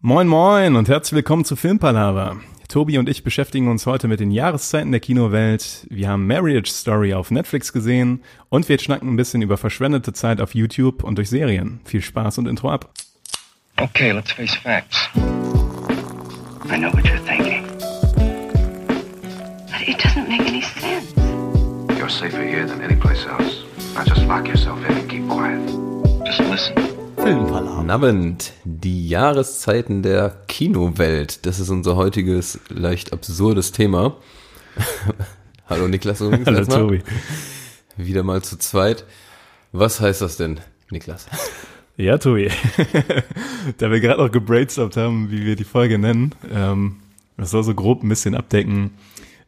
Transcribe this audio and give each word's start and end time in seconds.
Moin 0.00 0.28
moin 0.28 0.76
und 0.76 0.88
herzlich 0.88 1.16
willkommen 1.16 1.44
zu 1.44 1.56
Filmpalava. 1.56 2.36
Tobi 2.68 2.98
und 2.98 3.08
ich 3.08 3.24
beschäftigen 3.24 3.66
uns 3.66 3.84
heute 3.84 4.06
mit 4.06 4.20
den 4.20 4.30
Jahreszeiten 4.30 4.92
der 4.92 5.00
Kinowelt. 5.00 5.88
Wir 5.90 6.08
haben 6.08 6.24
Marriage 6.24 6.70
Story 6.70 7.14
auf 7.14 7.32
Netflix 7.32 7.72
gesehen 7.72 8.22
und 8.48 8.68
wir 8.68 8.78
schnacken 8.78 9.08
ein 9.08 9.16
bisschen 9.16 9.42
über 9.42 9.56
verschwendete 9.56 10.12
Zeit 10.12 10.40
auf 10.40 10.54
YouTube 10.54 11.02
und 11.02 11.18
durch 11.18 11.28
Serien. 11.28 11.80
Viel 11.84 12.00
Spaß 12.00 12.38
und 12.38 12.46
Intro 12.46 12.70
ab. 12.70 12.92
Okay, 13.76 14.12
let's 14.12 14.30
face 14.30 14.54
facts. 14.54 15.08
I 15.16 16.78
know 16.78 16.92
what 16.92 17.04
you're 17.04 17.18
thinking. 17.26 17.64
But 19.66 19.88
it 19.88 19.98
doesn't 19.98 20.28
make 20.28 20.46
any 20.46 20.62
sense. 20.62 21.12
You're 21.98 22.08
safer 22.08 22.44
here 22.44 22.68
than 22.68 22.82
any 22.82 22.94
place 22.94 23.26
else. 23.26 23.64
Now 23.96 24.04
just 24.04 24.24
lock 24.28 24.46
yourself 24.46 24.78
in 24.88 24.96
and 24.96 25.10
keep 25.10 25.28
quiet. 25.28 25.58
Just 26.24 26.38
listen. 26.48 26.97
Guten 27.18 27.90
Abend, 27.90 28.52
die 28.64 29.08
Jahreszeiten 29.08 30.02
der 30.02 30.36
Kinowelt. 30.46 31.44
Das 31.46 31.58
ist 31.58 31.68
unser 31.68 31.96
heutiges, 31.96 32.60
leicht 32.68 33.12
absurdes 33.12 33.72
Thema. 33.72 34.16
Hallo 35.68 35.88
Niklas 35.88 36.20
übrigens 36.20 36.46
Hallo. 36.46 36.64
Tobi. 36.64 37.02
Wieder 37.96 38.22
mal 38.22 38.42
zu 38.42 38.56
zweit. 38.56 39.04
Was 39.72 40.00
heißt 40.00 40.22
das 40.22 40.36
denn, 40.36 40.60
Niklas? 40.90 41.26
Ja, 41.96 42.18
Tobi. 42.18 42.50
da 43.78 43.90
wir 43.90 44.00
gerade 44.00 44.22
noch 44.22 44.30
gebrainstormt 44.30 44.96
haben, 44.96 45.30
wie 45.30 45.44
wir 45.44 45.56
die 45.56 45.64
Folge 45.64 45.98
nennen, 45.98 46.34
ähm, 46.50 46.96
das 47.36 47.50
soll 47.50 47.64
so 47.64 47.74
grob 47.74 48.04
ein 48.04 48.08
bisschen 48.08 48.36
abdecken, 48.36 48.92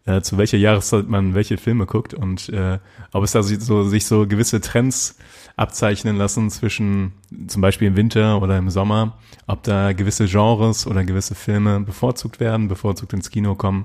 äh, 0.07 0.21
zu 0.23 0.37
welcher 0.39 0.59
Jahreszeit 0.59 1.09
man 1.09 1.35
welche 1.35 1.57
Filme 1.57 1.87
guckt 1.87 2.15
und 2.15 2.49
äh, 2.49 2.79
ob 3.13 3.23
es 3.23 3.33
da 3.33 3.43
so, 3.43 3.85
sich 3.85 4.07
so 4.07 4.27
gewisse 4.27 4.61
Trends 4.61 5.17
abzeichnen 5.61 6.17
lassen 6.17 6.49
zwischen 6.49 7.13
zum 7.47 7.61
Beispiel 7.61 7.89
im 7.89 7.97
Winter 7.97 8.41
oder 8.41 8.57
im 8.57 8.71
Sommer, 8.71 9.19
ob 9.47 9.63
da 9.63 9.93
gewisse 9.93 10.25
Genres 10.25 10.87
oder 10.87 11.05
gewisse 11.05 11.35
Filme 11.35 11.81
bevorzugt 11.81 12.41
werden, 12.41 12.67
bevorzugt 12.67 13.13
ins 13.13 13.31
Kino 13.31 13.55
kommen 13.55 13.85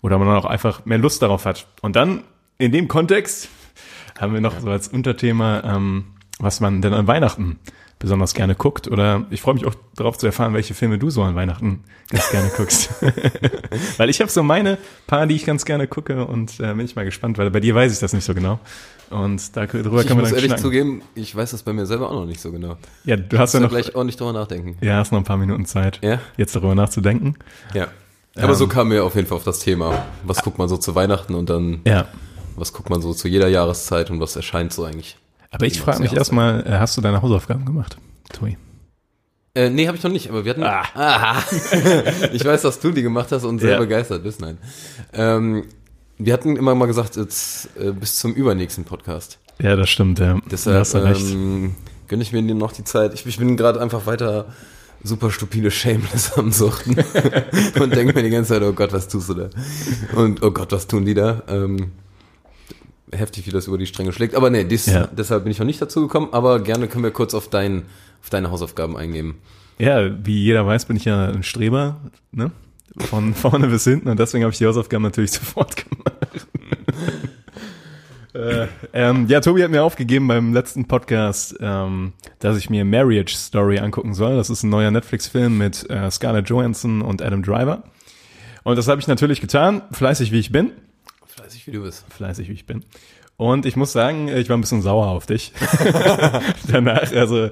oder 0.00 0.16
man 0.18 0.28
auch 0.28 0.44
einfach 0.44 0.84
mehr 0.84 0.98
Lust 0.98 1.20
darauf 1.20 1.44
hat. 1.44 1.66
Und 1.82 1.96
dann 1.96 2.22
in 2.56 2.70
dem 2.70 2.86
Kontext 2.86 3.48
haben 4.18 4.32
wir 4.32 4.40
noch 4.40 4.60
so 4.60 4.70
als 4.70 4.86
Unterthema, 4.86 5.62
ähm, 5.64 6.04
was 6.38 6.60
man 6.60 6.82
denn 6.82 6.94
an 6.94 7.08
Weihnachten 7.08 7.58
besonders 7.98 8.34
gerne 8.34 8.54
guckt. 8.54 8.88
Oder 8.88 9.26
ich 9.30 9.40
freue 9.40 9.54
mich 9.54 9.66
auch 9.66 9.74
darauf 9.96 10.18
zu 10.18 10.26
erfahren, 10.26 10.54
welche 10.54 10.74
Filme 10.74 10.98
du 10.98 11.10
so 11.10 11.22
an 11.22 11.34
Weihnachten 11.34 11.82
ganz 12.10 12.30
gerne 12.30 12.50
guckst. 12.56 12.90
weil 13.96 14.10
ich 14.10 14.20
habe 14.20 14.30
so 14.30 14.42
meine 14.42 14.78
paar, 15.06 15.26
die 15.26 15.34
ich 15.34 15.44
ganz 15.44 15.64
gerne 15.64 15.86
gucke 15.86 16.24
und 16.24 16.60
äh, 16.60 16.74
bin 16.74 16.80
ich 16.80 16.96
mal 16.96 17.04
gespannt, 17.04 17.38
weil 17.38 17.50
bei 17.50 17.60
dir 17.60 17.74
weiß 17.74 17.92
ich 17.92 17.98
das 17.98 18.12
nicht 18.12 18.24
so 18.24 18.34
genau. 18.34 18.60
Und 19.10 19.56
da, 19.56 19.66
darüber 19.66 20.00
Ich 20.02 20.06
kann 20.06 20.16
man 20.18 20.24
muss 20.24 20.30
dann 20.30 20.36
ehrlich 20.36 20.50
schnacken. 20.50 20.62
zugeben, 20.62 21.02
ich 21.14 21.34
weiß 21.34 21.52
das 21.52 21.62
bei 21.62 21.72
mir 21.72 21.86
selber 21.86 22.10
auch 22.10 22.14
noch 22.14 22.26
nicht 22.26 22.40
so 22.40 22.52
genau. 22.52 22.76
Ja, 23.04 23.16
du 23.16 23.38
hast 23.38 23.54
ja 23.54 23.60
noch, 23.60 23.70
gleich 23.70 23.94
ordentlich 23.94 24.16
drüber 24.16 24.32
nachdenken. 24.34 24.76
ja, 24.84 24.96
hast 24.98 25.12
noch 25.12 25.18
ein 25.18 25.24
paar 25.24 25.38
Minuten 25.38 25.64
Zeit, 25.64 25.98
Ja? 26.02 26.20
jetzt 26.36 26.54
darüber 26.54 26.74
nachzudenken. 26.74 27.34
Ja. 27.74 27.88
Aber 28.36 28.54
so 28.54 28.64
Ähm. 28.64 28.70
kamen 28.70 28.90
wir 28.92 29.04
auf 29.04 29.14
jeden 29.16 29.26
Fall 29.26 29.38
auf 29.38 29.44
das 29.44 29.60
Thema. 29.60 30.04
Was 30.24 30.42
guckt 30.44 30.58
man 30.58 30.68
so 30.68 30.76
zu 30.76 30.94
Weihnachten 30.94 31.34
und 31.34 31.48
dann, 31.50 31.80
Ja. 31.86 32.06
was 32.54 32.72
guckt 32.74 32.90
man 32.90 33.00
so 33.00 33.14
zu 33.14 33.26
jeder 33.28 33.48
Jahreszeit 33.48 34.10
und 34.10 34.20
was 34.20 34.36
erscheint 34.36 34.72
so 34.74 34.84
eigentlich? 34.84 35.16
Aber 35.50 35.66
ich 35.66 35.80
frage 35.80 36.00
mich 36.02 36.12
erstmal, 36.12 36.66
äh, 36.66 36.78
hast 36.78 36.96
du 36.96 37.00
deine 37.00 37.22
Hausaufgaben 37.22 37.64
gemacht, 37.64 37.96
Tobi? 38.32 38.56
Äh, 39.54 39.70
nee, 39.70 39.86
habe 39.86 39.96
ich 39.96 40.02
noch 40.02 40.10
nicht, 40.12 40.28
aber 40.28 40.44
wir 40.44 40.50
hatten. 40.50 40.62
Ah. 40.62 40.84
Aha. 40.94 41.42
ich 42.32 42.44
weiß, 42.44 42.62
dass 42.62 42.80
du 42.80 42.90
die 42.92 43.02
gemacht 43.02 43.32
hast 43.32 43.44
und 43.44 43.58
sehr 43.58 43.72
Ja. 43.72 43.78
begeistert 43.78 44.22
bist. 44.22 44.40
Nein. 44.40 44.58
Ähm, 45.12 45.64
wir 46.18 46.32
hatten 46.32 46.56
immer 46.56 46.74
mal 46.74 46.86
gesagt, 46.86 47.16
jetzt 47.16 47.70
äh, 47.78 47.92
bis 47.92 48.16
zum 48.16 48.34
übernächsten 48.34 48.84
Podcast. 48.84 49.38
Ja, 49.60 49.74
das 49.74 49.88
stimmt, 49.88 50.18
ja. 50.18 50.38
Deshalb 50.50 50.74
da 50.74 50.80
hast 50.80 50.94
du 50.94 50.98
recht. 50.98 51.30
ähm, 51.32 51.74
gönne 52.08 52.22
ich 52.22 52.32
mir 52.32 52.42
noch 52.42 52.72
die 52.72 52.84
Zeit. 52.84 53.14
Ich, 53.14 53.26
ich 53.26 53.38
bin 53.38 53.56
gerade 53.56 53.80
einfach 53.80 54.06
weiter 54.06 54.46
super 55.02 55.30
stupide 55.30 55.70
Shameless 55.70 56.32
am 56.36 56.52
Suchten 56.52 56.96
und 57.80 57.96
denke 57.96 58.12
mir 58.14 58.22
die 58.22 58.30
ganze 58.30 58.54
Zeit, 58.54 58.62
oh 58.62 58.72
Gott, 58.72 58.92
was 58.92 59.08
tust 59.08 59.28
du 59.30 59.34
da? 59.34 59.50
Und 60.14 60.42
oh 60.42 60.50
Gott, 60.50 60.72
was 60.72 60.86
tun 60.86 61.04
die 61.04 61.14
da? 61.14 61.42
Ähm, 61.48 61.92
heftig, 63.12 63.46
wie 63.46 63.50
das 63.50 63.66
über 63.66 63.78
die 63.78 63.86
Stränge 63.86 64.12
schlägt. 64.12 64.34
Aber 64.34 64.50
nee, 64.50 64.64
dies, 64.64 64.86
Ja. 64.86 65.06
deshalb 65.08 65.44
bin 65.44 65.50
ich 65.50 65.58
noch 65.58 65.66
nicht 65.66 65.80
dazu 65.80 66.02
gekommen. 66.02 66.28
Aber 66.32 66.60
gerne 66.60 66.88
können 66.88 67.04
wir 67.04 67.10
kurz 67.10 67.34
auf, 67.34 67.48
dein, 67.48 67.82
auf 68.22 68.30
deine 68.30 68.50
Hausaufgaben 68.50 68.96
eingehen. 68.96 69.34
Ja, 69.78 70.10
wie 70.26 70.42
jeder 70.42 70.66
weiß, 70.66 70.86
bin 70.86 70.96
ich 70.96 71.04
ja 71.04 71.28
ein 71.28 71.42
Streber, 71.42 72.00
ne? 72.32 72.50
Von 72.98 73.34
vorne 73.34 73.68
bis 73.68 73.84
hinten 73.84 74.08
und 74.08 74.18
deswegen 74.18 74.42
habe 74.44 74.52
ich 74.52 74.58
die 74.58 74.66
Hausaufgaben 74.66 75.04
natürlich 75.04 75.30
sofort 75.32 75.76
gemacht. 75.76 76.46
äh, 78.34 78.66
ähm, 78.92 79.26
ja, 79.28 79.40
Tobi 79.40 79.62
hat 79.62 79.70
mir 79.70 79.82
aufgegeben 79.82 80.28
beim 80.28 80.52
letzten 80.52 80.86
Podcast, 80.86 81.56
ähm, 81.60 82.12
dass 82.40 82.56
ich 82.58 82.70
mir 82.70 82.84
Marriage 82.84 83.34
Story 83.36 83.78
angucken 83.78 84.14
soll. 84.14 84.36
Das 84.36 84.50
ist 84.50 84.62
ein 84.62 84.70
neuer 84.70 84.90
Netflix-Film 84.90 85.56
mit 85.58 85.88
äh, 85.90 86.10
Scarlett 86.10 86.48
Johansson 86.48 87.02
und 87.02 87.22
Adam 87.22 87.42
Driver. 87.42 87.84
Und 88.64 88.76
das 88.76 88.88
habe 88.88 89.00
ich 89.00 89.06
natürlich 89.06 89.40
getan, 89.40 89.82
fleißig 89.92 90.30
wie 90.32 90.38
ich 90.40 90.52
bin. 90.52 90.72
Fleißig, 91.38 91.66
wie 91.66 91.72
du 91.72 91.82
bist. 91.82 92.04
Fleißig 92.10 92.48
wie 92.48 92.52
ich 92.52 92.66
bin. 92.66 92.84
Und 93.36 93.66
ich 93.66 93.76
muss 93.76 93.92
sagen, 93.92 94.26
ich 94.26 94.48
war 94.48 94.56
ein 94.56 94.60
bisschen 94.60 94.82
sauer 94.82 95.06
auf 95.06 95.26
dich. 95.26 95.52
Danach, 96.68 97.12
also 97.12 97.50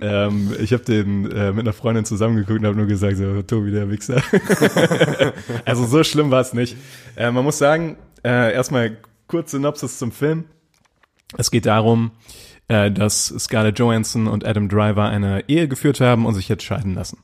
ähm, 0.00 0.52
ich 0.58 0.72
habe 0.72 0.82
den 0.82 1.30
äh, 1.30 1.52
mit 1.52 1.60
einer 1.60 1.72
Freundin 1.72 2.04
zusammengeguckt 2.04 2.58
und 2.58 2.66
habe 2.66 2.76
nur 2.76 2.86
gesagt, 2.86 3.18
so, 3.18 3.40
Tobi, 3.42 3.70
der 3.70 3.88
Wichser. 3.88 4.20
also 5.64 5.86
so 5.86 6.02
schlimm 6.02 6.32
war 6.32 6.40
es 6.40 6.54
nicht. 6.54 6.76
Äh, 7.14 7.30
man 7.30 7.44
muss 7.44 7.58
sagen, 7.58 7.96
äh, 8.24 8.52
erstmal 8.52 8.96
kurz 9.28 9.52
Synopsis 9.52 9.98
zum 9.98 10.10
Film. 10.10 10.44
Es 11.36 11.52
geht 11.52 11.66
darum, 11.66 12.10
äh, 12.66 12.90
dass 12.90 13.28
Scarlett 13.38 13.78
Johansson 13.78 14.26
und 14.26 14.44
Adam 14.44 14.68
Driver 14.68 15.08
eine 15.08 15.48
Ehe 15.48 15.68
geführt 15.68 16.00
haben 16.00 16.26
und 16.26 16.34
sich 16.34 16.48
jetzt 16.48 16.64
scheiden 16.64 16.94
lassen. 16.94 17.18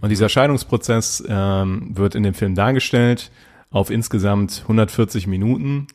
Und 0.00 0.10
dieser 0.10 0.28
Scheidungsprozess 0.28 1.24
ähm, 1.28 1.96
wird 1.96 2.14
in 2.14 2.22
dem 2.22 2.34
Film 2.34 2.54
dargestellt 2.54 3.32
auf 3.76 3.90
insgesamt 3.90 4.60
140 4.62 5.26
Minuten, 5.26 5.86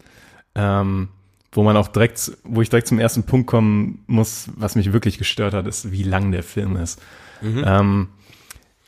ähm, 0.53 1.07
wo 1.51 1.63
man 1.63 1.75
auch 1.75 1.87
direkt, 1.87 2.31
wo 2.43 2.61
ich 2.61 2.69
direkt 2.69 2.87
zum 2.87 2.99
ersten 2.99 3.23
Punkt 3.23 3.47
kommen 3.47 4.03
muss, 4.05 4.49
was 4.55 4.75
mich 4.75 4.93
wirklich 4.93 5.17
gestört 5.17 5.55
hat, 5.55 5.65
ist, 5.65 5.91
wie 5.91 6.03
lang 6.03 6.31
der 6.31 6.43
Film 6.43 6.75
ist. 6.75 7.01
Ähm, 7.65 8.09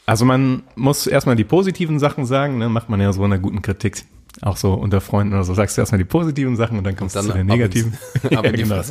also 0.06 0.26
man 0.26 0.62
muss 0.76 1.08
erstmal 1.08 1.36
die 1.36 1.44
positiven 1.44 1.98
Sachen 1.98 2.28
sagen, 2.28 2.60
ne, 2.60 2.70
macht 2.70 2.88
man 2.88 3.02
ja 3.02 3.12
so 3.14 3.26
in 3.26 3.34
einer 3.34 3.42
guten 3.42 3.64
Kritik, 3.64 4.04
auch 4.42 4.58
so 4.58 4.74
unter 4.74 5.00
Freunden 5.02 5.34
oder 5.34 5.44
so, 5.44 5.54
sagst 5.54 5.78
du 5.78 5.82
erstmal 5.82 6.00
die 6.00 6.06
positiven 6.06 6.56
Sachen 6.56 6.78
und 6.78 6.84
dann 6.84 6.96
kommst 6.96 7.16
du 7.16 7.20
Dann 7.20 7.28
zu 7.28 7.34
den 7.34 7.42
ins- 7.48 7.50
negativen. 7.56 7.94
ab 8.36 8.46
in 8.46 8.54
die 8.56 8.64
genau. 8.64 8.82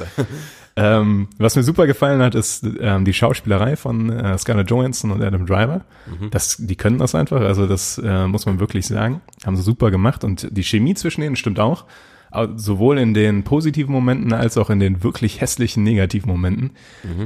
Ähm, 0.75 1.29
was 1.39 1.55
mir 1.57 1.63
super 1.63 1.87
gefallen 1.87 2.23
hat, 2.23 2.35
ist 2.35 2.65
ähm, 2.81 3.05
die 3.05 3.13
Schauspielerei 3.13 3.77
von 3.77 4.09
äh, 4.11 4.39
Scarlett 4.39 4.71
Johansson 4.71 5.11
und 5.11 5.23
Adam 5.23 5.45
Driver. 5.45 5.85
Das, 6.31 6.57
die 6.59 6.77
können 6.77 6.97
das 6.99 7.15
einfach, 7.15 7.41
also 7.43 7.67
das 7.67 7.99
äh, 8.03 8.27
muss 8.27 8.47
man 8.47 8.59
wirklich 8.61 8.87
sagen. 8.87 9.21
Haben 9.45 9.57
sie 9.57 9.63
super 9.63 9.91
gemacht 9.91 10.25
und 10.25 10.49
die 10.51 10.63
Chemie 10.65 10.95
zwischen 10.95 11.21
denen 11.21 11.37
stimmt 11.37 11.61
auch. 11.61 11.85
Au- 12.31 12.57
Sowohl 12.57 12.99
in 12.99 13.13
den 13.13 13.43
positiven 13.43 13.93
Momenten 13.93 14.33
als 14.33 14.57
auch 14.57 14.71
in 14.71 14.81
den 14.81 15.03
wirklich 15.03 15.43
hässlichen 15.43 15.83
negativen 15.83 16.31
Momenten. 16.31 16.71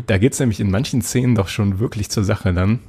Da 0.09 0.19
geht's 0.19 0.41
nämlich 0.41 0.59
in 0.59 0.71
manchen 0.73 1.01
Szenen 1.03 1.37
doch 1.37 1.47
schon 1.49 1.79
wirklich 1.79 2.11
zur 2.11 2.25
Sache 2.25 2.53
dann, 2.53 2.81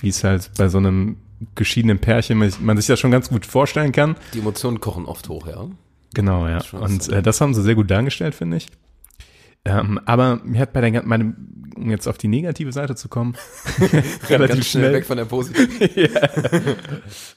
wie 0.00 0.08
es 0.08 0.24
halt 0.24 0.50
bei 0.58 0.66
so 0.68 0.78
einem 0.78 1.18
geschiedenen 1.54 1.98
Pärchen 1.98 2.38
man 2.38 2.76
sich 2.76 2.86
das 2.86 3.00
schon 3.00 3.10
ganz 3.10 3.28
gut 3.30 3.46
vorstellen 3.46 3.92
kann. 3.92 4.16
Die 4.34 4.40
Emotionen 4.40 4.80
kochen 4.80 5.06
oft 5.06 5.28
hoch, 5.28 5.46
ja. 5.46 5.66
Genau, 6.14 6.46
ja. 6.46 6.60
Und 6.72 7.08
äh, 7.08 7.22
das 7.22 7.40
haben 7.40 7.54
sie 7.54 7.62
sehr 7.62 7.74
gut 7.74 7.90
dargestellt, 7.90 8.34
finde 8.34 8.58
ich. 8.58 8.66
Ähm, 9.64 10.00
aber 10.06 10.40
mir 10.42 10.60
hat 10.60 10.72
bei 10.72 10.80
der, 10.80 11.02
meinem, 11.04 11.70
um 11.76 11.90
jetzt 11.90 12.08
auf 12.08 12.18
die 12.18 12.28
negative 12.28 12.72
Seite 12.72 12.94
zu 12.94 13.08
kommen, 13.08 13.36
relativ 14.28 14.56
Ganz 14.56 14.66
schnell 14.66 14.92
weg 14.92 15.06
von 15.06 15.16
der 15.16 15.26
positiven. 15.26 15.70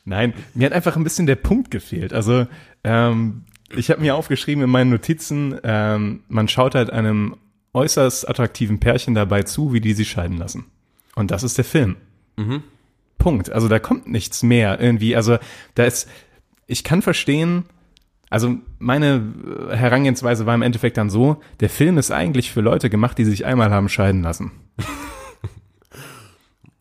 Nein, 0.06 0.34
mir 0.54 0.68
hat 0.68 0.74
einfach 0.74 0.96
ein 0.96 1.04
bisschen 1.04 1.26
der 1.26 1.36
Punkt 1.36 1.70
gefehlt. 1.70 2.14
Also 2.14 2.48
ähm, 2.84 3.44
ich 3.76 3.90
habe 3.90 4.02
mir 4.02 4.16
aufgeschrieben 4.16 4.64
in 4.64 4.70
meinen 4.70 4.90
Notizen, 4.90 5.60
ähm, 5.64 6.24
man 6.28 6.48
schaut 6.48 6.76
halt 6.76 6.90
einem 6.90 7.36
äußerst 7.74 8.30
attraktiven 8.30 8.80
Pärchen 8.80 9.16
dabei 9.16 9.44
zu, 9.44 9.74
wie 9.74 9.82
die 9.82 9.94
sich 9.94 10.10
scheiden 10.10 10.38
lassen. 10.38 10.66
Und 11.16 11.32
das 11.32 11.44
ist 11.44 11.58
der 11.58 11.66
Film. 11.66 11.98
Punkt. 13.24 13.50
Also 13.52 13.68
da 13.70 13.80
kommt 13.80 14.08
nichts 14.08 14.44
mehr 14.44 14.80
irgendwie. 14.82 15.16
Also 15.16 15.38
da 15.76 15.86
ist, 15.86 16.10
ich 16.68 16.84
kann 16.84 17.02
verstehen, 17.02 17.64
also 18.30 18.56
meine 18.80 19.22
äh, 19.70 19.76
Herangehensweise 19.76 20.46
war 20.46 20.56
im 20.56 20.62
Endeffekt 20.62 20.98
dann 20.98 21.10
so, 21.10 21.38
der 21.62 21.70
Film 21.70 21.98
ist 21.98 22.12
eigentlich 22.12 22.52
für 22.52 22.62
Leute 22.62 22.90
gemacht, 22.90 23.18
die 23.18 23.26
sich 23.26 23.46
einmal 23.46 23.72
haben 23.72 23.88
scheiden 23.90 24.24
lassen. 24.24 24.52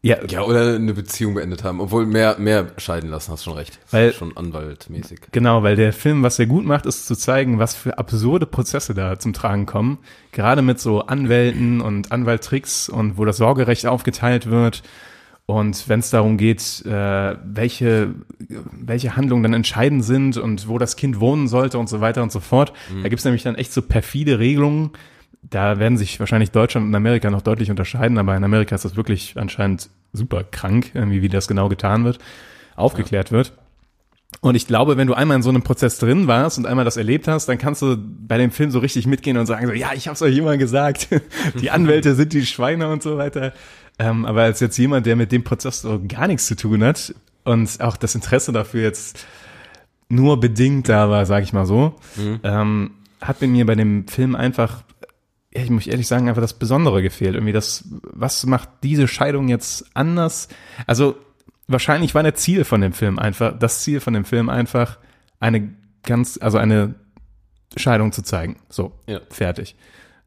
ja, 0.02 0.16
Ja, 0.28 0.42
oder 0.42 0.74
eine 0.74 0.94
Beziehung 0.94 1.34
beendet 1.34 1.62
haben. 1.62 1.80
Obwohl 1.80 2.06
mehr, 2.06 2.36
mehr 2.38 2.68
scheiden 2.78 3.10
lassen, 3.10 3.32
hast 3.32 3.44
schon 3.44 3.52
recht. 3.54 3.78
Das 3.84 3.92
Weil- 3.92 4.12
schon 4.12 4.36
anwaltmäßig. 4.36 5.20
Genau, 5.30 5.62
weil 5.62 5.76
der 5.76 5.92
Film, 5.92 6.22
was 6.22 6.38
er 6.38 6.46
gut 6.46 6.64
macht, 6.64 6.86
ist 6.86 7.06
zu 7.06 7.14
zeigen, 7.14 7.58
was 7.58 7.74
für 7.76 7.98
absurde 7.98 8.46
Prozesse 8.46 8.94
da 8.94 9.18
zum 9.18 9.32
Tragen 9.32 9.66
kommen. 9.66 9.98
Gerade 10.32 10.62
mit 10.62 10.80
so 10.80 11.02
Anwälten 11.02 11.80
und 11.80 12.10
Anwalttricks 12.10 12.88
und 12.88 13.16
wo 13.18 13.24
das 13.24 13.36
Sorgerecht 13.36 13.86
aufgeteilt 13.86 14.46
wird. 14.50 14.82
Und 15.46 15.88
wenn 15.88 16.00
es 16.00 16.10
darum 16.10 16.36
geht, 16.36 16.84
äh, 16.86 17.36
welche, 17.44 18.14
welche 18.72 19.16
Handlungen 19.16 19.42
dann 19.42 19.54
entscheidend 19.54 20.04
sind 20.04 20.36
und 20.36 20.68
wo 20.68 20.78
das 20.78 20.96
Kind 20.96 21.20
wohnen 21.20 21.48
sollte 21.48 21.78
und 21.78 21.88
so 21.88 22.00
weiter 22.00 22.22
und 22.22 22.30
so 22.30 22.40
fort. 22.40 22.72
Da 23.02 23.08
gibt's 23.08 23.24
nämlich 23.24 23.42
dann 23.42 23.56
echt 23.56 23.72
so 23.72 23.82
perfide 23.82 24.38
Regelungen. 24.38 24.90
Da 25.42 25.78
werden 25.80 25.98
sich 25.98 26.20
wahrscheinlich 26.20 26.52
Deutschland 26.52 26.86
und 26.86 26.94
Amerika 26.94 27.28
noch 27.28 27.42
deutlich 27.42 27.70
unterscheiden, 27.70 28.16
aber 28.18 28.36
in 28.36 28.44
Amerika 28.44 28.76
ist 28.76 28.84
das 28.84 28.94
wirklich 28.96 29.34
anscheinend 29.36 29.90
super 30.12 30.44
krank, 30.44 30.92
irgendwie, 30.94 31.22
wie 31.22 31.28
das 31.28 31.48
genau 31.48 31.68
getan 31.68 32.04
wird, 32.04 32.18
aufgeklärt 32.76 33.32
wird. 33.32 33.52
Und 34.40 34.54
ich 34.54 34.66
glaube, 34.66 34.96
wenn 34.96 35.06
du 35.06 35.14
einmal 35.14 35.36
in 35.36 35.42
so 35.42 35.50
einem 35.50 35.62
Prozess 35.62 35.98
drin 35.98 36.26
warst 36.26 36.58
und 36.58 36.66
einmal 36.66 36.84
das 36.84 36.96
erlebt 36.96 37.28
hast, 37.28 37.48
dann 37.48 37.58
kannst 37.58 37.82
du 37.82 37.96
bei 37.98 38.38
dem 38.38 38.50
Film 38.50 38.70
so 38.70 38.78
richtig 38.78 39.06
mitgehen 39.06 39.36
und 39.36 39.46
sagen 39.46 39.66
so, 39.66 39.72
ja, 39.72 39.90
ich 39.94 40.08
hab's 40.08 40.22
euch 40.22 40.36
immer 40.36 40.56
gesagt, 40.56 41.08
die 41.60 41.70
Anwälte 41.70 42.14
sind 42.14 42.32
die 42.32 42.46
Schweine 42.46 42.88
und 42.88 43.02
so 43.02 43.18
weiter. 43.18 43.52
Ähm, 44.02 44.24
aber 44.26 44.42
als 44.42 44.60
jetzt 44.60 44.76
jemand, 44.78 45.06
der 45.06 45.16
mit 45.16 45.30
dem 45.32 45.44
Prozess 45.44 45.82
so 45.82 46.00
gar 46.06 46.26
nichts 46.26 46.46
zu 46.46 46.56
tun 46.56 46.82
hat 46.82 47.14
und 47.44 47.80
auch 47.80 47.96
das 47.96 48.14
Interesse 48.14 48.52
dafür 48.52 48.82
jetzt 48.82 49.24
nur 50.08 50.40
bedingt 50.40 50.88
da 50.88 51.08
war, 51.08 51.24
sage 51.26 51.44
ich 51.44 51.52
mal 51.52 51.66
so, 51.66 51.94
ähm, 52.42 52.90
hat 53.20 53.40
bei 53.40 53.46
mir 53.46 53.64
bei 53.64 53.74
dem 53.74 54.06
Film 54.08 54.34
einfach, 54.34 54.82
ja, 55.54 55.62
ich 55.62 55.70
muss 55.70 55.86
ehrlich 55.86 56.06
sagen, 56.08 56.28
einfach 56.28 56.42
das 56.42 56.54
Besondere 56.58 57.00
gefehlt. 57.02 57.34
Irgendwie 57.34 57.52
das, 57.52 57.84
was 58.02 58.44
macht 58.46 58.68
diese 58.82 59.06
Scheidung 59.08 59.48
jetzt 59.48 59.84
anders? 59.94 60.48
Also 60.86 61.16
wahrscheinlich 61.68 62.14
war 62.14 62.22
der 62.22 62.34
Ziel 62.34 62.64
von 62.64 62.80
dem 62.80 62.92
Film 62.92 63.18
einfach, 63.18 63.56
das 63.58 63.82
Ziel 63.82 64.00
von 64.00 64.14
dem 64.14 64.24
Film 64.24 64.48
einfach, 64.48 64.98
eine 65.40 65.70
ganz, 66.02 66.38
also 66.42 66.58
eine 66.58 66.94
Scheidung 67.76 68.12
zu 68.12 68.22
zeigen. 68.22 68.56
So, 68.68 68.92
Ja. 69.06 69.20
fertig. 69.30 69.76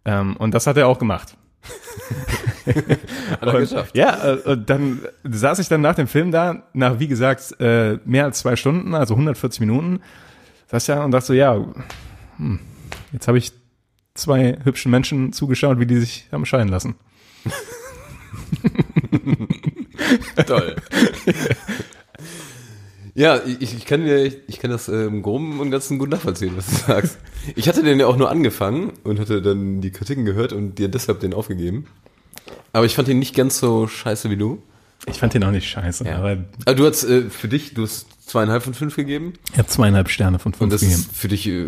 Ähm, 0.05 0.35
und 0.37 0.53
das 0.53 0.65
hat 0.67 0.77
er 0.77 0.87
auch 0.87 0.99
gemacht. 0.99 1.35
Hat 2.65 3.41
er 3.41 3.53
Und, 3.53 3.59
geschafft. 3.59 3.95
Ja, 3.95 4.33
äh, 4.33 4.51
und 4.51 4.69
dann 4.69 5.01
saß 5.23 5.59
ich 5.59 5.67
dann 5.67 5.81
nach 5.81 5.95
dem 5.95 6.07
Film 6.07 6.31
da, 6.31 6.63
nach 6.73 6.99
wie 6.99 7.07
gesagt 7.07 7.59
äh, 7.59 7.99
mehr 8.05 8.25
als 8.25 8.39
zwei 8.39 8.55
Stunden, 8.55 8.95
also 8.95 9.13
140 9.13 9.59
Minuten, 9.59 10.01
saß 10.71 10.87
ja 10.87 11.03
und 11.03 11.11
dachte 11.11 11.27
so, 11.27 11.33
ja, 11.33 11.63
hm, 12.37 12.59
jetzt 13.11 13.27
habe 13.27 13.37
ich 13.37 13.51
zwei 14.15 14.57
hübschen 14.63 14.91
Menschen 14.91 15.33
zugeschaut, 15.33 15.79
wie 15.79 15.85
die 15.85 15.97
sich 15.97 16.27
haben 16.31 16.45
scheiden 16.45 16.69
lassen. 16.69 16.95
Toll. 20.45 20.75
Ja, 23.15 23.39
ich, 23.45 23.73
ich 23.73 23.85
kann 23.85 24.03
dir, 24.03 24.25
ich 24.25 24.59
kann 24.59 24.69
das 24.71 24.89
äh, 24.89 25.05
im 25.05 25.21
Groben 25.21 25.61
und 25.61 25.71
Ganzen 25.71 25.97
gut 25.99 26.09
nachvollziehen, 26.09 26.51
was 26.57 26.67
du 26.67 26.75
sagst. 26.87 27.17
Ich 27.55 27.67
hatte 27.69 27.81
den 27.81 27.97
ja 27.99 28.07
auch 28.07 28.17
nur 28.17 28.29
angefangen 28.29 28.91
und 29.05 29.19
hatte 29.19 29.41
dann 29.41 29.79
die 29.79 29.91
Kritiken 29.91 30.25
gehört 30.25 30.51
und 30.51 30.75
dir 30.75 30.89
deshalb 30.89 31.21
den 31.21 31.33
aufgegeben. 31.33 31.87
Aber 32.73 32.85
ich 32.85 32.93
fand 32.95 33.07
ihn 33.07 33.19
nicht 33.19 33.33
ganz 33.33 33.57
so 33.57 33.87
scheiße 33.87 34.29
wie 34.29 34.35
du. 34.37 34.61
Ich 35.07 35.19
fand 35.19 35.33
den 35.33 35.43
auch 35.45 35.51
nicht 35.51 35.69
scheiße, 35.69 36.11
aber 36.13 36.43
Also 36.65 36.77
du 36.77 36.85
hast 36.87 37.03
äh, 37.05 37.29
für 37.29 37.47
dich, 37.47 37.73
du 37.73 37.83
hast 37.83 38.07
zweieinhalb 38.27 38.63
von 38.63 38.73
fünf 38.73 38.95
gegeben 38.95 39.33
ich 39.51 39.59
habe 39.59 39.67
zweieinhalb 39.69 40.09
Sterne 40.09 40.39
von 40.39 40.51
und 40.53 40.57
fünf 40.57 40.71
das 40.73 40.81
gegeben. 40.81 40.99
ist 40.99 41.15
für 41.15 41.27
dich 41.27 41.47
äh, 41.47 41.67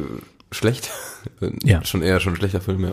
schlecht. 0.52 0.90
Ja. 1.64 1.84
Schon 1.86 2.02
eher 2.02 2.20
schon 2.20 2.34
ein 2.34 2.38
schlechter 2.38 2.62
Film, 2.62 2.84
ja. 2.84 2.92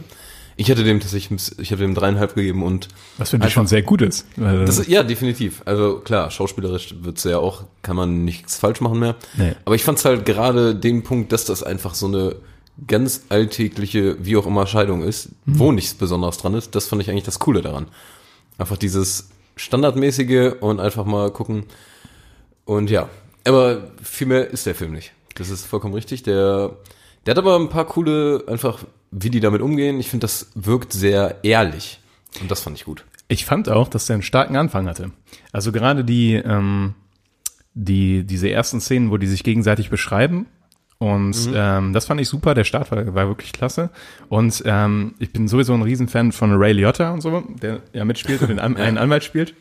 Ich 0.56 0.70
hatte 0.70 0.84
dem 0.84 1.00
tatsächlich, 1.00 1.58
ich 1.58 1.72
habe 1.72 1.82
dem 1.82 1.94
dreieinhalb 1.94 2.34
gegeben 2.34 2.62
und 2.62 2.88
Was 3.18 3.30
für 3.30 3.38
dich 3.38 3.52
schon 3.52 3.66
sehr 3.66 3.82
gut 3.82 4.02
ist. 4.02 4.26
Das, 4.36 4.86
ja, 4.86 5.02
definitiv. 5.02 5.62
Also 5.64 5.98
klar, 5.98 6.30
schauspielerisch 6.30 6.94
wird's 7.00 7.24
ja 7.24 7.38
auch, 7.38 7.64
kann 7.82 7.96
man 7.96 8.24
nichts 8.24 8.58
falsch 8.58 8.80
machen 8.80 9.00
mehr. 9.00 9.16
Nee. 9.36 9.54
Aber 9.64 9.74
ich 9.74 9.82
fand's 9.82 10.04
halt 10.04 10.24
gerade 10.24 10.74
den 10.74 11.02
Punkt, 11.02 11.32
dass 11.32 11.44
das 11.44 11.62
einfach 11.62 11.94
so 11.94 12.06
eine 12.06 12.36
ganz 12.86 13.22
alltägliche, 13.28 14.16
wie 14.24 14.36
auch 14.36 14.46
immer, 14.46 14.66
Scheidung 14.66 15.02
ist, 15.02 15.30
wo 15.46 15.72
nichts 15.72 15.94
Besonderes 15.94 16.38
dran 16.38 16.54
ist, 16.54 16.74
das 16.74 16.86
fand 16.86 17.02
ich 17.02 17.10
eigentlich 17.10 17.24
das 17.24 17.38
Coole 17.38 17.62
daran. 17.62 17.86
Einfach 18.58 18.76
dieses 18.76 19.28
Standardmäßige 19.56 20.54
und 20.60 20.80
einfach 20.80 21.04
mal 21.04 21.30
gucken. 21.30 21.64
Und 22.64 22.90
ja, 22.90 23.08
aber 23.46 23.88
viel 24.02 24.26
mehr 24.26 24.50
ist 24.50 24.66
der 24.66 24.74
Film 24.74 24.92
nicht. 24.92 25.12
Das 25.34 25.50
ist 25.50 25.66
vollkommen 25.66 25.94
richtig. 25.94 26.22
Der, 26.22 26.76
der 27.26 27.32
hat 27.32 27.38
aber 27.38 27.56
ein 27.56 27.68
paar 27.68 27.84
coole, 27.84 28.44
einfach, 28.48 28.80
wie 29.14 29.30
die 29.30 29.40
damit 29.40 29.62
umgehen. 29.62 30.00
Ich 30.00 30.10
finde, 30.10 30.24
das 30.24 30.50
wirkt 30.54 30.92
sehr 30.92 31.36
ehrlich. 31.44 32.00
Und 32.40 32.50
das 32.50 32.60
fand 32.60 32.76
ich 32.76 32.84
gut. 32.84 33.04
Ich 33.28 33.44
fand 33.44 33.68
auch, 33.68 33.88
dass 33.88 34.06
der 34.06 34.14
einen 34.14 34.22
starken 34.22 34.56
Anfang 34.56 34.88
hatte. 34.88 35.12
Also 35.52 35.72
gerade 35.72 36.04
die, 36.04 36.34
ähm, 36.34 36.94
die, 37.74 38.24
diese 38.24 38.50
ersten 38.50 38.80
Szenen, 38.80 39.10
wo 39.10 39.16
die 39.16 39.26
sich 39.26 39.44
gegenseitig 39.44 39.88
beschreiben. 39.88 40.46
Und 40.98 41.50
ähm, 41.54 41.92
das 41.92 42.06
fand 42.06 42.20
ich 42.20 42.28
super. 42.28 42.54
Der 42.54 42.64
Start 42.64 42.90
war, 42.90 43.14
war 43.14 43.28
wirklich 43.28 43.52
klasse. 43.52 43.90
Und 44.28 44.62
ähm, 44.66 45.14
ich 45.18 45.32
bin 45.32 45.48
sowieso 45.48 45.74
ein 45.74 45.82
Riesenfan 45.82 46.32
von 46.32 46.54
Ray 46.54 46.72
Liotta 46.72 47.12
und 47.12 47.20
so, 47.20 47.42
der 47.62 47.82
ja 47.92 48.04
mitspielt 48.04 48.42
und 48.42 48.48
den 48.48 48.58
An 48.58 48.76
einen 48.78 48.98
Anwalt 48.98 49.24
spielt. 49.24 49.54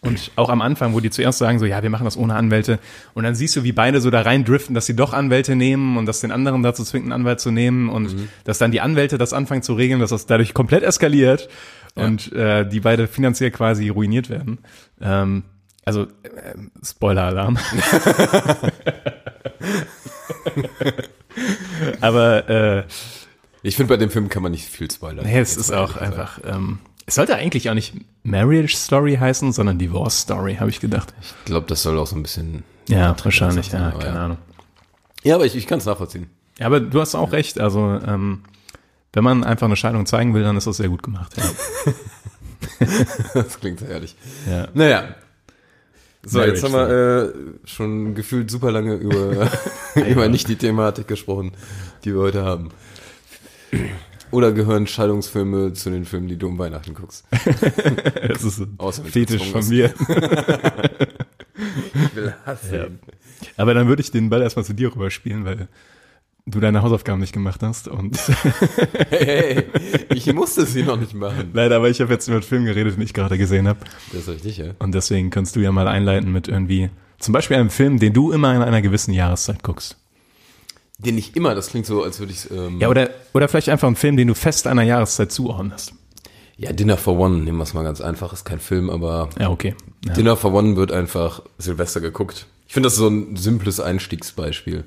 Und 0.00 0.30
auch 0.36 0.48
am 0.48 0.60
Anfang, 0.62 0.94
wo 0.94 1.00
die 1.00 1.10
zuerst 1.10 1.38
sagen 1.38 1.58
so, 1.58 1.66
ja, 1.66 1.82
wir 1.82 1.90
machen 1.90 2.04
das 2.04 2.16
ohne 2.16 2.34
Anwälte. 2.34 2.78
Und 3.14 3.24
dann 3.24 3.34
siehst 3.34 3.56
du, 3.56 3.64
wie 3.64 3.72
beide 3.72 4.00
so 4.00 4.10
da 4.10 4.22
rein 4.22 4.44
driften, 4.44 4.74
dass 4.74 4.86
sie 4.86 4.94
doch 4.94 5.12
Anwälte 5.12 5.56
nehmen 5.56 5.96
und 5.96 6.06
das 6.06 6.20
den 6.20 6.30
anderen 6.30 6.62
dazu 6.62 6.84
zwingt, 6.84 7.04
einen 7.04 7.12
Anwalt 7.12 7.40
zu 7.40 7.50
nehmen 7.50 7.88
und 7.88 8.14
dass 8.44 8.58
dann 8.58 8.70
die 8.70 8.80
Anwälte 8.80 9.18
das 9.18 9.32
anfangen 9.32 9.62
zu 9.62 9.74
regeln, 9.74 10.00
dass 10.00 10.10
das 10.10 10.26
dadurch 10.26 10.54
komplett 10.54 10.82
eskaliert 10.84 11.48
und 11.94 12.32
äh, 12.32 12.68
die 12.68 12.80
beide 12.80 13.08
finanziell 13.08 13.50
quasi 13.50 13.88
ruiniert 13.88 14.30
werden. 14.30 14.58
Ähm, 15.00 15.42
also, 15.84 16.02
äh, 16.02 16.06
Spoiler-Alarm. 16.84 17.58
Aber 22.00 22.48
äh, 22.48 22.84
Ich 23.62 23.76
finde, 23.76 23.94
bei 23.94 23.96
dem 23.96 24.10
Film 24.10 24.28
kann 24.28 24.42
man 24.42 24.52
nicht 24.52 24.66
viel 24.68 24.90
spoilern. 24.90 25.24
nee, 25.24 25.38
es 25.38 25.56
ist 25.56 25.72
auch 25.72 25.96
einfach. 25.96 26.40
Ähm, 26.44 26.78
es 27.08 27.14
sollte 27.14 27.36
eigentlich 27.36 27.70
auch 27.70 27.74
nicht 27.74 27.94
Marriage 28.22 28.76
Story 28.76 29.16
heißen, 29.16 29.52
sondern 29.52 29.78
Divorce 29.78 30.20
Story, 30.20 30.56
habe 30.56 30.68
ich 30.68 30.78
gedacht. 30.78 31.14
Ich 31.22 31.46
glaube, 31.46 31.66
das 31.66 31.82
soll 31.82 31.98
auch 31.98 32.06
so 32.06 32.14
ein 32.14 32.22
bisschen. 32.22 32.64
Ja, 32.86 33.16
wahrscheinlich, 33.24 33.72
ja, 33.72 33.88
aber 33.88 33.98
keine 33.98 34.16
ja. 34.16 34.24
Ahnung. 34.26 34.38
Ja, 35.22 35.34
aber 35.36 35.46
ich, 35.46 35.56
ich 35.56 35.66
kann 35.66 35.78
es 35.78 35.86
nachvollziehen. 35.86 36.28
Ja, 36.58 36.66
aber 36.66 36.80
du 36.80 37.00
hast 37.00 37.14
auch 37.14 37.32
recht. 37.32 37.58
Also, 37.60 37.98
ähm, 38.06 38.42
wenn 39.14 39.24
man 39.24 39.42
einfach 39.42 39.66
eine 39.66 39.76
Scheidung 39.76 40.04
zeigen 40.04 40.34
will, 40.34 40.42
dann 40.42 40.58
ist 40.58 40.66
das 40.66 40.76
sehr 40.76 40.90
gut 40.90 41.02
gemacht. 41.02 41.34
Ja. 41.36 41.44
Das 43.34 43.58
klingt 43.58 43.80
sehr 43.80 43.88
ehrlich. 43.88 44.16
ja. 44.48 44.68
Naja. 44.74 45.14
So, 46.24 46.38
Marriage 46.38 46.56
jetzt 46.60 46.64
haben 46.64 46.74
wir 46.74 47.24
äh, 47.28 47.32
schon 47.64 48.14
gefühlt 48.14 48.50
super 48.50 48.70
lange 48.70 48.94
über, 48.94 49.48
über 49.94 50.28
nicht 50.28 50.48
die 50.48 50.56
Thematik 50.56 51.08
gesprochen, 51.08 51.52
die 52.04 52.14
wir 52.14 52.20
heute 52.20 52.44
haben. 52.44 52.70
Oder 54.30 54.52
gehören 54.52 54.86
Scheidungsfilme 54.86 55.72
zu 55.72 55.90
den 55.90 56.04
Filmen, 56.04 56.28
die 56.28 56.36
du 56.36 56.48
um 56.48 56.58
Weihnachten 56.58 56.94
guckst? 56.94 57.24
Das 58.28 58.44
ist 58.44 58.60
ein 58.60 58.74
Außer 58.78 59.04
Fetisch 59.04 59.50
von 59.50 59.66
mir. 59.68 59.92
Ich 61.94 62.14
will 62.14 62.34
hassen. 62.46 62.74
Ja. 62.74 62.86
Aber 63.56 63.74
dann 63.74 63.88
würde 63.88 64.00
ich 64.00 64.10
den 64.12 64.30
Ball 64.30 64.42
erstmal 64.42 64.64
zu 64.64 64.72
dir 64.74 64.94
rüberspielen, 64.94 65.44
weil 65.44 65.66
du 66.46 66.60
deine 66.60 66.82
Hausaufgaben 66.82 67.20
nicht 67.20 67.32
gemacht 67.32 67.62
hast. 67.62 67.88
Und 67.88 68.16
Hey, 69.10 69.24
hey, 69.26 69.64
ich 70.14 70.32
musste 70.32 70.64
sie 70.66 70.82
noch 70.84 70.96
nicht 70.98 71.14
machen. 71.14 71.50
leider, 71.52 71.76
aber 71.76 71.88
ich 71.90 72.00
habe 72.00 72.12
jetzt 72.12 72.28
über 72.28 72.36
einen 72.36 72.44
Film 72.44 72.64
geredet, 72.64 72.94
den 72.96 73.02
ich 73.02 73.12
gerade 73.12 73.36
gesehen 73.38 73.66
habe. 73.66 73.80
Das 74.12 74.22
ist 74.22 74.28
richtig, 74.28 74.58
ja. 74.58 74.66
Und 74.78 74.94
deswegen 74.94 75.30
kannst 75.30 75.56
du 75.56 75.60
ja 75.60 75.72
mal 75.72 75.88
einleiten 75.88 76.30
mit 76.32 76.46
irgendwie, 76.48 76.90
zum 77.18 77.32
Beispiel 77.32 77.56
einem 77.56 77.70
Film, 77.70 77.98
den 77.98 78.12
du 78.12 78.30
immer 78.30 78.54
in 78.54 78.62
einer 78.62 78.82
gewissen 78.82 79.12
Jahreszeit 79.12 79.62
guckst. 79.64 79.96
Den 80.98 81.14
nicht 81.14 81.36
immer, 81.36 81.54
das 81.54 81.68
klingt 81.68 81.86
so, 81.86 82.02
als 82.02 82.18
würde 82.18 82.32
ich 82.32 82.50
ähm, 82.50 82.80
Ja, 82.80 82.88
oder, 82.88 83.10
oder 83.32 83.46
vielleicht 83.48 83.68
einfach 83.68 83.86
einen 83.86 83.96
Film, 83.96 84.16
den 84.16 84.26
du 84.28 84.34
fest 84.34 84.66
einer 84.66 84.82
Jahreszeit 84.82 85.30
zuordnest. 85.30 85.92
ja, 86.56 86.72
Dinner 86.72 86.96
for 86.96 87.16
One, 87.16 87.38
nehmen 87.38 87.58
wir 87.58 87.62
es 87.62 87.72
mal 87.72 87.84
ganz 87.84 88.00
einfach, 88.00 88.32
ist 88.32 88.44
kein 88.44 88.58
Film, 88.58 88.90
aber 88.90 89.28
Ja, 89.38 89.48
okay. 89.50 89.74
Ja. 90.04 90.14
Dinner 90.14 90.36
for 90.36 90.52
One 90.52 90.74
wird 90.76 90.90
einfach 90.90 91.42
Silvester 91.58 92.00
geguckt. 92.00 92.46
Ich 92.66 92.74
finde 92.74 92.88
das 92.88 92.96
so 92.96 93.08
ein 93.08 93.36
simples 93.36 93.78
Einstiegsbeispiel. 93.80 94.84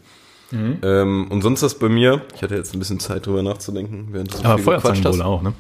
Mhm. 0.51 0.79
Ähm, 0.83 1.27
und 1.29 1.41
sonst 1.43 1.63
das 1.63 1.79
bei 1.79 1.87
mir, 1.87 2.23
ich 2.35 2.41
hatte 2.41 2.55
jetzt 2.55 2.73
ein 2.73 2.79
bisschen 2.79 2.99
Zeit 2.99 3.25
drüber 3.25 3.41
nachzudenken, 3.41 4.09
während 4.11 4.33
du 4.33 4.37
so 4.37 4.43
Aber 4.43 4.57
Feuerzangenbowle 4.61 5.25
auch, 5.25 5.41
ne? 5.41 5.53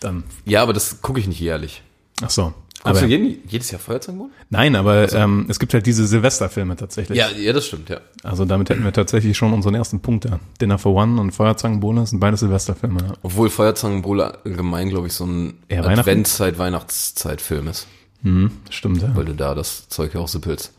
Dann. 0.00 0.24
Ja, 0.46 0.62
aber 0.62 0.72
das 0.72 1.02
gucke 1.02 1.20
ich 1.20 1.28
nicht 1.28 1.40
jährlich. 1.40 1.82
Ach 2.22 2.30
so. 2.30 2.54
Guckst 2.82 3.02
Aber, 3.02 3.06
du 3.06 3.06
jeden, 3.06 3.46
jedes 3.46 3.70
Jahr 3.70 3.78
Feuerzangenbowle? 3.78 4.30
nein, 4.48 4.74
aber 4.74 5.12
ähm, 5.12 5.44
es 5.48 5.58
gibt 5.58 5.74
halt 5.74 5.84
diese 5.84 6.06
Silvesterfilme 6.06 6.76
tatsächlich. 6.76 7.18
Ja, 7.18 7.28
ja, 7.28 7.52
das 7.52 7.66
stimmt, 7.66 7.90
ja. 7.90 8.00
Also 8.22 8.46
damit 8.46 8.70
hätten 8.70 8.84
wir 8.84 8.92
tatsächlich 8.92 9.36
schon 9.36 9.52
unseren 9.52 9.74
ersten 9.74 10.00
Punkt 10.00 10.24
da. 10.24 10.40
Dinner 10.62 10.78
for 10.78 10.94
One 10.94 11.20
und 11.20 11.32
Feuerzangenbowle 11.32 12.06
sind 12.06 12.20
beide 12.20 12.38
Silvesterfilme. 12.38 13.00
Ja. 13.02 13.12
Obwohl 13.22 13.50
Feuerzangenbowle 13.50 14.38
allgemein, 14.46 14.88
glaube 14.88 15.08
ich, 15.08 15.12
so 15.12 15.26
ein 15.26 15.58
Eher 15.68 15.84
Weihnachten? 15.84 16.00
Adventszeit, 16.00 16.58
Weihnachtszeit-Film 16.58 17.68
ist. 17.68 17.86
Mhm, 18.22 18.50
stimmt, 18.70 19.02
ja. 19.02 19.14
Weil 19.14 19.26
du 19.26 19.34
da 19.34 19.54
das 19.54 19.88
Zeug 19.88 20.14
ja 20.14 20.20
auch 20.20 20.28
sippelst. 20.28 20.72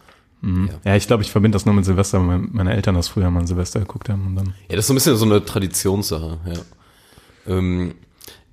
Ja, 0.84 0.96
ich 0.96 1.05
glaube, 1.05 1.22
ich 1.22 1.29
verbinde 1.29 1.55
das 1.55 1.67
nur 1.67 1.75
mit 1.75 1.86
Silvester, 1.86 2.25
weil 2.27 2.39
meine 2.39 2.74
Eltern 2.74 2.96
das 2.96 3.08
früher 3.08 3.29
mal 3.29 3.46
Silvester 3.46 3.79
geguckt 3.79 4.10
haben 4.10 4.25
und 4.25 4.36
dann. 4.36 4.55
Ja, 4.70 4.75
das 4.75 4.86
ist 4.86 4.88
so 4.88 4.93
ein 4.93 4.96
bisschen 4.96 5.15
so 5.15 5.25
eine 5.25 5.46
Traditionssache, 5.46 6.39
ja. 6.48 7.53
Ähm, 7.53 7.93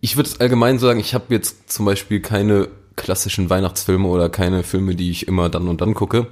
ich 0.00 0.16
würde 0.18 0.28
allgemein 0.38 0.78
sagen, 0.78 1.00
ich 1.00 1.14
habe 1.14 1.24
jetzt 1.30 1.72
zum 1.72 1.86
Beispiel 1.86 2.20
keine 2.20 2.68
klassischen 2.98 3.48
Weihnachtsfilme 3.48 4.06
oder 4.06 4.28
keine 4.28 4.62
Filme, 4.62 4.94
die 4.94 5.10
ich 5.10 5.26
immer 5.26 5.48
dann 5.48 5.68
und 5.68 5.80
dann 5.80 5.94
gucke. 5.94 6.26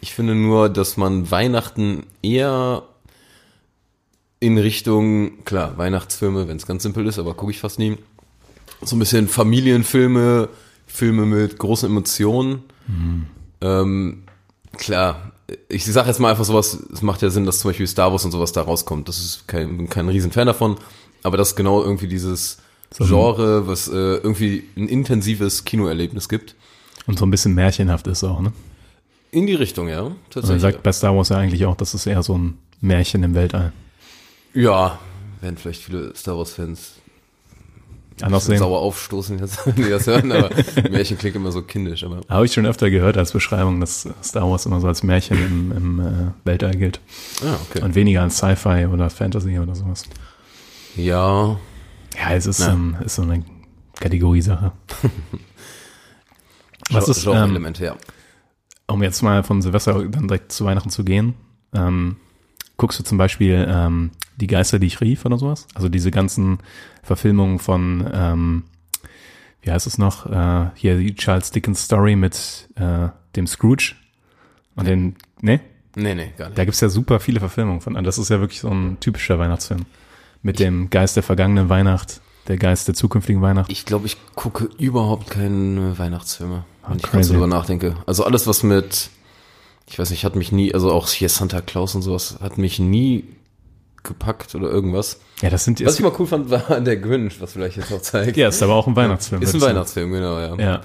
Ich 0.00 0.14
finde 0.14 0.34
nur, 0.34 0.68
dass 0.70 0.96
man 0.96 1.30
Weihnachten 1.30 2.04
eher 2.22 2.84
in 4.40 4.56
Richtung, 4.56 5.44
klar, 5.44 5.76
Weihnachtsfilme, 5.76 6.48
wenn 6.48 6.56
es 6.56 6.66
ganz 6.66 6.84
simpel 6.84 7.06
ist, 7.06 7.18
aber 7.18 7.34
gucke 7.34 7.50
ich 7.50 7.58
fast 7.58 7.78
nie. 7.78 7.98
So 8.82 8.94
ein 8.94 9.00
bisschen 9.00 9.26
Familienfilme, 9.28 10.48
Filme 10.86 11.26
mit 11.26 11.58
großen 11.58 11.90
Emotionen. 11.90 12.62
Ähm, 13.60 14.22
klar, 14.76 15.32
ich 15.68 15.84
sage 15.84 16.08
jetzt 16.08 16.20
mal 16.20 16.30
einfach 16.30 16.44
sowas, 16.44 16.78
es 16.92 17.02
macht 17.02 17.22
ja 17.22 17.30
Sinn, 17.30 17.44
dass 17.44 17.58
zum 17.58 17.70
Beispiel 17.70 17.88
Star 17.88 18.12
Wars 18.12 18.24
und 18.24 18.30
sowas 18.30 18.52
da 18.52 18.62
rauskommt. 18.62 19.08
Das 19.08 19.18
ist 19.18 19.48
kein, 19.48 19.88
kein 19.88 20.08
Riesenfan 20.08 20.46
davon, 20.46 20.76
aber 21.24 21.36
das 21.36 21.48
ist 21.48 21.56
genau 21.56 21.82
irgendwie 21.82 22.06
dieses 22.06 22.58
Genre, 22.96 23.66
was 23.66 23.88
äh, 23.88 23.92
irgendwie 23.92 24.64
ein 24.76 24.88
intensives 24.88 25.64
Kinoerlebnis 25.64 26.28
gibt. 26.28 26.54
Und 27.06 27.18
so 27.18 27.26
ein 27.26 27.30
bisschen 27.30 27.54
märchenhaft 27.54 28.06
ist 28.06 28.24
auch, 28.24 28.40
ne? 28.40 28.52
In 29.30 29.46
die 29.46 29.54
Richtung, 29.54 29.88
ja. 29.88 30.02
Also 30.04 30.14
Tatsächlich. 30.30 30.62
sagt 30.62 30.82
bei 30.82 30.92
Star 30.92 31.14
Wars 31.16 31.28
ja 31.28 31.36
eigentlich 31.36 31.66
auch, 31.66 31.76
das 31.76 31.94
ist 31.94 32.06
eher 32.06 32.22
so 32.22 32.36
ein 32.36 32.58
Märchen 32.80 33.22
im 33.22 33.34
Weltall. 33.34 33.72
ja, 34.54 34.98
werden 35.40 35.56
vielleicht 35.56 35.82
viele 35.82 36.14
Star 36.16 36.36
Wars-Fans 36.36 36.94
Anders 38.20 38.46
sehen. 38.46 38.58
sauer 38.58 38.80
aufstoßen 38.80 39.38
jetzt, 39.38 39.64
wenn 39.66 39.76
die 39.76 39.90
das 39.90 40.06
hören, 40.08 40.32
aber 40.32 40.50
Märchen 40.90 41.16
klingt 41.18 41.36
immer 41.36 41.52
so 41.52 41.62
kindisch, 41.62 42.02
aber 42.02 42.20
Habe 42.28 42.46
ich 42.46 42.52
schon 42.52 42.66
öfter 42.66 42.90
gehört 42.90 43.16
als 43.16 43.30
Beschreibung, 43.32 43.78
dass 43.80 44.08
Star 44.24 44.50
Wars 44.50 44.66
immer 44.66 44.80
so 44.80 44.88
als 44.88 45.02
Märchen 45.04 45.36
im, 45.38 45.72
im 45.72 46.00
äh, 46.00 46.30
Weltall 46.44 46.74
gilt. 46.74 47.00
ah, 47.44 47.56
okay. 47.70 47.84
Und 47.84 47.94
weniger 47.94 48.22
als 48.22 48.38
Sci-Fi 48.38 48.86
oder 48.92 49.08
Fantasy 49.10 49.58
oder 49.60 49.74
sowas. 49.76 50.04
ja, 50.96 51.56
Ja, 52.18 52.34
es 52.34 52.46
ist, 52.46 52.60
ähm, 52.60 52.96
ist 53.04 53.16
so 53.16 53.22
eine 53.22 53.44
Kategoriesache. 54.00 54.72
Was 56.90 57.08
ist, 57.08 57.26
ähm, 57.26 57.74
ja. 57.78 57.96
um 58.86 59.02
jetzt 59.02 59.22
mal 59.22 59.42
von 59.42 59.60
Silvester 59.60 60.08
dann 60.08 60.28
direkt 60.28 60.52
zu 60.52 60.64
Weihnachten 60.64 60.90
zu 60.90 61.04
gehen, 61.04 61.34
ähm, 61.74 62.16
guckst 62.78 62.98
du 62.98 63.04
zum 63.04 63.18
Beispiel 63.18 63.66
ähm, 63.68 64.10
Die 64.36 64.46
Geister, 64.46 64.78
die 64.78 64.86
ich 64.86 65.00
rief 65.00 65.26
oder 65.26 65.36
sowas? 65.36 65.66
Also 65.74 65.90
diese 65.90 66.10
ganzen 66.10 66.58
Verfilmungen 67.02 67.58
von, 67.58 68.08
ähm, 68.10 68.64
wie 69.60 69.70
heißt 69.70 69.86
es 69.86 69.98
noch, 69.98 70.26
äh, 70.26 70.70
hier 70.76 70.96
die 70.96 71.14
Charles 71.14 71.50
Dickens 71.50 71.84
Story 71.84 72.16
mit 72.16 72.70
äh, 72.76 73.08
dem 73.36 73.46
Scrooge 73.46 73.94
und 74.76 74.86
den, 74.86 75.16
ne? 75.42 75.60
Nee, 75.94 76.14
nee, 76.14 76.32
gar 76.38 76.46
nicht. 76.46 76.58
Da 76.58 76.64
gibt's 76.64 76.80
ja 76.80 76.88
super 76.88 77.20
viele 77.20 77.40
Verfilmungen 77.40 77.80
von. 77.80 77.96
Und 77.96 78.04
das 78.04 78.18
ist 78.18 78.30
ja 78.30 78.40
wirklich 78.40 78.60
so 78.60 78.70
ein 78.70 78.98
typischer 79.00 79.38
Weihnachtsfilm. 79.38 79.84
Mit 80.42 80.60
dem 80.60 80.90
Geist 80.90 81.16
der 81.16 81.22
vergangenen 81.22 81.68
Weihnacht, 81.68 82.20
der 82.46 82.56
Geist 82.56 82.88
der 82.88 82.94
zukünftigen 82.94 83.42
Weihnacht. 83.42 83.70
Ich 83.70 83.84
glaube, 83.84 84.06
ich 84.06 84.16
gucke 84.34 84.68
überhaupt 84.78 85.30
keine 85.30 85.98
Weihnachtsfilme, 85.98 86.64
wenn 86.86 86.96
ich 86.96 87.02
crazy. 87.02 87.10
gerade 87.12 87.24
so 87.24 87.32
drüber 87.34 87.46
nachdenke. 87.46 87.96
Also 88.06 88.24
alles, 88.24 88.46
was 88.46 88.62
mit, 88.62 89.10
ich 89.86 89.98
weiß 89.98 90.10
nicht, 90.10 90.24
hat 90.24 90.36
mich 90.36 90.52
nie, 90.52 90.72
also 90.72 90.92
auch 90.92 91.08
hier 91.08 91.28
Santa 91.28 91.60
Claus 91.60 91.94
und 91.94 92.02
sowas, 92.02 92.38
hat 92.40 92.56
mich 92.58 92.78
nie 92.78 93.24
gepackt 94.04 94.54
oder 94.54 94.70
irgendwas. 94.70 95.20
Ja, 95.42 95.50
das 95.50 95.64
sind 95.64 95.84
Was 95.84 95.96
ich 95.96 96.00
mal 96.02 96.12
cool 96.18 96.26
fand, 96.26 96.50
war 96.50 96.80
der 96.80 96.96
Grinch, 96.96 97.40
was 97.40 97.52
vielleicht 97.52 97.76
jetzt 97.76 97.90
noch 97.90 98.00
zeigt. 98.00 98.36
ja, 98.36 98.48
ist 98.48 98.62
aber 98.62 98.74
auch 98.74 98.86
ein 98.86 98.96
Weihnachtsfilm. 98.96 99.42
Ist 99.42 99.54
ein 99.54 99.58
ich. 99.58 99.62
Weihnachtsfilm, 99.64 100.12
genau, 100.12 100.38
ja. 100.38 100.56
Ja. 100.56 100.80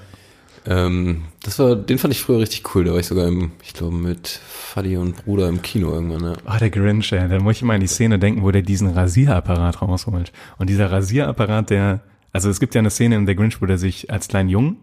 Ähm, 0.66 1.24
das 1.44 1.60
war, 1.60 1.76
den 1.76 1.98
fand 1.98 2.14
ich 2.14 2.22
früher 2.22 2.40
richtig 2.40 2.74
cool. 2.76 2.86
Da 2.86 2.92
war 2.92 3.00
ich 3.00 3.08
sogar 3.08 3.28
im, 3.28 3.52
ich 3.64 3.74
glaube, 3.74 3.96
mit 3.96 4.28
Fadi 4.28 4.98
und 4.98 5.26
Bruder 5.26 5.50
im 5.50 5.62
Kino 5.62 5.92
irgendwann, 5.92 6.22
ne? 6.22 6.38
Ah, 6.46 6.58
der 6.58 6.70
Grinch, 6.70 7.12
ey, 7.12 7.28
da 7.28 7.40
muss 7.40 7.58
ich 7.58 7.62
immer 7.62 7.74
an 7.74 7.82
die 7.82 7.88
Szene 7.88 8.20
denken, 8.20 8.44
wo 8.44 8.52
der 8.52 8.62
diesen 8.62 8.90
Rasierapparat 8.90 9.82
rausholt. 9.82 10.32
Und 10.58 10.70
dieser 10.70 10.92
Rasierapparat, 10.92 11.70
der, 11.70 12.02
also 12.32 12.50
es 12.50 12.60
gibt 12.60 12.76
ja 12.76 12.80
eine 12.80 12.90
Szene 12.90 13.16
in 13.16 13.26
der 13.26 13.36
Grinch, 13.36 13.62
wo 13.62 13.66
der 13.66 13.78
sich 13.78 14.10
als 14.12 14.28
kleinen 14.28 14.50
Jungen, 14.50 14.78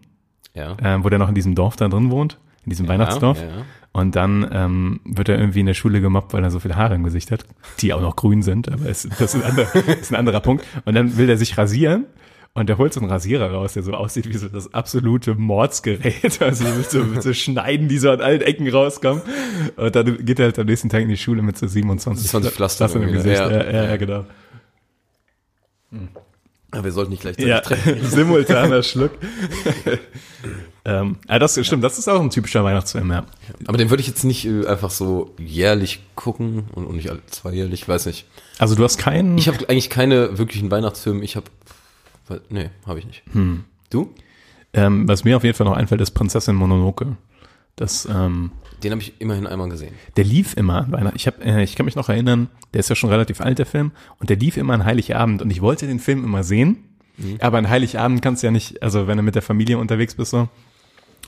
Ja. 0.53 0.75
äh, 0.81 1.03
wo 1.03 1.09
der 1.09 1.19
noch 1.19 1.29
in 1.29 1.35
diesem 1.35 1.55
Dorf 1.55 1.75
da 1.75 1.87
drin 1.87 2.11
wohnt, 2.11 2.37
in 2.63 2.69
diesem 2.69 2.87
Weihnachtsdorf. 2.87 3.39
ja, 3.39 3.47
ja. 3.47 3.65
Und 3.93 4.15
dann 4.15 4.49
ähm, 4.53 5.01
wird 5.03 5.27
er 5.27 5.37
irgendwie 5.37 5.59
in 5.59 5.65
der 5.65 5.73
Schule 5.73 5.99
gemobbt, 5.99 6.31
weil 6.31 6.41
er 6.43 6.49
so 6.51 6.59
viele 6.61 6.77
Haare 6.77 6.95
im 6.95 7.03
Gesicht 7.03 7.29
hat, 7.29 7.43
die 7.81 7.91
auch 7.93 7.99
noch 7.99 8.15
grün 8.15 8.41
sind, 8.41 8.71
aber 8.71 8.85
es, 8.85 9.05
das, 9.19 9.35
ist 9.35 9.35
ein 9.35 9.43
anderer, 9.43 9.75
ist 9.99 10.11
ein 10.13 10.15
anderer 10.15 10.39
Punkt. 10.39 10.65
Und 10.85 10.93
dann 10.95 11.17
will 11.17 11.29
er 11.29 11.35
sich 11.37 11.57
rasieren 11.57 12.05
und 12.53 12.67
der 12.67 12.77
holt 12.77 12.93
so 12.93 12.99
einen 12.99 13.09
Rasierer 13.09 13.51
raus, 13.51 13.73
der 13.73 13.83
so 13.83 13.93
aussieht 13.93 14.27
wie 14.27 14.37
so 14.37 14.47
das 14.49 14.73
absolute 14.73 15.35
Mordsgerät, 15.35 16.41
also 16.41 16.65
mit 16.65 16.89
so, 16.91 17.03
mit 17.03 17.23
so 17.23 17.33
Schneiden, 17.33 17.87
die 17.87 17.97
so 17.97 18.11
an 18.11 18.21
allen 18.21 18.41
Ecken 18.41 18.67
rauskommen. 18.69 19.21
Und 19.77 19.95
dann 19.95 20.25
geht 20.25 20.39
er 20.39 20.45
halt 20.45 20.59
am 20.59 20.65
nächsten 20.65 20.89
Tag 20.89 21.01
in 21.03 21.09
die 21.09 21.17
Schule 21.17 21.41
mit 21.41 21.57
so 21.57 21.67
27 21.67 22.27
20 22.29 22.51
Pflastern 22.53 22.91
im 22.91 23.01
irgendwie, 23.03 23.17
Gesicht. 23.17 23.39
ja. 23.39 23.49
Ja, 23.51 23.83
ja, 23.85 23.97
genau. 23.97 24.25
Aber 26.71 26.83
wir 26.85 26.91
sollten 26.91 27.11
nicht 27.11 27.21
gleichzeitig 27.21 27.49
Ja, 27.49 27.59
treffen. 27.59 27.97
simultaner 28.09 28.81
Schluck. 28.83 29.11
ähm, 30.85 31.17
ja, 31.27 31.37
das 31.39 31.65
stimmt, 31.65 31.83
das 31.83 31.97
ist 31.99 32.07
auch 32.07 32.21
ein 32.21 32.29
typischer 32.29 32.63
Weihnachtsfilm, 32.63 33.11
ja. 33.11 33.25
Aber 33.67 33.77
den 33.77 33.89
würde 33.89 34.01
ich 34.01 34.07
jetzt 34.07 34.23
nicht 34.23 34.45
äh, 34.45 34.65
einfach 34.67 34.89
so 34.89 35.35
jährlich 35.37 36.01
gucken 36.15 36.63
und, 36.73 36.85
und 36.85 36.95
nicht 36.95 37.09
alle 37.09 37.19
zweijährlich, 37.27 37.87
weiß 37.87 38.05
nicht. 38.05 38.25
Also 38.57 38.75
du 38.75 38.83
hast 38.83 38.97
keinen... 38.97 39.37
Ich 39.37 39.47
habe 39.49 39.57
eigentlich 39.69 39.89
keine 39.89 40.37
wirklichen 40.37 40.71
Weihnachtsfilme. 40.71 41.23
Ich 41.23 41.35
habe, 41.35 41.47
nee, 42.49 42.69
habe 42.85 42.99
ich 42.99 43.05
nicht. 43.05 43.23
Hm. 43.31 43.65
Du? 43.89 44.13
Ähm, 44.73 45.07
was 45.07 45.23
mir 45.23 45.37
auf 45.37 45.43
jeden 45.43 45.55
Fall 45.55 45.65
noch 45.67 45.75
einfällt, 45.75 46.01
ist 46.01 46.11
Prinzessin 46.11 46.55
Mononoke. 46.55 47.17
Das, 47.75 48.05
ähm, 48.05 48.51
Den 48.83 48.91
habe 48.91 49.01
ich 49.01 49.19
immerhin 49.19 49.47
einmal 49.47 49.69
gesehen. 49.69 49.93
der 50.17 50.23
lief 50.23 50.55
immer 50.55 50.85
an 50.85 50.91
Weihnachten. 50.91 51.15
Ich, 51.15 51.27
hab, 51.27 51.43
äh, 51.43 51.63
ich 51.63 51.75
kann 51.75 51.85
mich 51.85 51.95
noch 51.95 52.09
erinnern, 52.09 52.49
der 52.73 52.79
ist 52.79 52.89
ja 52.89 52.95
schon 52.95 53.09
relativ 53.09 53.41
alt, 53.41 53.59
der 53.59 53.65
Film, 53.65 53.91
und 54.19 54.29
der 54.29 54.37
lief 54.37 54.57
immer 54.57 54.73
an 54.73 54.85
Heiligabend. 54.85 55.41
Und 55.41 55.49
ich 55.51 55.61
wollte 55.61 55.87
den 55.87 55.99
Film 55.99 56.23
immer 56.23 56.43
sehen, 56.43 56.85
aber 57.39 57.57
an 57.57 57.69
Heiligabend 57.69 58.21
kannst 58.21 58.43
du 58.43 58.47
ja 58.47 58.51
nicht, 58.51 58.81
also 58.81 59.07
wenn 59.07 59.17
du 59.17 59.23
mit 59.23 59.35
der 59.35 59.41
Familie 59.41 59.77
unterwegs 59.77 60.15
bist, 60.15 60.31
so. 60.31 60.49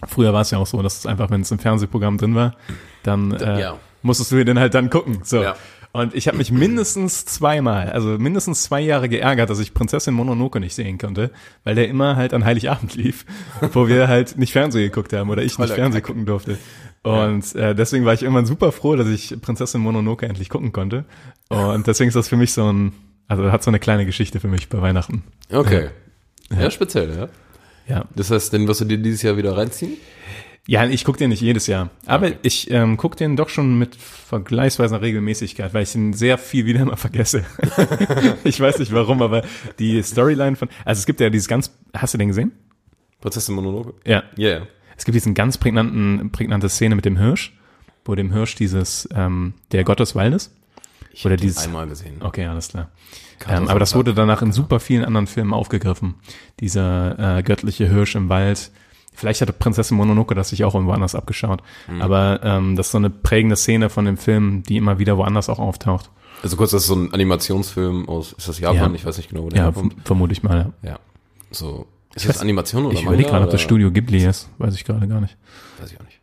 Früher 0.07 0.33
war 0.33 0.41
es 0.41 0.51
ja 0.51 0.57
auch 0.57 0.67
so, 0.67 0.81
dass 0.81 1.00
es 1.00 1.05
einfach, 1.05 1.29
wenn 1.29 1.41
es 1.41 1.51
im 1.51 1.60
Fernsehprogramm 1.60 2.17
drin 2.17 2.36
war, 2.36 2.55
dann 3.03 3.31
äh, 3.31 3.60
ja. 3.62 3.77
musstest 4.01 4.31
du 4.31 4.43
den 4.43 4.60
halt 4.60 4.74
dann 4.74 4.89
gucken. 4.89 5.19
So. 5.24 5.43
Ja. 5.43 5.55
Und 5.95 6.15
ich 6.15 6.27
habe 6.27 6.38
mich 6.38 6.51
mindestens 6.51 7.23
zweimal, 7.25 7.91
also 7.91 8.17
mindestens 8.17 8.63
zwei 8.63 8.81
Jahre 8.81 9.07
geärgert, 9.09 9.51
dass 9.51 9.59
ich 9.59 9.75
Prinzessin 9.75 10.15
Mononoke 10.15 10.59
nicht 10.59 10.73
sehen 10.73 10.97
konnte, 10.97 11.29
weil 11.63 11.75
der 11.75 11.88
immer 11.88 12.15
halt 12.15 12.33
an 12.33 12.43
Heiligabend 12.43 12.95
lief, 12.95 13.25
wo 13.73 13.88
wir 13.88 14.07
halt 14.07 14.35
nicht 14.38 14.53
Fernsehen 14.53 14.83
geguckt 14.83 15.13
haben 15.13 15.29
oder 15.29 15.43
ich 15.43 15.59
nicht 15.59 15.71
Fernsehen 15.73 16.01
Kack. 16.01 16.07
gucken 16.07 16.25
durfte. 16.25 16.57
Und 17.03 17.53
äh, 17.55 17.75
deswegen 17.75 18.05
war 18.05 18.13
ich 18.13 18.23
irgendwann 18.23 18.47
super 18.47 18.71
froh, 18.71 18.95
dass 18.95 19.07
ich 19.07 19.39
Prinzessin 19.39 19.81
Mononoke 19.81 20.25
endlich 20.25 20.50
gucken 20.50 20.71
konnte. 20.71 21.05
Und 21.50 21.85
deswegen 21.85 22.07
ist 22.07 22.15
das 22.15 22.27
für 22.27 22.38
mich 22.38 22.53
so 22.53 22.71
ein, 22.71 22.93
also 23.27 23.51
hat 23.51 23.62
so 23.62 23.69
eine 23.69 23.79
kleine 23.79 24.07
Geschichte 24.07 24.39
für 24.39 24.47
mich 24.47 24.69
bei 24.69 24.81
Weihnachten. 24.81 25.23
Okay. 25.51 25.89
Ja, 26.50 26.71
speziell, 26.71 27.15
ja. 27.15 27.27
Ja, 27.88 28.05
Das 28.15 28.31
heißt, 28.31 28.53
den 28.53 28.67
wirst 28.67 28.81
du 28.81 28.85
dir 28.85 28.97
dieses 28.97 29.21
Jahr 29.21 29.35
wieder 29.38 29.55
reinziehen? 29.57 29.97
Ja 30.67 30.86
ich 30.86 31.03
gucke 31.05 31.17
den 31.17 31.29
nicht 31.29 31.41
jedes 31.41 31.67
Jahr, 31.67 31.89
aber 32.05 32.27
Okay. 32.27 32.38
ich 32.43 32.72
ähm, 32.72 32.98
gucke 32.98 33.15
den 33.17 33.36
doch 33.36 33.50
schon 33.50 33.77
mit 33.77 33.96
vergleichsweise 33.96 35.01
Regelmäßigkeit, 35.01 35.74
weil 35.74 35.84
ich 35.84 35.93
ihn 35.96 36.13
sehr 36.13 36.38
viel 36.38 36.65
wieder 36.65 36.86
mal 36.86 36.96
vergesse. 36.96 37.43
ich 38.43 38.60
weiß 38.60 38.79
nicht 38.79 38.93
warum, 38.93 39.22
aber 39.22 39.43
die 39.79 40.01
Storyline 40.01 40.55
von, 40.55 40.70
also 40.86 41.00
es 41.00 41.05
gibt 41.05 41.20
ja 41.20 41.29
dieses 41.29 41.48
ganz, 41.48 41.72
hast 41.93 42.13
du 42.13 42.17
den 42.17 42.29
gesehen? 42.29 42.51
Prinzessin 43.22 43.55
Mononoke? 43.55 43.93
Ja. 44.05 44.24
Ja, 44.36 44.50
yeah. 44.50 44.67
Es 44.98 45.05
gibt 45.05 45.15
diesen 45.15 45.34
ganz 45.34 45.58
prägnanten, 45.58 46.32
prägnante 46.32 46.70
Szene 46.70 46.96
mit 46.96 47.05
dem 47.05 47.17
Hirsch, 47.17 47.53
wo 48.05 48.15
dem 48.15 48.32
Hirsch 48.32 48.55
dieses, 48.55 49.08
ähm, 49.15 49.53
der 49.72 49.84
Gott 49.84 50.00
des 50.00 50.13
Waldes. 50.15 50.53
Ich 51.12 51.25
Oder 51.25 51.36
dieses- 51.38 51.63
einmal 51.65 51.88
gesehen. 51.88 52.22
Okay, 52.22 52.46
alles 52.46 52.70
klar. 52.70 52.89
Ähm, 53.48 53.67
aber 53.67 53.79
das 53.79 53.93
wurde 53.96 54.13
danach 54.13 54.41
in 54.41 54.51
super 54.51 54.79
vielen 54.79 55.03
anderen 55.03 55.27
Filmen 55.27 55.53
aufgegriffen. 55.53 56.15
Dieser 56.60 57.38
äh, 57.38 57.43
göttliche 57.43 57.88
Hirsch 57.89 58.15
im 58.15 58.29
Wald. 58.29 58.72
Vielleicht 59.15 59.41
hatte 59.41 59.53
Prinzessin 59.53 59.96
Mononoke 59.98 60.36
das 60.36 60.50
sich 60.50 60.63
auch 60.63 60.74
irgendwo 60.74 60.93
anders 60.93 61.15
abgeschaut. 61.15 61.62
Mhm. 61.88 62.01
Aber 62.01 62.39
ähm, 62.43 62.75
das 62.75 62.88
ist 62.88 62.91
so 62.93 62.98
eine 62.98 63.10
prägende 63.10 63.55
Szene 63.55 63.89
von 63.89 64.05
dem 64.05 64.17
Film, 64.17 64.63
die 64.63 64.77
immer 64.77 65.00
wieder 65.00 65.17
woanders 65.17 65.50
auch 65.50 65.60
auftaucht. 65.60 66.10
Also 66.41 66.58
kurz, 66.58 66.72
das 66.72 66.82
ist 66.84 66.88
so 66.88 66.96
ein 66.96 67.13
Animationsfilm 67.13 68.10
aus, 68.10 68.34
ist 68.34 68.48
das 68.50 68.60
Japan? 68.60 68.91
Ja. 68.91 68.96
Ich 68.96 69.05
weiß 69.05 69.17
nicht 69.17 69.29
genau, 69.29 69.43
wo 69.43 69.50
der 69.50 69.60
Ja, 69.60 69.63
herkommt. 69.65 69.96
vermute 70.03 70.34
ich 70.34 70.43
mal. 70.43 70.72
Ja. 70.82 70.89
Ja. 70.89 71.00
So. 71.51 71.88
Ist 72.15 72.24
Ich 72.24 72.27
das 72.27 72.38
weiß- 72.38 72.41
Animation 72.41 72.86
oder 72.86 72.96
Ich 72.96 73.03
überlege 73.03 73.29
gerade, 73.29 73.46
ob 73.46 73.51
das 73.51 73.62
Studio 73.62 73.91
Ghibli 73.91 74.25
ist. 74.25 74.50
Weiß 74.58 74.75
ich 74.75 74.84
gerade 74.84 75.08
gar 75.08 75.22
nicht. 75.22 75.38
Weiß 75.79 75.91
ich 75.91 76.00
auch 76.00 76.05
nicht. 76.05 76.20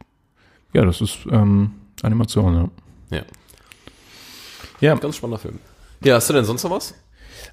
Ja, 0.73 0.85
das 0.85 1.01
ist 1.01 1.19
ähm, 1.31 1.73
Animation, 2.03 2.71
ja. 3.11 3.17
Ja. 3.19 3.23
Ja, 4.81 4.95
Ganz 4.97 5.17
spannender 5.17 5.39
Film. 5.39 5.59
Ja, 6.05 6.15
hast 6.17 6.29
du 6.31 6.35
denn 6.35 6.45
sonst 6.45 6.63
noch 6.65 6.71
was? 6.71 6.95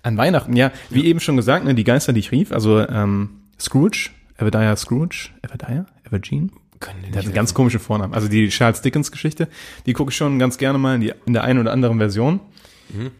An 0.04 0.18
Weihnachten, 0.18 0.56
ja, 0.56 0.72
wie 0.90 1.06
eben 1.06 1.20
schon 1.20 1.36
gesagt, 1.36 1.66
ne, 1.66 1.74
die 1.76 1.84
Geister, 1.84 2.14
die 2.14 2.20
ich 2.20 2.32
rief, 2.32 2.52
also 2.52 2.80
ähm, 2.80 3.42
Scrooge, 3.60 4.10
Everdiah 4.38 4.76
Scrooge, 4.76 5.30
Everdiah, 5.42 5.86
Evergene, 6.04 6.50
Können 6.80 7.02
der 7.12 7.20
hat 7.20 7.26
einen 7.26 7.34
ganz 7.34 7.54
komischen 7.54 7.80
Vornamen. 7.80 8.14
Also 8.14 8.28
die 8.28 8.50
Charles 8.50 8.82
Dickens 8.82 9.12
Geschichte, 9.12 9.48
die 9.86 9.94
gucke 9.94 10.12
ich 10.12 10.18
schon 10.18 10.40
ganz 10.40 10.58
gerne 10.58 10.78
mal 10.78 10.96
in, 10.96 11.02
die, 11.02 11.14
in 11.26 11.34
der 11.34 11.44
einen 11.44 11.60
oder 11.60 11.72
anderen 11.72 11.98
Version. 11.98 12.40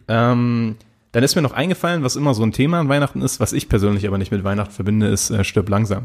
Ähm, 0.08 0.76
dann 1.12 1.22
ist 1.22 1.34
mir 1.34 1.42
noch 1.42 1.52
eingefallen, 1.52 2.02
was 2.02 2.16
immer 2.16 2.34
so 2.34 2.42
ein 2.42 2.52
Thema 2.52 2.80
an 2.80 2.88
Weihnachten 2.88 3.22
ist, 3.22 3.40
was 3.40 3.52
ich 3.52 3.68
persönlich 3.68 4.06
aber 4.06 4.18
nicht 4.18 4.30
mit 4.30 4.44
Weihnachten 4.44 4.72
verbinde, 4.72 5.08
ist 5.08 5.30
äh, 5.30 5.44
Stirb 5.44 5.68
langsam. 5.68 6.02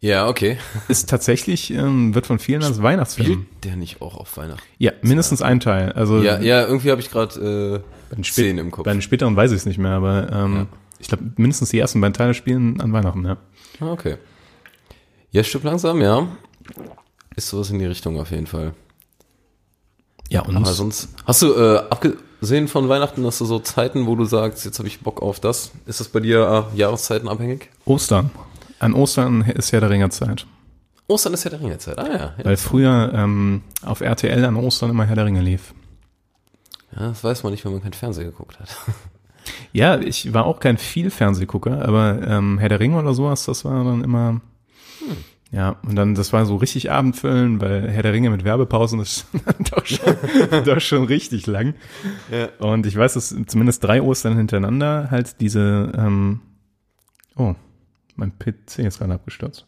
Ja, 0.00 0.28
okay. 0.28 0.58
Ist 0.86 1.08
tatsächlich, 1.08 1.72
ähm, 1.72 2.14
wird 2.14 2.26
von 2.26 2.38
vielen 2.38 2.62
als 2.62 2.82
Weihnachtsfilm. 2.82 3.26
Spielt 3.26 3.64
der 3.64 3.76
nicht 3.76 4.00
auch 4.00 4.16
auf 4.16 4.36
Weihnachten? 4.36 4.62
Ja, 4.78 4.92
mindestens 5.02 5.42
ein 5.42 5.58
Teil. 5.58 5.92
Also 5.92 6.22
Ja, 6.22 6.40
ja, 6.40 6.64
irgendwie 6.66 6.90
habe 6.90 7.00
ich 7.00 7.10
gerade 7.10 7.82
äh, 8.16 8.22
Szenen 8.22 8.58
im 8.58 8.70
Kopf. 8.70 8.84
Bei 8.84 8.92
den 8.92 9.02
späteren 9.02 9.34
weiß 9.34 9.50
ich 9.50 9.56
es 9.56 9.66
nicht 9.66 9.78
mehr, 9.78 9.92
aber 9.92 10.30
ähm, 10.32 10.68
ich 11.00 11.08
glaube, 11.08 11.24
mindestens 11.36 11.70
die 11.70 11.78
ersten 11.78 12.00
beiden 12.00 12.14
Teile 12.14 12.34
spielen 12.34 12.80
an 12.80 12.92
Weihnachten, 12.92 13.24
ja. 13.24 13.38
Ah, 13.80 13.92
okay. 13.92 14.16
Ja, 15.30 15.44
stimmt 15.44 15.64
langsam, 15.64 16.00
ja. 16.00 16.26
Ist 17.36 17.48
sowas 17.48 17.70
in 17.70 17.78
die 17.78 17.86
Richtung 17.86 18.18
auf 18.20 18.30
jeden 18.30 18.46
Fall. 18.46 18.74
Ja, 20.30 20.42
und 20.42 20.56
Aber 20.56 20.66
sonst. 20.66 21.08
Hast 21.24 21.42
du, 21.42 21.54
äh, 21.54 21.78
abgesehen 21.90 22.68
von 22.68 22.88
Weihnachten, 22.88 23.24
hast 23.24 23.40
du 23.40 23.44
so 23.44 23.58
Zeiten, 23.60 24.06
wo 24.06 24.14
du 24.16 24.24
sagst, 24.24 24.64
jetzt 24.64 24.78
habe 24.78 24.88
ich 24.88 25.00
Bock 25.00 25.22
auf 25.22 25.40
das? 25.40 25.70
Ist 25.86 26.00
das 26.00 26.08
bei 26.08 26.20
dir 26.20 26.66
äh, 26.72 26.76
Jahreszeiten 26.76 27.28
abhängig? 27.28 27.70
Ostern. 27.84 28.30
An 28.80 28.94
Ostern 28.94 29.42
ist 29.42 29.70
ja 29.70 29.80
der 29.80 29.90
Ringerzeit. 29.90 30.46
Ostern 31.08 31.32
ist 31.34 31.44
ja 31.44 31.50
der 31.50 31.60
Ringezeit. 31.60 31.98
Ah 31.98 32.06
ja. 32.06 32.34
Ja, 32.38 32.44
Weil 32.44 32.56
früher 32.56 33.10
ähm, 33.14 33.62
auf 33.82 34.00
RTL 34.02 34.44
an 34.44 34.56
Ostern 34.56 34.90
immer 34.90 35.04
Herr 35.06 35.16
der 35.16 35.24
Ringe 35.24 35.40
lief. 35.40 35.72
ja 36.94 37.08
das 37.08 37.24
weiß 37.24 37.42
man 37.44 37.52
nicht, 37.52 37.64
wenn 37.64 37.72
man 37.72 37.82
kein 37.82 37.94
Fernseher 37.94 38.26
geguckt 38.26 38.58
hat. 38.60 38.68
Ja, 39.72 39.98
ich 39.98 40.32
war 40.34 40.46
auch 40.46 40.60
kein 40.60 40.78
viel 40.78 41.10
Fernsehgucker, 41.10 41.86
aber 41.86 42.26
ähm, 42.26 42.58
Herr 42.58 42.68
der 42.68 42.80
Ringe 42.80 42.98
oder 42.98 43.14
sowas, 43.14 43.44
das 43.44 43.64
war 43.64 43.84
dann 43.84 44.02
immer, 44.02 44.40
Ja, 45.50 45.76
und 45.82 45.96
dann, 45.96 46.14
das 46.14 46.32
war 46.32 46.44
so 46.44 46.56
richtig 46.56 46.90
Abendfüllen, 46.90 47.60
weil 47.60 47.88
Herr 47.88 48.02
der 48.02 48.12
Ringe 48.12 48.28
mit 48.30 48.44
Werbepausen 48.44 49.00
ist 49.00 49.26
doch 49.74 49.86
schon, 49.86 50.14
doch 50.64 50.80
schon 50.80 51.04
richtig 51.04 51.46
lang. 51.46 51.74
Ja. 52.30 52.48
Und 52.58 52.84
ich 52.84 52.96
weiß, 52.96 53.14
dass 53.14 53.34
zumindest 53.46 53.82
drei 53.82 54.02
Ostern 54.02 54.36
hintereinander 54.36 55.10
halt 55.10 55.40
diese, 55.40 55.92
ähm, 55.96 56.40
oh, 57.36 57.54
mein 58.16 58.32
PC 58.38 58.80
ist 58.80 58.98
gerade 58.98 59.14
abgestürzt. 59.14 59.66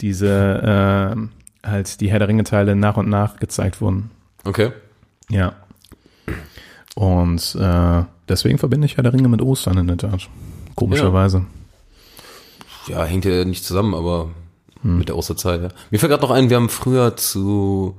Diese, 0.00 0.60
ähm, 0.64 1.30
halt 1.64 2.00
die 2.00 2.10
Herr 2.10 2.20
der 2.20 2.28
Ringe 2.28 2.44
Teile 2.44 2.76
nach 2.76 2.96
und 2.96 3.08
nach 3.08 3.38
gezeigt 3.38 3.80
wurden. 3.80 4.10
Okay. 4.44 4.70
Ja. 5.28 5.56
Und 6.94 7.56
äh, 7.58 8.04
deswegen 8.28 8.58
verbinde 8.58 8.86
ich 8.86 8.96
Herr 8.96 9.02
der 9.04 9.12
Ringe 9.12 9.28
mit 9.28 9.42
Ostern 9.42 9.78
in 9.78 9.86
der 9.86 9.96
Tat. 9.98 10.28
Komischerweise. 10.74 11.44
Ja, 12.88 13.04
hängt 13.04 13.24
ja 13.24 13.44
nicht 13.44 13.64
zusammen, 13.64 13.94
aber 13.94 14.30
mit 14.82 15.08
der 15.08 15.16
Osterzeit, 15.16 15.62
ja. 15.62 15.68
Mir 15.90 15.98
fällt 15.98 16.10
gerade 16.10 16.22
noch 16.22 16.30
ein, 16.30 16.50
wir 16.50 16.56
haben 16.56 16.68
früher 16.68 17.16
zu, 17.16 17.96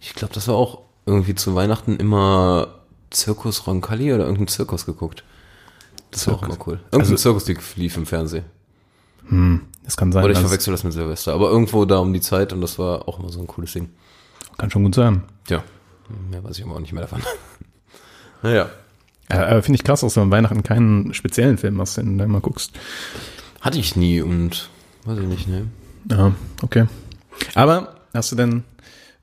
ich 0.00 0.14
glaube, 0.14 0.32
das 0.32 0.46
war 0.46 0.54
auch 0.54 0.82
irgendwie 1.06 1.34
zu 1.34 1.56
Weihnachten 1.56 1.96
immer 1.96 2.68
Zirkus 3.10 3.66
Roncalli 3.66 4.12
oder 4.14 4.24
irgendein 4.24 4.46
Zirkus 4.46 4.86
geguckt. 4.86 5.24
Das 6.12 6.28
war 6.28 6.34
auch 6.34 6.42
immer 6.44 6.56
cool. 6.66 6.74
Irgendein 6.92 7.00
Also- 7.00 7.16
Zirkus, 7.16 7.44
die 7.44 7.56
lief 7.74 7.96
im 7.96 8.06
Fernsehen. 8.06 8.44
Das 9.84 9.96
kann 9.96 10.12
sein. 10.12 10.22
Oder 10.22 10.34
ich 10.34 10.38
verwechsel 10.38 10.70
das 10.72 10.84
mit 10.84 10.92
Silvester. 10.92 11.32
Aber 11.32 11.50
irgendwo 11.50 11.84
da 11.86 11.98
um 11.98 12.12
die 12.12 12.20
Zeit 12.20 12.52
und 12.52 12.60
das 12.60 12.78
war 12.78 13.08
auch 13.08 13.18
immer 13.18 13.30
so 13.30 13.40
ein 13.40 13.46
cooles 13.46 13.72
Ding. 13.72 13.88
kann 14.58 14.70
schon 14.70 14.84
gut 14.84 14.94
sein. 14.94 15.24
Tja, 15.46 15.64
mehr 16.30 16.44
weiß 16.44 16.58
ich 16.58 16.64
aber 16.64 16.74
auch 16.76 16.80
nicht 16.80 16.92
mehr 16.92 17.02
davon. 17.02 17.22
naja. 18.42 18.68
Ja, 19.30 19.46
aber 19.46 19.62
finde 19.62 19.76
ich 19.76 19.84
krass, 19.84 20.00
dass 20.00 20.14
du 20.14 20.20
an 20.20 20.30
Weihnachten 20.30 20.62
keinen 20.62 21.14
speziellen 21.14 21.58
Film 21.58 21.80
hast, 21.80 21.96
den 21.96 22.12
du 22.12 22.18
da 22.18 22.24
immer 22.24 22.40
guckst. 22.40 22.72
Hatte 23.60 23.78
ich 23.78 23.96
nie 23.96 24.20
und 24.20 24.68
weiß 25.04 25.18
ich 25.18 25.26
nicht, 25.26 25.48
ne? 25.48 25.66
Ja, 26.10 26.34
okay. 26.62 26.86
Aber 27.54 27.96
hast 28.12 28.32
du 28.32 28.36
denn 28.36 28.64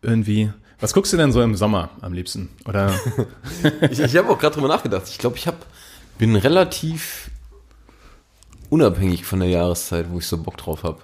irgendwie, 0.02 0.52
was 0.80 0.94
guckst 0.94 1.14
du 1.14 1.18
denn 1.18 1.32
so 1.32 1.42
im 1.42 1.56
Sommer 1.56 1.90
am 2.02 2.14
liebsten? 2.14 2.50
Oder 2.66 2.94
Ich, 3.92 4.00
ich 4.00 4.18
habe 4.18 4.30
auch 4.30 4.40
gerade 4.40 4.56
drüber 4.56 4.68
nachgedacht. 4.68 5.04
Ich 5.08 5.20
glaube, 5.20 5.38
ich 5.38 5.48
hab, 5.48 5.66
bin 6.18 6.36
relativ 6.36 7.30
unabhängig 8.70 9.26
von 9.26 9.40
der 9.40 9.50
Jahreszeit, 9.50 10.08
wo 10.10 10.18
ich 10.18 10.26
so 10.26 10.38
Bock 10.42 10.58
drauf 10.58 10.84
habe. 10.84 11.00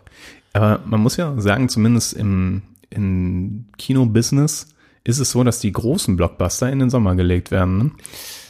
aber 0.53 0.79
man 0.85 1.01
muss 1.01 1.17
ja 1.17 1.39
sagen, 1.39 1.69
zumindest 1.69 2.13
im, 2.13 2.63
im 2.89 3.65
Kino-Business 3.77 4.69
ist 5.03 5.19
es 5.19 5.31
so, 5.31 5.43
dass 5.43 5.59
die 5.59 5.71
großen 5.71 6.15
Blockbuster 6.17 6.69
in 6.71 6.79
den 6.79 6.89
Sommer 6.89 7.15
gelegt 7.15 7.51
werden. 7.51 7.77
Ne? 7.77 7.91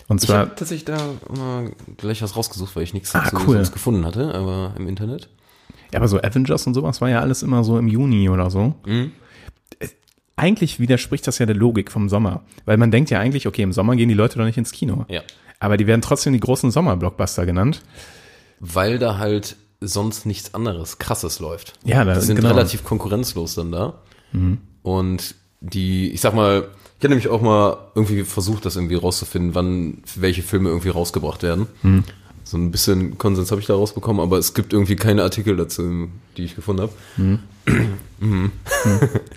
Und 0.08 0.22
Ich 0.22 0.28
zwar, 0.30 0.40
habe 0.40 0.56
tatsächlich 0.56 0.86
da 0.86 0.98
mal 1.38 1.72
gleich 1.98 2.22
was 2.22 2.36
rausgesucht, 2.38 2.76
weil 2.76 2.84
ich 2.84 2.94
nichts 2.94 3.14
Ah, 3.14 3.24
dazu 3.30 3.46
cool. 3.48 3.58
gefunden 3.58 4.06
hatte, 4.06 4.34
aber 4.34 4.74
im 4.78 4.88
Internet. 4.88 5.30
ja, 5.92 6.00
aber 6.00 6.08
so 6.08 6.20
Avengers 6.22 6.66
und 6.68 6.74
sowas 6.74 7.02
war 7.02 7.10
ja 7.10 7.20
alles 7.20 7.44
immer 7.44 7.64
so 7.64 7.78
im 7.78 7.88
Juni 7.88 8.30
oder 8.30 8.50
so. 8.50 8.74
Mhm. 8.86 9.12
Äh, 9.80 9.88
Eigentlich 10.38 10.80
widerspricht 10.80 11.26
das 11.28 11.40
ja 11.40 11.46
der 11.46 11.56
Logik 11.56 11.92
vom 11.92 12.08
Sommer. 12.10 12.44
Weil 12.66 12.78
man 12.78 12.92
denkt 12.92 13.10
ja 13.10 13.20
eigentlich, 13.20 13.48
okay, 13.48 13.64
im 13.64 13.74
Sommer 13.74 13.96
gehen 13.96 14.08
die 14.08 14.16
Leute 14.16 14.38
doch 14.38 14.46
nicht 14.46 14.58
ins 14.58 14.72
Kino. 14.72 15.06
Ja. 15.10 15.22
Aber 15.60 15.76
die 15.78 15.88
werden 15.88 16.02
trotzdem 16.02 16.32
die 16.34 16.40
großen 16.40 16.70
Sommerblockbuster 16.72 17.46
genannt. 17.46 17.82
Weil 18.60 19.00
da 19.00 19.18
halt 19.18 19.56
sonst 19.82 20.26
nichts 20.26 20.54
anderes 20.54 21.00
krasses 21.00 21.40
läuft. 21.40 21.74
Ja, 21.84 22.06
da- 22.06 22.14
die 22.14 22.22
sind 22.22 22.36
genau. 22.38 22.50
relativ 22.50 22.84
konkurrenzlos 22.84 23.56
dann 23.56 23.72
da. 23.72 23.96
Und 24.84 25.36
die, 25.62 26.12
ich 26.12 26.22
sag 26.22 26.34
mal, 26.36 26.68
ich 26.98 27.04
habe 27.04 27.10
nämlich 27.10 27.28
auch 27.28 27.42
mal 27.42 27.78
irgendwie 27.96 28.24
versucht, 28.24 28.66
das 28.66 28.76
irgendwie 28.76 28.96
rauszufinden, 28.96 29.54
wann 29.56 30.00
welche 30.16 30.42
Filme 30.44 30.70
irgendwie 30.70 30.90
rausgebracht 30.90 31.44
werden. 31.44 31.68
So 32.44 32.58
ein 32.58 32.72
bisschen 32.72 33.18
Konsens 33.18 33.52
habe 33.52 33.60
ich 33.60 33.68
da 33.68 33.74
rausbekommen, 33.76 34.22
aber 34.22 34.38
es 34.38 34.54
gibt 34.54 34.72
irgendwie 34.74 34.96
keine 34.96 35.24
Artikel 35.24 35.58
dazu, 35.58 36.08
die 36.38 36.44
ich 36.46 36.56
gefunden 36.56 36.84
habe. 36.84 36.94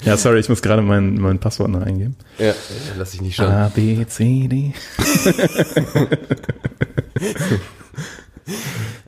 Ja, 0.05 0.17
sorry, 0.17 0.39
ich 0.41 0.49
muss 0.49 0.63
gerade 0.63 0.81
mein, 0.83 1.15
mein 1.21 1.39
Passwort 1.39 1.71
noch 1.71 1.83
eingeben. 1.83 2.17
Ja, 2.39 2.55
lass 2.97 3.13
ich 3.15 3.21
nicht 3.21 3.37
schauen. 3.37 3.51
A, 3.51 3.69
B, 3.69 4.07
C, 4.07 4.49
D. 4.49 4.73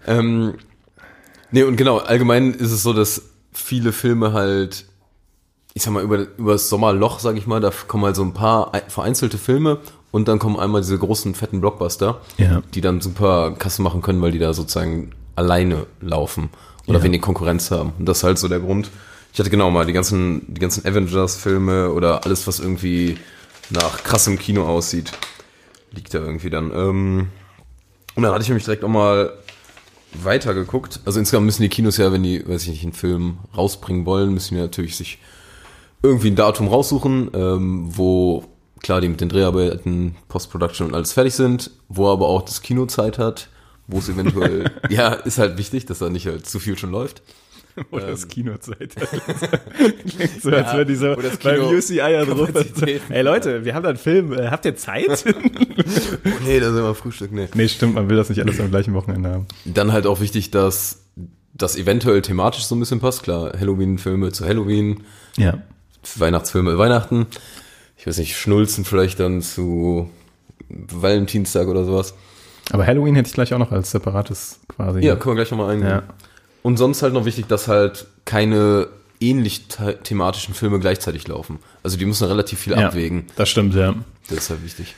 Ähm, 0.07 0.55
nee, 1.51 1.63
und 1.63 1.77
genau, 1.77 1.99
allgemein 1.99 2.55
ist 2.55 2.73
es 2.73 2.83
so, 2.83 2.93
dass 2.93 3.23
viele 3.53 3.93
Filme 3.93 4.33
halt, 4.33 4.87
ich 5.75 5.83
sag 5.83 5.93
mal, 5.93 6.03
über, 6.03 6.27
über 6.37 6.53
das 6.53 6.69
Sommerloch, 6.69 7.19
sag 7.19 7.37
ich 7.37 7.47
mal, 7.47 7.61
da 7.61 7.71
kommen 7.89 8.05
halt 8.05 8.17
so 8.17 8.23
ein 8.23 8.33
paar 8.35 8.75
ein- 8.75 8.83
vereinzelte 8.89 9.39
Filme 9.39 9.79
und 10.11 10.29
dann 10.29 10.39
kommen 10.39 10.59
einmal 10.59 10.83
diese 10.83 10.99
großen, 10.99 11.35
fetten 11.35 11.61
Blockbuster, 11.61 12.21
Ja. 12.39 12.63
die 12.75 12.81
dann 12.81 13.01
super 13.01 13.53
Kassen 13.59 13.83
machen 13.83 14.03
können, 14.03 14.21
weil 14.21 14.33
die 14.33 14.39
da 14.39 14.53
sozusagen 14.53 15.13
alleine 15.37 15.87
laufen 16.01 16.51
oder 16.87 16.99
Ja. 16.99 17.05
wenig 17.05 17.23
Konkurrenz 17.23 17.71
haben. 17.71 17.93
Und 17.99 18.07
das 18.07 18.19
ist 18.19 18.25
halt 18.25 18.39
so 18.39 18.49
der 18.49 18.61
Grund. 18.61 18.91
Ich 19.33 19.39
hatte 19.39 19.49
genau 19.49 19.71
mal 19.71 19.87
die 19.87 19.95
ganzen, 19.95 20.53
die 20.53 20.61
ganzen 20.61 20.85
Avengers-Filme 20.87 21.91
oder 21.93 22.25
alles, 22.27 22.47
was 22.47 22.61
irgendwie 22.61 23.17
nach 23.71 24.03
krassem 24.05 24.39
Kino 24.39 24.67
aussieht, 24.67 25.13
liegt 25.93 26.13
da 26.13 26.19
irgendwie 26.19 26.51
dann. 26.51 26.71
Ähm, 26.75 27.29
und 28.15 28.23
dann 28.23 28.33
hatte 28.33 28.43
ich 28.43 28.49
nämlich 28.49 28.65
direkt 28.67 28.85
auch 28.85 28.89
mal 28.89 29.33
weitergeguckt. 30.13 31.01
Also 31.07 31.19
insgesamt 31.19 31.47
müssen 31.47 31.63
die 31.63 31.71
Kinos 31.71 31.97
ja, 31.97 32.13
wenn 32.13 32.23
die, 32.23 32.47
weiß 32.47 32.63
ich 32.65 32.69
nicht, 32.69 32.83
einen 32.83 32.93
Film 32.93 33.39
rausbringen 33.57 34.05
wollen, 34.05 34.35
müssen 34.35 34.55
die 34.57 34.61
natürlich 34.61 34.97
sich 34.97 35.19
irgendwie 36.03 36.29
ein 36.29 36.37
Datum 36.37 36.69
raussuchen, 36.69 37.31
ähm, 37.35 37.85
wo 37.97 38.45
klar 38.83 39.01
die 39.01 39.09
mit 39.09 39.21
den 39.21 39.29
Dreharbeiten, 39.29 40.17
Post-Production 40.29 40.89
und 40.89 40.95
alles 40.95 41.13
fertig 41.13 41.35
sind, 41.35 41.71
wo 41.89 42.09
aber 42.09 42.27
auch 42.27 42.43
das 42.43 42.63
Kino 42.63 42.87
Zeit 42.87 43.19
hat, 43.19 43.49
wo 43.87 43.99
es 43.99 44.09
eventuell, 44.09 44.71
ja, 44.91 45.13
ist 45.13 45.39
halt 45.39 45.59
wichtig, 45.59 45.87
dass 45.87 46.01
da 46.01 46.11
nicht 46.11 46.27
halt 46.27 46.47
zu 46.47 46.59
viel 46.59 46.77
schon 46.77 46.91
läuft. 46.91 47.23
Oder 47.91 48.09
das 48.09 48.29
Kinozeit. 48.29 48.95
Klingt 50.07 50.43
so, 50.43 50.51
als 50.51 50.73
wäre 50.75 50.85
dieser 50.85 51.17
das 51.17 51.39
beim 51.39 51.55
Kino 51.55 51.71
UCI 51.71 51.95
ja 51.97 52.25
drauf. 52.27 52.51
Hey 53.09 53.23
Leute, 53.23 53.65
wir 53.65 53.75
haben 53.75 53.83
da 53.83 53.89
einen 53.91 53.99
Film. 53.99 54.35
Äh, 54.35 54.49
habt 54.49 54.67
ihr 54.67 54.77
Zeit? 54.77 55.25
Oh 55.27 56.29
nee, 56.45 56.61
da 56.61 56.71
sind 56.71 56.83
wir 56.83 56.95
Frühstück, 56.95 57.33
nee. 57.33 57.49
nee, 57.55 57.69
stimmt, 57.69 57.95
man 57.95 58.11
will 58.11 58.17
das 58.19 58.29
nicht 58.29 58.43
alles 58.43 58.61
am 58.61 58.71
gleichen 58.71 58.93
Wochenende 58.93 59.31
haben. 59.31 59.47
Dann 59.65 59.93
halt 59.93 60.07
auch 60.07 60.21
wichtig, 60.21 60.51
dass 60.51 61.05
das 61.55 61.77
eventuell 61.77 62.21
thematisch 62.21 62.65
so 62.65 62.75
ein 62.75 62.81
bisschen 62.81 63.01
passt. 63.01 63.23
Klar, 63.23 63.53
Halloween-Filme 63.59 64.33
zu 64.33 64.45
Halloween, 64.45 65.05
Ja. 65.39 65.63
Weihnachtsfilme 66.17 66.77
Weihnachten. 66.79 67.27
Ich 67.97 68.07
weiß 68.07 68.19
nicht, 68.19 68.37
Schnulzen 68.37 68.85
vielleicht 68.85 69.21
dann 69.21 69.43
zu 69.43 70.11
Valentinstag 70.69 71.69
oder 71.69 71.85
sowas. 71.85 72.15
Aber 72.71 72.87
Halloween 72.87 73.15
hätte 73.15 73.29
ich 73.29 73.35
gleich 73.35 73.53
auch 73.55 73.59
noch 73.59 73.73
als 73.73 73.91
separates 73.91 74.61
quasi. 74.69 75.01
Ja, 75.01 75.17
können 75.17 75.37
wir 75.37 75.43
gleich 75.43 75.51
nochmal 75.51 75.71
eingehen. 75.71 75.89
Ja. 75.89 76.03
Und 76.63 76.77
sonst 76.77 77.03
halt 77.03 77.13
noch 77.13 77.25
wichtig, 77.25 77.47
dass 77.49 77.69
halt 77.69 78.07
keine 78.25 78.89
ähnlich 79.21 79.67
the 79.69 79.95
thematischen 80.03 80.55
Filme 80.55 80.81
gleichzeitig 80.81 81.29
laufen. 81.29 81.59
Also 81.83 81.97
die 81.97 82.07
müssen 82.07 82.27
relativ 82.27 82.61
viel 82.61 82.73
ja. 82.73 82.89
abwägen. 82.89 83.27
Das 83.37 83.49
stimmt, 83.49 83.75
ja. 83.75 83.95
Das 84.29 84.39
ist 84.39 84.51
halt 84.51 84.65
wichtig. 84.65 84.95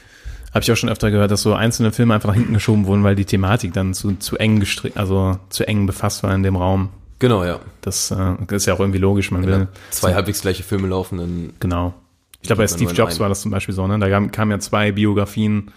Habe 0.53 0.63
ich 0.63 0.71
auch 0.71 0.77
schon 0.77 0.89
öfter 0.89 1.11
gehört, 1.11 1.31
dass 1.31 1.43
so 1.43 1.53
einzelne 1.55 1.91
Filme 1.91 2.15
einfach 2.15 2.29
nach 2.29 2.37
hinten 2.37 2.55
geschoben 2.55 2.87
wurden, 2.87 3.03
weil 3.03 3.17
die 3.17 3.25
Thematik 3.25 3.73
dann 3.73 3.93
zu, 3.93 4.15
zu 4.17 4.37
eng 4.37 4.61
gestrickt, 4.61 4.97
also 4.97 5.39
zu 5.49 5.67
eng 5.67 5.87
befasst 5.87 6.23
war 6.23 6.35
in 6.35 6.43
dem 6.45 6.57
Raum. 6.57 6.91
Genau, 7.19 7.45
ja. 7.45 7.61
Das, 7.81 8.11
äh, 8.11 8.17
das 8.47 8.63
ist 8.63 8.67
ja 8.67 8.75
auch 8.75 8.81
irgendwie 8.81 8.99
logisch, 8.99 9.31
man 9.31 9.47
will. 9.47 9.69
zwei 9.91 10.15
halbwegs 10.15 10.43
gleiche 10.43 10.63
Filme 10.63 10.89
laufen, 10.89 11.19
dann 11.19 11.53
Genau. 11.61 11.95
Ich 12.41 12.47
glaube, 12.49 12.63
bei 12.63 12.69
Steve 12.69 12.93
Jobs 12.93 13.19
war 13.21 13.29
das 13.31 13.41
zum 13.41 13.51
Beispiel 13.51 13.75
so, 13.75 13.87
ne? 13.87 13.99
Da 13.99 14.11
kam- 14.11 14.31
kamen 14.31 14.51
ja 14.51 14.59
zwei 14.59 14.93
Biografien, 14.93 15.71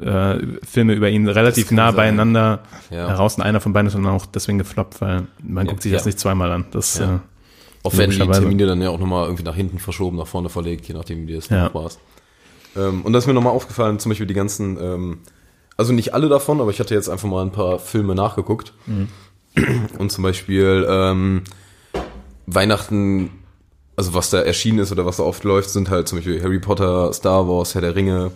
äh, 0.00 0.38
Filme 0.66 0.94
über 0.94 1.10
ihn 1.10 1.28
relativ 1.28 1.64
Das 1.66 1.72
nah 1.72 1.86
sein. 1.88 1.96
beieinander 1.96 2.60
Ja. 2.90 3.08
heraus 3.08 3.36
und 3.36 3.42
einer 3.42 3.60
von 3.60 3.72
beiden 3.74 3.88
ist 3.88 3.94
dann 3.94 4.06
auch 4.06 4.24
deswegen 4.26 4.56
gefloppt, 4.58 5.00
weil 5.02 5.26
man 5.42 5.66
Ja, 5.66 5.70
guckt 5.72 5.82
sich 5.82 5.92
das 5.92 6.02
ja. 6.02 6.06
nicht 6.06 6.18
zweimal 6.18 6.50
an. 6.50 6.64
Das, 6.70 6.98
Ja. 6.98 7.16
äh, 7.16 7.18
Oft 7.82 7.98
werden 7.98 8.10
die. 8.12 8.16
Termine 8.18 8.66
dann 8.66 8.80
ja 8.80 8.88
auch 8.88 8.98
nochmal 8.98 9.24
irgendwie 9.26 9.42
nach 9.44 9.54
hinten 9.54 9.78
verschoben, 9.78 10.16
nach 10.16 10.26
vorne 10.26 10.48
verlegt, 10.48 10.88
je 10.88 10.94
nachdem, 10.94 11.26
wie 11.28 11.34
das 11.34 11.50
Ja. 11.50 11.64
noch 11.64 11.74
warst. 11.74 12.00
Ähm, 12.76 13.02
und 13.02 13.12
da 13.12 13.18
ist 13.18 13.26
mir 13.26 13.34
nochmal 13.34 13.52
aufgefallen, 13.52 13.98
zum 13.98 14.08
Beispiel 14.10 14.26
die 14.26 14.32
ganzen, 14.34 14.78
ähm, 14.80 15.18
also 15.76 15.92
nicht 15.92 16.14
alle 16.14 16.28
davon, 16.30 16.60
aber 16.62 16.70
ich 16.70 16.80
hatte 16.80 16.94
jetzt 16.94 17.08
einfach 17.10 17.28
mal 17.28 17.42
ein 17.42 17.52
paar 17.52 17.78
Filme 17.78 18.14
nachgeguckt. 18.14 18.72
Mhm. 18.86 19.08
Und 19.98 20.10
zum 20.10 20.22
Beispiel 20.22 20.86
ähm, 20.88 21.42
Weihnachten, 22.46 23.30
also 23.96 24.14
was 24.14 24.30
da 24.30 24.40
erschienen 24.40 24.80
ist 24.80 24.92
oder 24.92 25.06
was 25.06 25.18
da 25.18 25.22
oft 25.22 25.44
läuft, 25.44 25.70
sind 25.70 25.90
halt 25.90 26.08
zum 26.08 26.18
Beispiel 26.18 26.42
Harry 26.42 26.58
Potter, 26.58 27.12
Star 27.12 27.48
Wars, 27.48 27.74
Herr 27.74 27.82
der 27.82 27.94
Ringe 27.94 28.32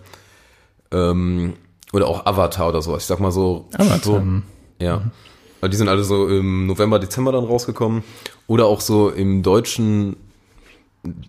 ähm, 0.93 1.55
oder 1.93 2.07
auch 2.07 2.27
Avatar 2.27 2.69
oder 2.69 2.83
sowas. 2.83 3.03
Ich 3.03 3.07
sag 3.07 3.21
mal 3.21 3.33
so. 3.33 3.67
Avatar, 3.73 3.99
so 4.01 4.21
mhm. 4.21 4.43
ja. 4.81 5.03
Weil 5.61 5.71
die 5.71 5.77
sind 5.77 5.89
alle 5.89 6.05
so 6.05 6.29
im 6.29 6.67
November, 6.67 6.99
Dezember 6.99 7.33
dann 7.33 7.45
rausgekommen. 7.45 8.05
Oder 8.47 8.67
auch 8.67 8.81
so 8.81 9.11
im 9.11 9.43
deutschen 9.43 10.17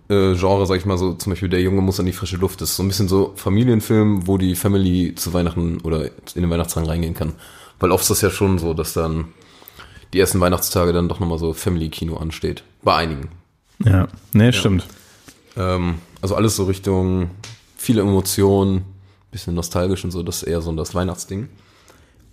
äh, 0.07 0.35
Genre, 0.35 0.65
sag 0.67 0.77
ich 0.77 0.85
mal 0.85 0.97
so, 0.97 1.13
zum 1.13 1.31
Beispiel 1.31 1.49
Der 1.49 1.61
Junge 1.61 1.81
muss 1.81 1.99
an 1.99 2.05
die 2.05 2.13
frische 2.13 2.37
Luft. 2.37 2.61
Das 2.61 2.69
ist 2.69 2.75
so 2.75 2.83
ein 2.83 2.87
bisschen 2.87 3.07
so 3.07 3.33
Familienfilm, 3.35 4.27
wo 4.27 4.37
die 4.37 4.55
Family 4.55 5.15
zu 5.15 5.33
Weihnachten 5.33 5.79
oder 5.81 6.05
in 6.05 6.41
den 6.41 6.49
Weihnachtstagen 6.49 6.87
reingehen 6.87 7.15
kann. 7.15 7.33
Weil 7.79 7.91
oft 7.91 8.03
ist 8.03 8.11
das 8.11 8.21
ja 8.21 8.29
schon 8.29 8.59
so, 8.59 8.73
dass 8.73 8.93
dann 8.93 9.29
die 10.13 10.19
ersten 10.19 10.39
Weihnachtstage 10.39 10.93
dann 10.93 11.07
doch 11.09 11.19
nochmal 11.19 11.37
so 11.39 11.53
Family-Kino 11.53 12.17
ansteht. 12.17 12.63
Bei 12.83 12.95
einigen. 12.95 13.29
ja, 13.83 14.07
nee, 14.33 14.51
stimmt. 14.51 14.85
Ähm, 15.57 15.95
also 16.21 16.35
alles 16.35 16.55
so 16.55 16.63
Richtung 16.65 17.29
viele 17.77 18.01
Emotionen, 18.01 18.83
bisschen 19.31 19.53
nostalgisch 19.53 20.03
und 20.03 20.11
so, 20.11 20.23
das 20.23 20.37
ist 20.37 20.43
eher 20.43 20.61
so 20.61 20.71
das 20.73 20.95
Weihnachtsding. 20.95 21.49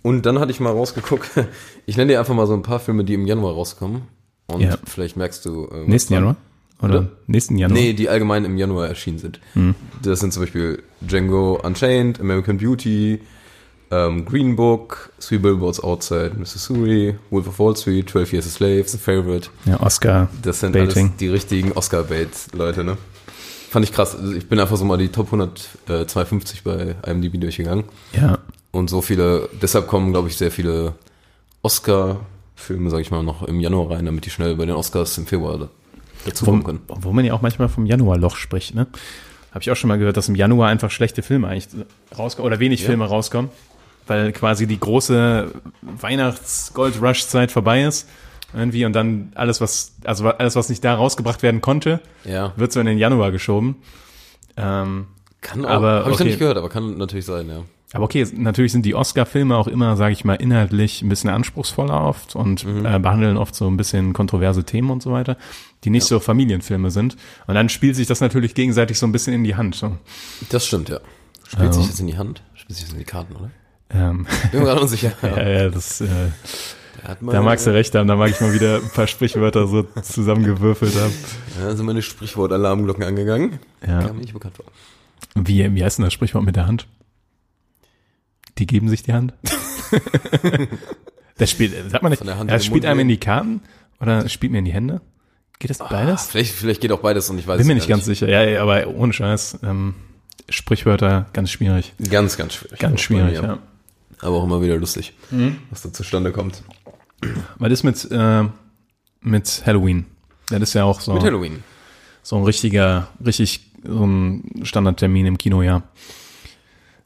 Und 0.03 0.25
dann 0.25 0.39
hatte 0.39 0.51
ich 0.51 0.59
mal 0.59 0.71
rausgeguckt, 0.71 1.29
ich 1.85 1.97
nenne 1.97 2.11
dir 2.13 2.19
einfach 2.19 2.33
mal 2.33 2.47
so 2.47 2.53
ein 2.53 2.61
paar 2.63 2.79
Filme, 2.79 3.03
die 3.03 3.13
im 3.13 3.25
Januar 3.27 3.53
rauskommen. 3.53 4.03
Und 4.47 4.61
Ja. 4.61 4.77
vielleicht 4.85 5.17
merkst 5.17 5.45
du. 5.45 5.65
äh, 5.67 5.85
Nächsten. 5.87 6.13
Januar? 6.13 6.35
Oder? 6.81 6.99
Oder? 6.99 7.11
Nächsten 7.27 7.57
Januar? 7.57 7.77
Nee, 7.79 7.93
die 7.93 8.07
allgemein 8.07 8.45
im 8.45 8.55
Januar 8.57 8.87
erschienen 8.87 9.17
sind. 9.19 9.39
Das 10.03 10.19
sind 10.19 10.31
zum 10.31 10.43
Beispiel 10.43 10.83
Django 11.01 11.59
Unchained, 11.63 12.19
American 12.21 12.57
Beauty, 12.57 13.19
ähm, 13.91 14.25
Green 14.25 14.55
Book, 14.55 15.11
Three 15.19 15.37
Billboards 15.37 15.79
Outside 15.81 16.31
Missouri, 16.37 17.17
Wolf 17.29 17.47
of 17.47 17.59
Wall 17.59 17.75
Street, 17.75 18.09
12 18.09 18.33
Years 18.33 18.45
a 18.47 18.49
Slave, 18.49 18.83
The 18.87 18.97
Favorite. 18.97 19.49
Ja, 19.65 19.79
Oscar. 19.81 20.27
Das 20.41 20.59
sind 20.59 20.73
Baiting. 20.73 21.05
alles 21.07 21.17
die 21.17 21.27
richtigen 21.29 21.71
Oscar-Bait-Leute, 21.71 22.83
ne? 22.83 22.97
Fand 23.69 23.85
ich 23.85 23.91
krass. 23.93 24.15
Also 24.15 24.33
ich 24.33 24.47
bin 24.47 24.59
einfach 24.59 24.77
so 24.77 24.85
mal 24.85 24.97
die 24.97 25.09
Top 25.09 25.27
152 25.27 26.63
bei 26.63 26.95
IMDb 27.05 27.39
durchgegangen. 27.39 27.85
Ja. 28.13 28.39
Und 28.71 28.89
so 28.89 29.01
viele, 29.01 29.49
deshalb 29.61 29.87
kommen, 29.87 30.11
glaube 30.11 30.27
ich, 30.29 30.37
sehr 30.37 30.51
viele 30.51 30.93
Oscar-Filme, 31.63 32.89
sage 32.89 33.01
ich 33.01 33.11
mal, 33.11 33.23
noch 33.23 33.43
im 33.43 33.59
Januar 33.59 33.91
rein, 33.91 34.05
damit 34.05 34.25
die 34.25 34.29
schnell 34.29 34.55
bei 34.55 34.65
den 34.65 34.75
Oscars 34.75 35.17
im 35.17 35.25
Februar 35.25 35.57
da- 35.57 35.69
dazu 36.25 36.45
kommen 36.45 36.63
können. 36.63 36.79
wo 36.87 37.11
man 37.11 37.25
ja 37.25 37.33
auch 37.33 37.41
manchmal 37.41 37.69
vom 37.69 37.85
Januarloch 37.85 38.35
spricht, 38.35 38.73
ne? 38.75 38.87
Habe 39.51 39.61
ich 39.63 39.71
auch 39.71 39.75
schon 39.75 39.87
mal 39.87 39.97
gehört, 39.97 40.17
dass 40.17 40.29
im 40.29 40.35
Januar 40.35 40.69
einfach 40.69 40.91
schlechte 40.91 41.21
Filme 41.23 41.47
eigentlich 41.47 41.67
rauskommen 42.17 42.47
oder 42.47 42.59
wenig 42.59 42.83
Filme 42.83 43.05
rauskommen, 43.05 43.49
weil 44.07 44.31
quasi 44.31 44.65
die 44.67 44.79
große 44.79 45.51
Weihnachts-Gold-Rush-Zeit 45.81 47.51
vorbei 47.51 47.83
ist. 47.83 48.07
Irgendwie 48.53 48.85
und 48.85 48.93
dann 48.93 49.31
alles, 49.35 49.59
was, 49.59 49.93
also 50.05 50.29
alles, 50.29 50.55
was 50.55 50.69
nicht 50.69 50.83
da 50.83 50.95
rausgebracht 50.95 51.43
werden 51.43 51.59
konnte, 51.59 51.99
Ja. 52.23 52.53
wird 52.55 52.71
so 52.71 52.79
in 52.79 52.85
den 52.85 52.97
Januar 52.97 53.31
geschoben. 53.31 53.75
Ähm, 54.55 55.07
Kann 55.41 55.65
auch. 55.65 55.69
Aber, 55.69 55.99
Habe 56.05 56.11
ich 56.11 56.19
noch 56.19 56.25
nicht 56.25 56.39
gehört, 56.39 56.57
aber 56.57 56.69
kann 56.69 56.97
natürlich 56.97 57.25
sein, 57.25 57.49
ja. 57.49 57.63
aber 57.93 58.05
okay, 58.05 58.25
natürlich 58.35 58.71
sind 58.71 58.85
die 58.85 58.95
Oscar-Filme 58.95 59.55
auch 59.55 59.67
immer, 59.67 59.97
sage 59.97 60.13
ich 60.13 60.23
mal, 60.23 60.35
inhaltlich 60.35 61.01
ein 61.01 61.09
bisschen 61.09 61.29
anspruchsvoller 61.29 62.01
oft 62.05 62.35
und 62.37 62.63
äh, 62.63 62.97
behandeln 62.99 63.35
oft 63.37 63.53
so 63.53 63.67
ein 63.69 63.75
bisschen 63.77 64.13
kontroverse 64.13 64.63
Themen 64.63 64.89
und 64.91 65.03
so 65.03 65.11
weiter, 65.11 65.35
die 65.83 65.89
nicht 65.89 66.05
so 66.05 66.19
Familienfilme 66.21 66.89
sind. 66.89 67.17
Und 67.47 67.55
dann 67.55 67.67
spielt 67.67 67.97
sich 67.97 68.07
das 68.07 68.21
natürlich 68.21 68.55
gegenseitig 68.55 68.97
so 68.97 69.05
ein 69.05 69.11
bisschen 69.11 69.33
in 69.33 69.43
die 69.43 69.55
Hand. 69.55 69.75
So. 69.75 69.97
Das 70.49 70.65
stimmt, 70.65 70.87
ja. 70.89 70.99
Spielt 71.45 71.67
Also- 71.67 71.81
sich 71.81 71.91
das 71.91 71.99
in 71.99 72.07
die 72.07 72.17
Hand? 72.17 72.41
Spielt 72.55 72.77
sich 72.77 72.85
das 72.85 72.93
in 72.93 72.99
die 72.99 73.05
Karten, 73.05 73.35
oder? 73.35 73.51
Ähm, 73.89 74.27
Bin 74.51 74.59
mir 74.61 74.65
gerade 74.65 74.81
unsicher. 74.81 75.13
ja, 75.21 75.47
ja, 75.47 75.69
das, 75.69 76.01
äh, 76.01 76.07
Da, 77.05 77.15
da 77.21 77.41
magst 77.41 77.65
du 77.67 77.73
recht 77.73 77.95
haben, 77.95 78.07
da 78.07 78.15
mag 78.15 78.31
ich 78.31 78.41
mal 78.41 78.53
wieder 78.53 78.77
ein 78.77 78.89
paar 78.89 79.07
Sprichwörter 79.07 79.67
so 79.67 79.83
zusammengewürfelt 80.01 80.95
haben. 80.95 81.13
Da 81.59 81.75
sind 81.75 81.85
meine 81.85 82.01
Sprichwort-Alarmglocken 82.01 83.03
angegangen. 83.03 83.59
Ja. 83.87 84.03
Kam 84.03 84.17
nicht 84.17 84.33
bekannt 84.33 84.57
vor. 84.57 84.65
Wie, 85.35 85.73
wie 85.75 85.83
heißt 85.83 85.99
denn 85.99 86.05
das 86.05 86.13
Sprichwort 86.13 86.43
mit 86.43 86.55
der 86.55 86.67
Hand? 86.67 86.87
Die 88.57 88.65
geben 88.67 88.89
sich 88.89 89.03
die 89.03 89.13
Hand? 89.13 89.33
das 91.37 91.51
spielt, 91.51 91.91
sagt 91.91 92.03
man 92.03 92.11
nicht, 92.11 92.23
ja, 92.25 92.43
den 92.43 92.59
spielt 92.59 92.85
einem 92.85 93.01
in 93.01 93.07
die 93.07 93.19
Karten 93.19 93.61
oder 94.01 94.27
spielt 94.27 94.51
mir 94.51 94.59
in 94.59 94.65
die 94.65 94.73
Hände? 94.73 95.01
Geht 95.59 95.69
das 95.69 95.81
Ah, 95.81 95.87
beides? 95.89 96.27
vielleicht, 96.27 96.53
vielleicht 96.53 96.81
geht 96.81 96.91
auch 96.91 96.99
beides 96.99 97.29
und 97.29 97.37
ich 97.39 97.47
weiß 97.47 97.57
Bin 97.57 97.67
mir 97.67 97.75
nicht 97.75 97.87
ganz 97.87 98.05
sicher. 98.05 98.27
Ja, 98.27 98.43
ja, 98.43 98.61
aber 98.61 98.87
ohne 98.87 99.13
Scheiß, 99.13 99.59
ähm, 99.63 99.95
Sprichwörter 100.49 101.27
ganz 101.33 101.51
schwierig. 101.51 101.93
Ganz, 102.09 102.37
ganz 102.37 102.53
schwierig. 102.53 102.79
Ganz 102.79 103.01
schwierig, 103.01 103.35
ja. 103.35 103.59
Aber 104.21 104.37
auch 104.37 104.43
immer 104.43 104.61
wieder 104.61 104.77
lustig, 104.77 105.13
Mhm. 105.31 105.57
was 105.69 105.81
da 105.83 105.93
zustande 105.93 106.31
kommt. 106.31 106.63
Was 107.57 107.71
ist 107.71 107.83
mit, 107.83 108.07
äh, 108.11 108.43
mit 109.21 109.63
Halloween? 109.65 110.05
Das 110.49 110.61
ist 110.61 110.73
ja 110.73 110.83
auch 110.85 110.99
so, 111.01 111.13
Mit 111.13 111.23
Halloween. 111.23 111.63
so 112.23 112.35
ein 112.37 112.43
richtiger, 112.43 113.07
richtig 113.25 113.71
so 113.85 114.05
ein 114.05 114.43
Standardtermin 114.63 115.25
im 115.25 115.37
Kino, 115.37 115.61
ja. 115.61 115.83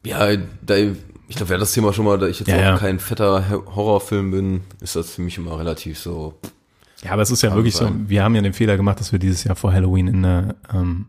Ja, 0.04 0.36
da, 0.62 0.76
ich 0.76 1.36
glaube, 1.36 1.50
hatten 1.52 1.60
das 1.60 1.72
Thema 1.72 1.92
schon 1.92 2.04
mal, 2.04 2.18
da 2.18 2.26
ich 2.28 2.40
jetzt 2.40 2.48
Ja, 2.48 2.56
auch 2.56 2.60
ja. 2.60 2.78
kein 2.78 2.98
fetter 2.98 3.48
Ho- 3.50 3.76
Horrorfilm 3.76 4.30
bin, 4.30 4.60
ist 4.80 4.96
das 4.96 5.10
für 5.14 5.22
mich 5.22 5.38
immer 5.38 5.58
relativ 5.58 5.98
so. 5.98 6.38
Ja, 7.04 7.12
aber 7.12 7.22
es 7.22 7.30
ist 7.30 7.42
ja 7.42 7.54
wirklich 7.54 7.74
so, 7.74 7.84
sein. 7.84 8.08
wir 8.08 8.22
haben 8.22 8.34
ja 8.34 8.42
den 8.42 8.52
Fehler 8.52 8.76
gemacht, 8.76 9.00
dass 9.00 9.12
wir 9.12 9.18
dieses 9.18 9.44
Jahr 9.44 9.56
vor 9.56 9.72
Halloween 9.72 10.08
in 10.08 10.24
eine, 10.24 10.56
ähm, 10.72 11.06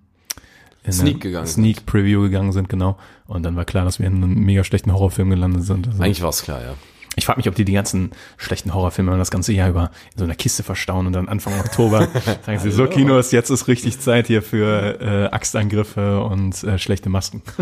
Sneak 0.91 1.21
gegangen 1.21 1.47
Sneak 1.47 1.85
Preview 1.85 2.21
gegangen 2.21 2.51
sind, 2.51 2.69
genau. 2.69 2.97
Und 3.27 3.43
dann 3.43 3.55
war 3.55 3.65
klar, 3.65 3.85
dass 3.85 3.99
wir 3.99 4.07
in 4.07 4.15
einem 4.15 4.33
mega 4.33 4.63
schlechten 4.63 4.91
Horrorfilm 4.93 5.29
gelandet 5.29 5.63
sind. 5.63 5.87
Also 5.87 6.03
Eigentlich 6.03 6.21
war 6.21 6.29
es 6.29 6.43
klar, 6.43 6.61
ja. 6.61 6.73
ich 7.15 7.25
frage 7.25 7.39
mich, 7.39 7.47
ob 7.47 7.55
die 7.55 7.63
die 7.65 7.73
ganzen 7.73 8.11
schlechten 8.37 8.73
Horrorfilme 8.73 9.17
das 9.17 9.31
ganze 9.31 9.53
Jahr 9.53 9.69
über 9.69 9.91
in 10.13 10.19
so 10.19 10.23
einer 10.25 10.35
Kiste 10.35 10.63
verstauen 10.63 11.07
und 11.07 11.13
dann 11.13 11.29
Anfang 11.29 11.57
Oktober 11.59 12.07
sagen 12.45 12.59
sie, 12.59 12.71
so 12.71 12.85
Kinos, 12.87 13.31
jetzt 13.31 13.49
ist 13.49 13.67
richtig 13.67 13.99
Zeit 13.99 14.27
hier 14.27 14.41
für 14.41 14.99
äh, 14.99 15.25
Axtangriffe 15.33 16.21
und 16.21 16.63
äh, 16.63 16.77
schlechte 16.77 17.09
Masken. 17.09 17.41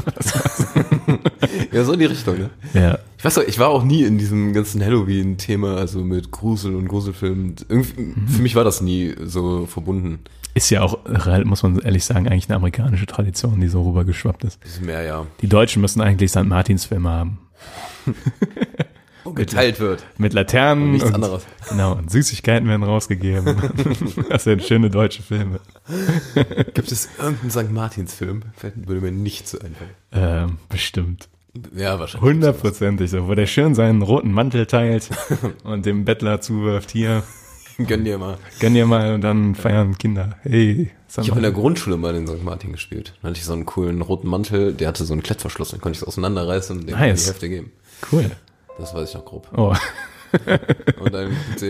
Ja, 1.71 1.84
so 1.84 1.93
in 1.93 1.99
die 1.99 2.05
Richtung, 2.05 2.38
ne? 2.38 2.49
ja. 2.73 2.99
Ich 3.17 3.23
weiß 3.25 3.38
auch, 3.38 3.43
ich 3.43 3.60
war 3.60 3.69
auch 3.69 3.84
nie 3.84 4.03
in 4.03 4.17
diesem 4.17 4.53
ganzen 4.53 4.84
Halloween-Thema, 4.84 5.75
also 5.77 5.99
mit 5.99 6.31
Grusel 6.31 6.75
und 6.75 6.88
Gruselfilmen. 6.88 7.55
Irgendwie, 7.69 8.01
Mhm. 8.01 8.27
Für 8.27 8.41
mich 8.41 8.55
war 8.55 8.63
das 8.63 8.81
nie 8.81 9.13
so 9.23 9.65
verbunden. 9.67 10.19
Ist 10.53 10.69
ja 10.69 10.81
auch, 10.81 11.05
äh, 11.05 11.43
muss 11.43 11.63
man 11.63 11.79
ehrlich 11.79 12.03
sagen, 12.03 12.27
eigentlich 12.27 12.49
eine 12.49 12.57
amerikanische 12.57 13.05
Tradition, 13.05 13.61
die 13.61 13.67
so 13.67 13.83
rübergeschwappt 13.83 14.43
ist. 14.43 14.63
Ist 14.65 14.81
mehr, 14.81 15.01
ja. 15.03 15.25
Die 15.41 15.47
Deutschen 15.47 15.81
müssen 15.81 16.01
eigentlich 16.01 16.31
St. 16.31 16.43
Martins 16.43 16.85
Filme 16.85 17.09
haben. 17.09 17.39
Geteilt 19.35 19.79
wird. 19.79 20.03
Mit 20.17 20.33
Laternen 20.33 20.85
Und 20.85 20.91
nichts 20.91 21.07
und, 21.07 21.15
anderes. 21.15 21.45
Genau, 21.69 21.93
und 21.93 22.11
Süßigkeiten 22.11 22.67
werden 22.67 22.83
rausgegeben. 22.83 23.55
das 24.29 24.43
sind 24.43 24.63
schöne 24.63 24.89
deutsche 24.89 25.21
Filme. 25.21 25.59
Gibt 26.73 26.91
es 26.91 27.07
irgendeinen 27.17 27.51
St. 27.51 27.71
Martins-Film? 27.71 28.41
Würde 28.75 29.01
mir 29.01 29.11
nicht 29.11 29.47
so 29.47 29.59
einfallen. 29.59 29.91
Ähm, 30.11 30.57
bestimmt. 30.69 31.29
Ja, 31.75 31.99
wahrscheinlich. 31.99 32.29
Hundertprozentig 32.29 33.11
so, 33.11 33.27
wo 33.27 33.35
der 33.35 33.45
schön 33.45 33.75
seinen 33.75 34.01
roten 34.01 34.31
Mantel 34.31 34.65
teilt 34.65 35.09
und 35.63 35.85
dem 35.85 36.05
Bettler 36.05 36.41
zuwirft, 36.41 36.91
hier, 36.91 37.23
Gönn 37.88 38.04
dir 38.04 38.17
mal. 38.17 38.38
gönn 38.60 38.74
dir 38.74 38.86
mal 38.86 39.13
und 39.15 39.22
dann 39.22 39.56
feiern 39.56 39.98
Kinder. 39.98 40.38
Hey, 40.44 40.91
St. 41.10 41.20
Ich 41.20 41.30
habe 41.30 41.39
in 41.39 41.44
der. 41.44 41.52
Grundschule 41.52 41.98
mal 41.98 42.13
den 42.13 42.28
St. 42.28 42.44
Martin 42.44 42.72
gespielt. 42.72 43.13
Da 43.22 43.30
hatte 43.30 43.38
ich 43.38 43.46
so 43.46 43.54
einen 43.54 43.65
coolen 43.65 44.02
roten 44.02 44.28
Mantel, 44.28 44.74
der 44.74 44.88
hatte 44.88 45.04
so 45.04 45.13
einen 45.13 45.24
Klettverschluss, 45.24 45.72
dann 45.72 45.82
konnte 45.82 45.98
ich 45.98 46.02
es 46.02 46.08
auseinanderreißen 46.08 46.80
und 46.80 46.88
dem 46.88 46.98
Nice. 46.98 47.24
die 47.24 47.28
Hälfte 47.28 47.50
geben. 47.50 47.72
Cool. 48.12 48.32
Das 48.78 48.94
weiß 48.94 49.10
ich 49.10 49.15
noch 49.15 49.26
grob. 49.26 49.48
Oh, 49.56 49.76
Und 51.00 51.15
ein 51.15 51.36
PC. 51.56 51.62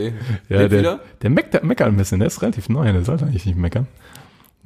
ja, 0.49 0.59
Lebt 0.59 0.71
der, 0.71 0.71
wieder? 0.71 0.99
der 1.21 1.29
meckert, 1.29 1.63
meckert 1.63 1.87
ein 1.87 1.97
bisschen, 1.97 2.19
der 2.19 2.27
ist 2.27 2.41
relativ 2.41 2.69
neu, 2.69 2.91
der 2.91 3.03
sollte 3.03 3.25
eigentlich 3.25 3.45
nicht 3.45 3.57
meckern. 3.57 3.87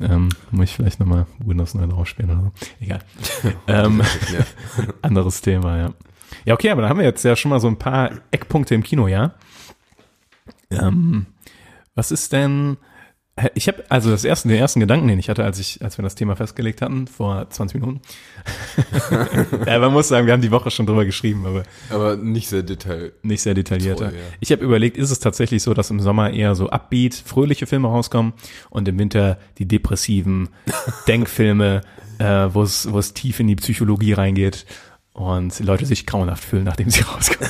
Ähm, 0.02 0.30
muss 0.52 0.66
ich 0.66 0.76
vielleicht 0.76 1.00
nochmal 1.00 1.26
Windows 1.40 1.74
9 1.74 1.90
draufspielen 1.90 2.32
oder 2.32 2.42
so. 2.42 2.52
Egal. 2.82 3.00
ähm. 3.68 4.02
Anderes 5.02 5.40
Thema, 5.42 5.78
ja. 5.78 5.94
Ja, 6.44 6.54
okay, 6.54 6.70
aber 6.70 6.82
da 6.82 6.90
haben 6.90 7.00
wir 7.00 7.06
jetzt 7.06 7.24
ja 7.24 7.36
schon 7.36 7.50
mal 7.50 7.62
so 7.62 7.68
ein 7.68 7.78
paar 7.78 8.12
Eckpunkte 8.32 8.76
im 8.76 8.84
Kino, 8.84 9.08
ja. 9.08 9.34
Ähm, 10.70 11.26
was 11.96 12.12
ist 12.12 12.34
denn, 12.34 12.78
ich 13.54 13.68
habe 13.68 13.84
also 13.90 14.12
das 14.12 14.24
erste, 14.24 14.48
den 14.48 14.58
ersten 14.58 14.80
Gedanken, 14.80 15.10
den 15.10 15.20
ich 15.20 15.28
hatte, 15.30 15.44
als 15.44 15.60
ich, 15.60 15.84
als 15.84 15.98
wir 15.98 16.04
das 16.04 16.16
Thema 16.16 16.38
festgelegt 16.38 16.82
hatten, 16.82 17.06
vor 17.08 17.50
20 17.50 17.82
Minuten. 17.82 18.02
ja, 19.66 19.80
man 19.80 19.92
muss 19.92 20.08
sagen, 20.08 20.26
wir 20.26 20.34
haben 20.34 20.42
die 20.42 20.52
Woche 20.52 20.72
schon 20.72 20.86
drüber 20.86 21.04
geschrieben, 21.04 21.46
aber 21.46 21.64
Aber 21.90 22.16
nicht 22.16 22.48
sehr 22.48 22.64
detail. 22.64 23.12
nicht 23.24 23.42
sehr 23.42 23.54
detailliert. 23.54 24.00
Toll, 24.00 24.14
ja. 24.14 24.22
Ich 24.40 24.52
habe 24.54 24.64
überlegt, 24.64 24.96
ist 24.96 25.12
es 25.12 25.20
tatsächlich 25.20 25.64
so, 25.64 25.74
dass 25.74 25.90
im 25.90 26.00
Sommer 26.00 26.32
eher 26.32 26.56
so 26.56 26.70
upbeat, 26.70 27.14
fröhliche 27.14 27.68
Filme 27.68 27.90
rauskommen 27.90 28.34
und 28.70 28.88
im 28.88 28.98
Winter 29.00 29.38
die 29.58 29.68
depressiven 29.68 30.48
Denkfilme, 31.08 31.82
äh, 32.20 32.24
wo 32.54 32.64
es 32.64 32.90
wo 32.90 33.00
es 33.00 33.14
tief 33.14 33.42
in 33.42 33.48
die 33.48 33.58
Psychologie 33.58 34.14
reingeht 34.14 34.66
und 35.12 35.60
Leute 35.60 35.86
sich 35.86 36.06
grauenhaft 36.06 36.44
fühlen, 36.46 36.64
nachdem 36.64 36.90
sie 36.90 37.02
rauskommen. 37.04 37.50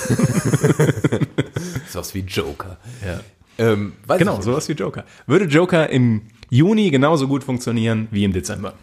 Sowas 1.92 2.14
wie 2.16 2.22
Joker. 2.22 2.78
Ja. 3.06 3.20
Ähm, 3.58 3.94
Genau, 4.18 4.42
sowas 4.42 4.68
wie 4.70 4.74
Joker. 4.74 5.06
Würde 5.28 5.46
Joker 5.46 5.90
im 5.90 6.22
Juni 6.50 6.90
genauso 6.92 7.28
gut 7.28 7.44
funktionieren 7.44 8.08
wie 8.12 8.24
im 8.24 8.34
Dezember? 8.34 8.74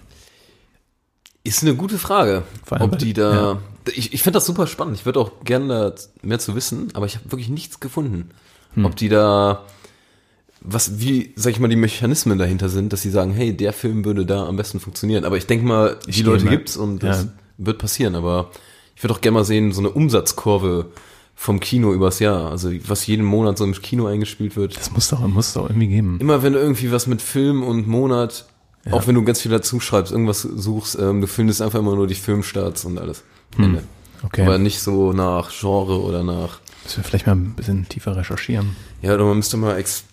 Ist 1.44 1.62
eine 1.62 1.74
gute 1.74 1.98
Frage, 1.98 2.44
Vor 2.64 2.78
allem 2.80 2.90
ob 2.92 2.98
die 2.98 3.12
da. 3.14 3.58
Ich, 3.94 4.12
ich 4.12 4.22
finde 4.22 4.37
das 4.37 4.46
super 4.46 4.68
spannend. 4.68 4.96
Ich 4.96 5.06
würde 5.06 5.18
auch 5.18 5.42
gerne 5.44 5.94
mehr 6.22 6.38
zu 6.38 6.54
wissen, 6.54 6.88
aber 6.94 7.06
ich 7.06 7.16
habe 7.16 7.32
wirklich 7.32 7.48
nichts 7.48 7.80
gefunden. 7.80 8.30
Hm. 8.74 8.85
Ob 8.85 8.94
die 8.94 9.08
da, 9.08 9.64
was, 10.61 11.00
wie, 11.00 11.32
sag 11.35 11.50
ich 11.50 11.58
mal, 11.58 11.66
die 11.68 11.74
Mechanismen 11.76 12.38
dahinter 12.38 12.68
sind, 12.68 12.92
dass 12.92 13.02
sie 13.02 13.11
sagen, 13.11 13.32
hey, 13.32 13.56
der 13.56 13.72
Film 13.72 14.04
würde 14.04 14.24
da 14.24 14.46
am 14.46 14.54
besten 14.56 14.78
funktionieren. 14.78 15.24
Aber 15.24 15.37
ich 15.37 15.46
denke 15.46 15.66
mal, 15.66 15.98
die 16.06 16.11
Ich 16.11 16.22
Leute 16.22 16.44
mal- 16.44 16.50
gibt's 16.52 16.76
und 16.76 17.02
das 17.02 17.24
ja. 17.24 17.28
wird 17.58 17.78
passieren. 17.78 18.14
Aber 18.14 18.50
ich 18.94 19.02
würde 19.02 19.14
auch 19.14 19.20
gerne 19.20 19.35
mal 19.38 19.44
sehen, 19.44 19.72
so 19.72 19.80
eine 19.80 19.90
Umsatzkurve 19.90 20.92
vom 21.34 21.60
Kino 21.60 21.92
übers 21.92 22.18
Jahr. 22.18 22.50
Also 22.50 22.70
was 22.86 23.06
jeden 23.06 23.24
Monat 23.24 23.58
so 23.58 23.64
im 23.64 23.72
Kino 23.72 24.06
eingespielt 24.06 24.56
wird. 24.56 24.76
Das 24.76 24.92
muss 24.92 25.08
doch, 25.08 25.20
muss 25.26 25.52
doch 25.54 25.68
irgendwie 25.68 25.88
geben. 25.88 26.18
Immer 26.20 26.42
wenn 26.42 26.52
du 26.52 26.58
irgendwie 26.58 26.92
was 26.92 27.06
mit 27.06 27.20
Film 27.22 27.62
und 27.62 27.88
Monat, 27.88 28.46
auch 28.90 29.06
wenn 29.06 29.14
du 29.14 29.24
ganz 29.24 29.40
viel 29.40 29.50
dazu 29.50 29.80
schreibst, 29.80 30.12
irgendwas 30.12 30.42
suchst, 30.42 30.98
ähm, 30.98 31.20
du 31.20 31.26
findest 31.26 31.62
einfach 31.62 31.78
immer 31.78 31.94
nur 31.94 32.06
die 32.06 32.14
Filmstarts 32.14 32.84
und 32.84 32.98
alles. 32.98 33.22
Ende. 33.56 33.78
Hm. 33.78 33.84
Okay. 34.24 34.42
Aber 34.42 34.58
nicht 34.58 34.80
so 34.80 35.12
nach 35.12 35.50
Genre 35.50 36.00
oder 36.00 36.22
nach. 36.22 36.60
Müssen 36.84 36.98
wir 36.98 37.04
vielleicht 37.04 37.26
mal 37.26 37.36
ein 37.36 37.54
bisschen 37.54 37.88
tiefer 37.88 38.16
recherchieren. 38.16 38.76
Ja, 39.02 39.14
oder 39.14 39.24
man 39.24 39.36
müsste 39.36 39.56
mal 39.56 39.76
ex. 39.76 40.04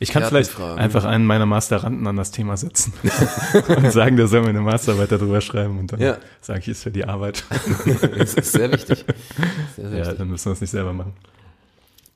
Ich 0.00 0.10
kann 0.10 0.24
vielleicht 0.24 0.50
fragen. 0.50 0.78
einfach 0.78 1.04
einen 1.04 1.26
meiner 1.26 1.46
Masteranden 1.46 2.06
an 2.06 2.16
das 2.16 2.30
Thema 2.30 2.56
setzen 2.56 2.92
und 3.76 3.90
sagen, 3.92 4.16
der 4.16 4.28
soll 4.28 4.42
mir 4.42 4.48
eine 4.50 4.60
Masterarbeit 4.60 5.10
darüber 5.12 5.40
schreiben 5.40 5.78
und 5.78 5.92
dann 5.92 6.00
Ja. 6.00 6.18
sage 6.40 6.60
ich, 6.60 6.68
ist 6.68 6.82
für 6.84 6.90
die 6.90 7.04
Arbeit. 7.04 7.44
Das 8.16 8.34
ist 8.34 8.52
sehr 8.52 8.70
wichtig. 8.72 9.04
Sehr, 9.76 9.88
sehr 9.88 9.90
ja, 9.90 10.04
wichtig. 10.04 10.18
dann 10.18 10.28
müssen 10.28 10.46
wir 10.46 10.52
es 10.52 10.60
nicht 10.60 10.70
selber 10.70 10.92
machen. 10.92 11.12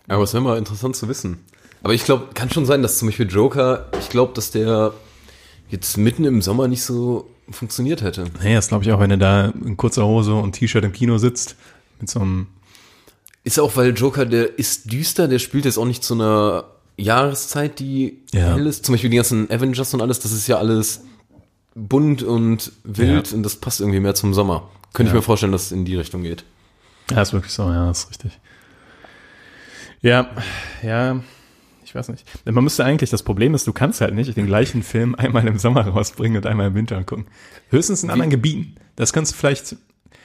Aber 0.09 0.23
es 0.25 0.33
wäre 0.33 0.43
mal 0.43 0.59
interessant 0.59 0.95
zu 0.97 1.09
wissen. 1.09 1.41
Aber 1.83 1.95
ich 1.95 2.05
glaube, 2.05 2.29
kann 2.35 2.51
schon 2.51 2.67
sein, 2.67 2.83
dass 2.83 2.99
zum 2.99 3.09
Beispiel 3.09 3.29
Joker, 3.29 3.87
ich 3.99 4.09
glaube, 4.11 4.33
dass 4.35 4.51
der 4.53 4.93
jetzt 5.69 5.97
mitten 5.97 6.25
im 6.25 6.41
Sommer 6.43 6.69
nicht 6.69 6.83
so 6.85 7.29
funktioniert 7.51 8.03
hätte. 8.03 8.27
Nee, 8.43 8.55
das 8.55 8.69
glaube 8.69 8.85
ich 8.85 8.93
auch, 8.93 9.01
wenn 9.01 9.11
er 9.11 9.17
da 9.17 9.47
in 9.65 9.77
kurzer 9.77 10.07
Hose 10.07 10.35
und 10.35 10.53
T-Shirt 10.53 10.85
im 10.85 10.93
Kino 10.93 11.19
sitzt, 11.19 11.57
mit 11.99 12.09
so 12.09 12.21
einem, 12.21 12.47
Ist 13.43 13.59
auch, 13.59 13.75
weil 13.77 13.97
Joker, 13.97 14.25
der 14.27 14.59
ist 14.59 14.93
düster, 14.93 15.27
der 15.27 15.41
spielt 15.41 15.65
jetzt 15.65 15.79
auch 15.79 15.85
nicht 15.87 16.05
zu 16.05 16.15
einer 16.15 16.65
Jahreszeit, 17.03 17.79
die 17.79 18.19
Ja. 18.33 18.55
hell 18.55 18.67
ist. 18.67 18.85
Zum 18.87 18.95
Beispiel 18.95 19.11
die 19.11 19.17
ganzen 19.17 19.51
Avengers 19.51 19.93
und 19.95 20.01
alles, 20.01 20.21
das 20.21 20.33
ist 20.33 20.47
ja 20.47 20.59
alles 20.59 21.03
bunt 21.75 22.23
und 22.23 22.73
wild 22.85 23.31
Ja. 23.31 23.37
und 23.37 23.43
das 23.43 23.57
passt 23.57 23.81
irgendwie 23.81 24.01
mehr 24.01 24.15
zum 24.15 24.35
Sommer. 24.35 24.69
Könnte 24.93 25.09
ich 25.09 25.15
Ja. 25.15 25.19
mir 25.21 25.23
vorstellen, 25.23 25.53
dass 25.53 25.67
es 25.67 25.73
in 25.73 25.85
die 25.85 25.97
Richtung 25.97 26.23
geht. 26.23 26.45
ja, 27.11 27.21
ist 27.23 27.33
wirklich 27.33 27.53
so, 27.53 27.65
ja, 27.65 27.91
ist 27.91 28.09
richtig. 28.11 28.39
Ja, 30.01 30.31
ja, 30.83 31.21
ich 31.85 31.95
weiß 31.95 32.09
nicht. 32.09 32.25
Man 32.45 32.65
müsste 32.65 32.85
eigentlich, 32.85 33.11
das 33.11 33.23
Problem 33.23 33.55
ist, 33.55 33.67
du 33.67 33.73
kannst 33.73 34.01
halt 34.01 34.15
nicht 34.15 34.37
den 34.37 34.47
gleichen 34.47 34.83
Film 34.83 35.15
einmal 35.15 35.47
im 35.47 35.59
Sommer 35.59 35.87
rausbringen 35.87 36.39
und 36.39 36.47
einmal 36.47 36.69
im 36.69 36.75
Winter 36.75 36.97
angucken. 36.97 37.27
Höchstens 37.71 38.03
in 38.03 38.11
anderen 38.11 38.31
Gebieten. 38.31 38.75
Das 38.97 39.13
kannst 39.13 39.33
du 39.33 39.37
vielleicht 39.37 39.77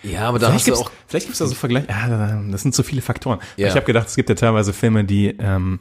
Ja, 0.04 0.28
aber 0.30 0.40
da 0.40 0.48
Vielleicht 0.50 0.68
hast 0.70 0.80
du 0.80 0.84
auch 0.86 0.92
vielleicht 1.08 1.26
gibt's 1.28 1.40
da 1.40 1.48
so 1.48 1.56
Vergleich. 1.56 1.86
Ja, 1.90 2.42
das 2.52 2.62
sind 2.62 2.74
so 2.76 2.84
viele 2.84 3.02
Faktoren. 3.02 3.40
Ja. 3.58 3.68
Ich 3.68 3.76
habe 3.76 3.86
gedacht, 3.86 4.08
es 4.08 4.16
gibt 4.16 4.30
ja 4.30 4.36
teilweise 4.36 4.72
Filme, 4.74 5.04
die 5.04 5.36
ähm, 5.40 5.80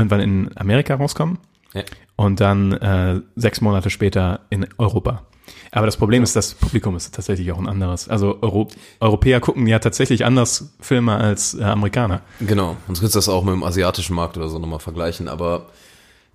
irgendwann 0.00 0.20
in 0.20 0.50
Amerika 0.56 0.94
rauskommen 0.96 1.38
Ja. 1.74 1.82
und 2.16 2.40
dann 2.40 2.72
äh, 2.72 3.20
sechs 3.36 3.60
Monate 3.60 3.90
später 3.90 4.40
in 4.50 4.66
Europa. 4.78 5.22
Aber 5.72 5.86
das 5.86 5.96
Problem 5.96 6.22
ist, 6.22 6.34
das 6.36 6.54
Publikum 6.54 6.96
ist 6.96 7.14
tatsächlich 7.14 7.50
auch 7.52 7.58
ein 7.58 7.68
anderes. 7.68 8.08
Also 8.08 8.38
Euro 8.42 8.68
Europäer 9.00 9.40
gucken 9.40 9.66
ja 9.66 9.78
tatsächlich 9.78 10.24
anders 10.24 10.72
Filme 10.80 11.16
als 11.16 11.54
äh, 11.54 11.62
Amerikaner. 11.62 12.22
Genau, 12.40 12.76
sonst 12.86 13.00
könntest 13.00 13.14
du 13.14 13.18
das 13.18 13.28
auch 13.28 13.44
mit 13.44 13.54
dem 13.54 13.62
asiatischen 13.64 14.14
Markt 14.16 14.36
oder 14.36 14.48
so 14.48 14.58
nochmal 14.58 14.80
vergleichen, 14.80 15.28
aber 15.28 15.66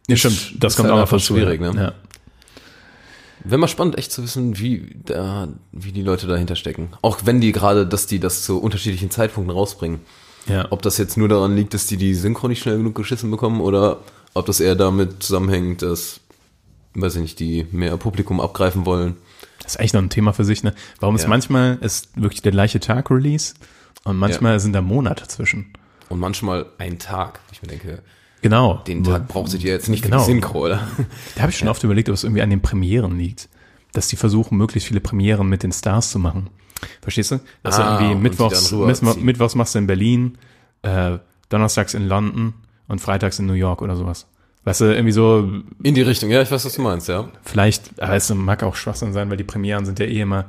Ja, 0.07 0.15
stimmt. 0.15 0.55
Das 0.63 0.75
kommt 0.77 0.89
halt 0.89 1.01
auch 1.07 1.11
noch 1.11 1.19
schwierig, 1.19 1.59
ne? 1.61 1.71
Ja. 1.75 1.93
wäre 3.43 3.57
mal 3.59 3.67
spannend, 3.67 3.97
echt 3.97 4.11
zu 4.11 4.23
wissen, 4.23 4.57
wie, 4.57 4.95
da, 5.05 5.47
wie 5.71 5.91
die 5.91 6.01
Leute 6.01 6.27
dahinter 6.27 6.55
stecken. 6.55 6.89
Auch 7.01 7.19
wenn 7.25 7.41
die 7.41 7.51
gerade, 7.51 7.85
dass 7.87 8.07
die 8.07 8.19
das 8.19 8.43
zu 8.43 8.59
unterschiedlichen 8.61 9.11
Zeitpunkten 9.11 9.55
rausbringen. 9.55 9.99
Ja. 10.47 10.67
Ob 10.71 10.81
das 10.81 10.97
jetzt 10.97 11.17
nur 11.17 11.27
daran 11.27 11.55
liegt, 11.55 11.73
dass 11.73 11.87
die 11.87 11.97
die 11.97 12.13
Synchro 12.13 12.47
nicht 12.47 12.61
schnell 12.61 12.77
genug 12.77 12.95
geschissen 12.95 13.31
bekommen 13.31 13.61
oder 13.61 13.99
ob 14.33 14.45
das 14.45 14.59
eher 14.59 14.75
damit 14.75 15.23
zusammenhängt, 15.23 15.81
dass, 15.81 16.19
weiß 16.93 17.15
ich 17.15 17.21
nicht, 17.21 17.39
die 17.39 17.65
mehr 17.71 17.97
Publikum 17.97 18.39
abgreifen 18.39 18.85
wollen. 18.85 19.15
Das 19.63 19.73
ist 19.73 19.79
eigentlich 19.79 19.93
noch 19.93 20.01
ein 20.03 20.09
Thema 20.09 20.33
für 20.33 20.45
sich, 20.45 20.61
ne? 20.63 20.73
Warum 20.99 21.15
ist 21.15 21.23
Ja. 21.23 21.29
manchmal 21.29 21.77
ist 21.81 22.09
wirklich 22.21 22.41
der 22.43 22.51
gleiche 22.51 22.79
Tag 22.79 23.09
Release 23.09 23.55
und 24.03 24.17
manchmal 24.17 24.59
sind 24.59 24.73
da 24.73 24.81
Monate 24.81 25.27
zwischen. 25.27 25.73
Und 26.09 26.19
manchmal 26.19 26.67
ein 26.77 26.99
Tag. 26.99 27.39
Ich 27.51 27.61
mir 27.63 27.69
denke, 27.69 28.03
Genau. 28.43 28.75
den 28.85 29.03
Tag 29.03 29.27
braucht 29.27 29.51
ihr 29.53 29.59
jetzt 29.59 29.89
nicht 29.89 30.03
Genau. 30.03 30.19
für 30.19 30.25
die 30.27 30.31
Synchro, 30.33 30.65
oder? 30.65 30.87
Da 31.35 31.41
habe 31.41 31.51
ich 31.51 31.57
schon 31.57 31.67
oft 31.67 31.83
überlegt, 31.83 32.09
ob 32.09 32.13
es 32.13 32.23
irgendwie 32.23 32.43
an 32.43 32.51
den 32.51 32.61
Premieren 32.61 33.17
liegt. 33.17 33.49
Dass 33.95 34.07
die 34.07 34.15
versuchen, 34.15 34.57
möglichst 34.57 34.87
viele 34.87 34.99
Premieren 34.99 35.47
mit 35.47 35.63
den 35.63 35.71
Stars 35.71 36.11
zu 36.11 36.19
machen. 36.19 36.49
Verstehst 37.01 37.31
du? 37.31 37.39
Dass 37.63 37.79
Ah, 37.79 37.99
irgendwie 37.99 38.21
Mittwochs. 38.21 38.71
Mittwochs 38.71 39.55
machst 39.55 39.75
du 39.75 39.79
in 39.79 39.87
Berlin, 39.87 40.37
äh, 40.81 41.17
Donnerstags 41.49 41.93
in 41.93 42.07
London 42.07 42.53
und 42.87 42.99
Freitags 42.99 43.39
in 43.39 43.45
New 43.45 43.53
York 43.53 43.81
oder 43.81 43.95
sowas. 43.95 44.27
Weißt 44.65 44.81
du, 44.81 44.85
irgendwie 44.85 45.11
so, 45.11 45.49
In 45.83 45.93
die 45.93 46.01
Richtung, 46.01 46.29
ja, 46.31 46.41
ich 46.41 46.51
weiß, 46.51 46.65
was 46.65 46.73
du 46.73 46.81
meinst, 46.81 47.07
ja. 47.07 47.29
vielleicht, 47.43 48.01
aber 48.01 48.15
es 48.15 48.33
mag 48.33 48.63
auch 48.63 48.75
Schwachsinn 48.75 49.13
sein, 49.13 49.29
weil 49.29 49.37
die 49.37 49.43
Premieren 49.43 49.85
sind 49.85 49.99
ja 49.99 50.07
eh 50.07 50.21
immer, 50.21 50.45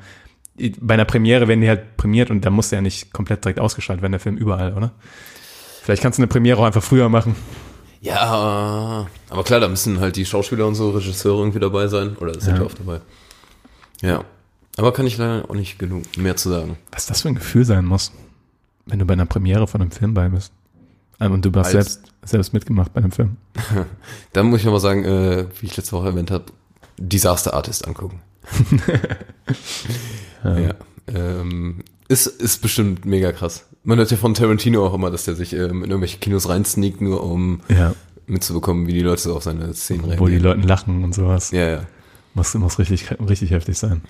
bei 0.81 0.95
einer 0.95 1.05
Premiere 1.05 1.49
werden 1.49 1.61
die 1.61 1.69
halt 1.69 1.99
prämiert 1.99 2.31
und 2.31 2.45
da 2.45 2.49
muss 2.49 2.71
der 2.71 2.79
ja 2.79 2.83
nicht 2.83 3.13
komplett 3.13 3.45
direkt 3.45 3.61
ausgestrahlt 3.61 4.01
werden, 4.01 4.13
der 4.13 4.21
Film 4.21 4.39
überall, 4.39 4.73
oder? 4.73 4.93
Vielleicht 5.83 6.03
kannst 6.03 6.19
du 6.19 6.23
eine 6.23 6.29
Premiere 6.29 6.59
auch 6.59 6.65
einfach 6.65 6.83
früher 6.83 7.11
machen. 7.11 7.37
Ja, 8.01 9.07
aber 9.29 9.45
klar, 9.45 9.61
da 9.61 9.69
müssen 9.69 10.01
halt 10.01 10.17
die 10.17 10.25
Schauspieler 10.25 10.67
und 10.67 10.75
so, 10.77 10.91
Regisseure 10.91 11.41
irgendwie 11.41 11.59
dabei 11.61 11.89
sein. 11.89 12.17
Oder 12.17 12.41
sind 12.41 12.57
ja 12.57 12.65
oft 12.65 12.79
dabei. 12.79 13.01
Ja. 14.03 14.25
Aber 14.77 14.93
kann 14.93 15.07
ich 15.07 15.17
leider 15.17 15.49
auch 15.51 15.55
nicht 15.55 15.79
genug 15.79 16.03
mehr 16.19 16.37
zu 16.37 16.51
sagen. 16.51 16.77
Was 16.93 17.07
das 17.07 17.23
für 17.23 17.29
ein 17.29 17.35
Gefühl 17.35 17.65
sein 17.65 17.87
muss, 17.87 18.13
wenn 18.85 18.99
du 18.99 19.07
bei 19.07 19.15
einer 19.15 19.27
Premiere 19.27 19.67
von 19.67 19.81
einem 19.81 19.91
Film 19.91 20.13
bei 20.15 20.29
bist. 20.29 20.53
Ähm, 21.19 21.33
Und 21.33 21.45
du 21.45 21.53
hast 21.55 21.71
selbst, 21.71 22.03
selbst 22.25 22.53
mitgemacht 22.53 22.93
bei 22.93 23.01
einem 23.01 23.13
Film. 23.13 23.37
Da 24.35 24.43
muss 24.43 24.61
ich 24.61 24.67
nochmal 24.67 24.81
sagen, 24.83 25.05
äh, 25.05 25.47
wie 25.61 25.67
ich 25.67 25.77
letzte 25.77 25.93
Woche 25.93 26.09
erwähnt 26.09 26.31
habe, 26.31 26.45
Disaster 26.99 27.55
Artist 27.55 27.87
angucken. 27.89 28.21
ja. 30.45 30.75
Ähm, 31.09 31.79
ist, 32.09 32.27
ist 32.27 32.63
bestimmt 32.63 33.05
mega 33.05 33.33
krass. 33.33 33.67
Man 33.85 33.99
hört 33.99 34.11
ja 34.11 34.17
von 34.17 34.35
Tarantino 34.35 34.85
auch 34.87 34.95
immer, 34.95 35.11
dass 35.11 35.25
der 35.25 35.35
sich 35.37 35.53
ähm, 35.53 35.85
in 35.85 35.91
irgendwelche 35.91 36.19
Kinos 36.19 36.49
reinsneakt, 36.49 37.01
nur 37.01 37.23
um 37.23 37.61
Ja. 37.69 37.95
mitzubekommen, 38.27 38.87
wie 38.87 38.93
die 38.93 39.01
Leute 39.01 39.23
so 39.23 39.37
auf 39.37 39.43
seine 39.45 39.73
Szenen 39.75 40.05
Wo 40.05 40.09
die 40.27 40.37
reagieren. 40.37 40.43
Leute 40.43 40.61
lachen 40.69 41.05
und 41.05 41.15
sowas. 41.15 41.51
Ja, 41.53 41.69
ja. 41.69 41.81
Muss, 42.37 42.55
muss 42.55 42.79
richtig, 42.79 43.07
richtig 43.19 43.51
heftig 43.51 43.79
sein. 43.79 44.03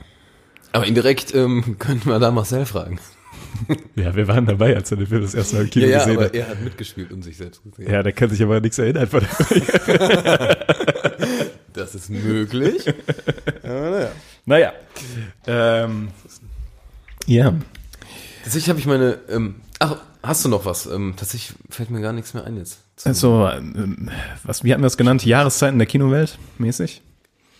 Aber 0.73 0.85
indirekt 0.85 1.33
ähm, 1.35 1.77
könnten 1.79 2.11
wir 2.11 2.19
da 2.19 2.33
Marcel 2.33 2.67
fragen. 2.67 2.99
Ja, 3.95 4.17
wir 4.17 4.27
waren 4.27 4.47
dabei, 4.47 4.75
als 4.75 4.91
er 4.91 4.97
den 4.97 5.07
Film 5.07 5.23
das 5.23 5.35
erste 5.35 5.57
Mal 5.57 5.63
im 5.63 5.71
Kino 5.71 5.87
Ja, 5.87 5.93
ja, 5.93 5.99
gesehen 6.01 6.17
aber 6.17 6.25
hat. 6.27 6.35
er 6.35 6.49
hat 6.49 6.61
mitgespielt 6.61 7.13
und 7.13 7.23
sich 7.23 7.37
selbst 7.37 7.63
gesehen. 7.63 7.91
Ja, 7.91 8.03
der 8.03 8.13
kann 8.13 8.29
sich 8.29 8.43
aber 8.43 8.61
nichts 8.61 8.79
erinnern 8.79 9.07
von 9.07 9.21
der 9.21 10.67
Das 11.73 11.95
ist 11.95 12.11
möglich. 12.11 12.85
Naja. 14.49 14.73
Ähm, 15.47 16.09
ja. 17.27 17.53
Tatsächlich 18.45 18.69
habe 18.69 18.79
ich 18.79 18.87
meine. 18.87 19.19
Ähm, 19.29 19.57
ach, 19.81 19.97
hast 20.23 20.45
du 20.45 20.49
noch 20.49 20.65
was? 20.65 20.87
Ähm, 20.87 21.15
tatsächlich 21.17 21.57
fällt 21.69 21.91
mir 21.91 22.01
gar 22.01 22.13
nichts 22.13 22.33
mehr 22.33 22.45
ein 22.45 22.57
jetzt. 22.57 22.79
Also, 23.05 23.49
ähm, 23.49 24.09
was, 24.45 24.63
wie 24.63 24.73
hatten 24.73 24.83
wir 24.83 24.87
das 24.87 24.97
genannt? 24.97 25.25
Jahreszeiten 25.25 25.79
der 25.79 25.87
Kinowelt 25.89 26.39
mäßig? 26.59 27.03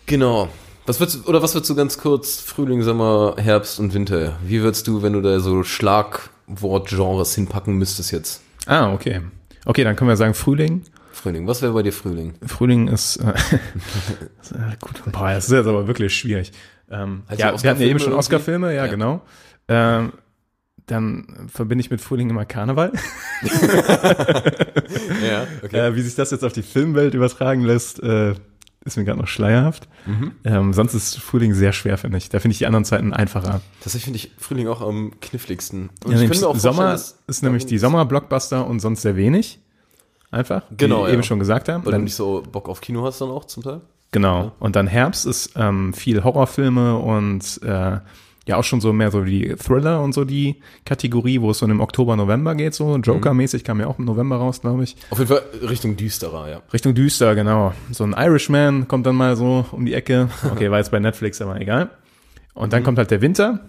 Genau. 0.07 0.49
Was 0.85 0.99
würdest, 1.01 1.27
oder 1.27 1.41
was 1.43 1.53
würdest 1.53 1.69
du 1.69 1.75
ganz 1.75 1.97
kurz 1.97 2.39
Frühling, 2.39 2.81
Sommer, 2.81 3.35
Herbst 3.37 3.77
und 3.79 3.93
Winter? 3.93 4.37
Wie 4.43 4.61
würdest 4.61 4.87
du, 4.87 5.01
wenn 5.01 5.11
du 5.13 5.21
da 5.21 5.39
so 5.41 5.63
Schlagwort-Genres 5.63 7.35
hinpacken 7.35 7.73
müsstest 7.75 8.11
jetzt? 8.11 8.41
Ah, 8.65 8.93
okay. 8.93 9.21
Okay, 9.65 9.83
dann 9.83 9.95
können 9.97 10.09
wir 10.09 10.15
sagen 10.15 10.33
Frühling. 10.33 10.83
Frühling. 11.11 11.45
Was 11.45 11.61
wäre 11.61 11.73
bei 11.73 11.83
dir 11.83 11.91
Frühling? 11.91 12.35
Frühling 12.45 12.87
ist, 12.87 13.17
äh, 13.17 13.33
ist, 14.41 14.51
äh, 14.53 14.77
gut. 14.79 15.01
Boah, 15.11 15.33
das 15.33 15.45
ist 15.45 15.51
jetzt 15.51 15.67
aber 15.67 15.87
wirklich 15.87 16.15
schwierig. 16.15 16.53
Ähm, 16.89 17.23
Also 17.27 17.41
ja, 17.43 17.61
wir 17.63 17.69
hatten 17.69 17.81
ja 17.81 17.87
eben 17.87 17.99
schon? 17.99 18.13
Oscar-Filme, 18.13 18.73
ja, 18.73 18.85
Ja. 18.85 18.91
genau. 18.91 19.21
Ähm, 19.67 20.13
dann 20.85 21.49
verbinde 21.51 21.81
ich 21.81 21.91
mit 21.91 21.99
Frühling 21.99 22.29
immer 22.29 22.45
Karneval. 22.45 22.93
Ja, 25.27 25.45
Äh, 25.87 25.95
wie 25.95 26.01
sich 26.01 26.15
das 26.15 26.31
jetzt 26.31 26.45
auf 26.45 26.53
die 26.53 26.61
Filmwelt 26.63 27.13
übertragen 27.13 27.63
lässt, 27.63 28.01
äh, 28.01 28.35
ist 28.87 28.97
mir 28.97 29.03
gerade 29.05 29.19
noch 29.19 29.27
schleierhaft. 29.27 29.87
Mhm. 30.05 30.31
Ähm, 30.43 30.73
sonst 30.73 30.93
ist 30.93 31.17
Frühling 31.19 31.53
sehr 31.53 31.73
schwer, 31.73 31.97
finde 31.97 32.17
ich. 32.17 32.29
Da 32.29 32.39
finde 32.39 32.53
ich 32.53 32.57
die 32.57 32.65
anderen 32.65 32.85
Zeiten 32.85 33.13
einfacher. 33.13 33.61
Tatsächlich 33.81 34.03
finde 34.05 34.17
ich 34.17 34.31
Frühling 34.39 34.67
auch 34.67 34.81
am 34.81 35.11
kniffligsten. 35.21 35.89
Und 36.03 36.11
Ja, 36.11 36.17
ich 36.19 36.21
nämlich 36.29 36.39
Sommer 36.61 36.93
ist 37.27 37.43
nämlich 37.43 37.65
die 37.65 37.77
Sommer-Blockbuster 37.77 38.65
und 38.65 38.79
sonst 38.79 39.01
sehr 39.01 39.15
wenig. 39.15 39.59
Einfach. 40.31 40.63
Genau, 40.75 40.97
Wie 40.99 41.01
wir 41.03 41.07
ja. 41.09 41.13
eben 41.13 41.23
schon 41.23 41.39
gesagt 41.39 41.69
haben. 41.69 41.85
Weil 41.85 41.91
Dann- 41.91 42.01
du 42.01 42.05
nicht 42.05 42.15
so 42.15 42.43
Bock 42.51 42.67
auf 42.69 42.81
Kino 42.81 43.03
hast 43.05 43.21
dann 43.21 43.29
auch 43.29 43.45
zum 43.45 43.63
Teil. 43.63 43.81
Genau. 44.11 44.51
Und 44.59 44.75
dann 44.75 44.87
Herbst 44.87 45.25
ist 45.25 45.51
ähm, 45.55 45.93
viel 45.93 46.23
Horrorfilme 46.23 46.97
und 46.97 47.61
äh, 47.63 47.97
ja 48.47 48.55
auch 48.57 48.63
schon 48.63 48.81
so 48.81 48.91
mehr 48.93 49.11
so 49.11 49.23
die 49.23 49.55
Thriller 49.55 50.01
und 50.01 50.13
so 50.13 50.25
die 50.25 50.55
Kategorie, 50.85 51.39
wo 51.41 51.51
es 51.51 51.59
so 51.59 51.65
im 51.67 51.79
Oktober, 51.81 52.15
November 52.15 52.55
geht, 52.55 52.73
so 52.73 52.95
Joker-mäßig 52.97 53.63
kam 53.63 53.79
ja 53.79 53.87
auch 53.87 53.99
im 53.99 54.05
November 54.05 54.37
raus, 54.37 54.61
glaube 54.61 54.83
ich. 54.83 54.95
Auf 55.11 55.19
jeden 55.19 55.29
Fall 55.29 55.43
Richtung 55.69 55.95
düsterer, 55.97 56.49
ja. 56.49 56.61
Richtung 56.73 56.95
düster, 56.95 57.35
genau. 57.35 57.73
So 57.91 58.03
ein 58.05 58.13
Irishman 58.17 58.87
kommt 58.87 59.05
dann 59.05 59.15
mal 59.15 59.35
so 59.35 59.65
um 59.71 59.85
die 59.85 59.93
Ecke. 59.93 60.29
Okay, 60.51 60.71
war 60.71 60.79
jetzt 60.79 60.91
bei 60.91 60.99
Netflix, 60.99 61.41
aber 61.41 61.59
egal. 61.61 61.89
Und 62.53 62.73
dann 62.73 62.83
kommt 62.83 62.97
halt 62.97 63.11
der 63.11 63.21
Winter 63.21 63.59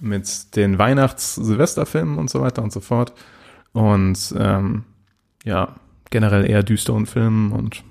mit 0.00 0.56
den 0.56 0.78
Weihnachts-Silvesterfilmen 0.78 2.18
und 2.18 2.30
so 2.30 2.40
weiter 2.40 2.62
und 2.62 2.72
so 2.72 2.80
fort. 2.80 3.12
Und 3.72 4.34
ähm, 4.38 4.84
ja, 5.44 5.76
generell 6.10 6.48
eher 6.48 6.62
düsteren 6.62 7.06
Filmen 7.06 7.52
und 7.52 7.82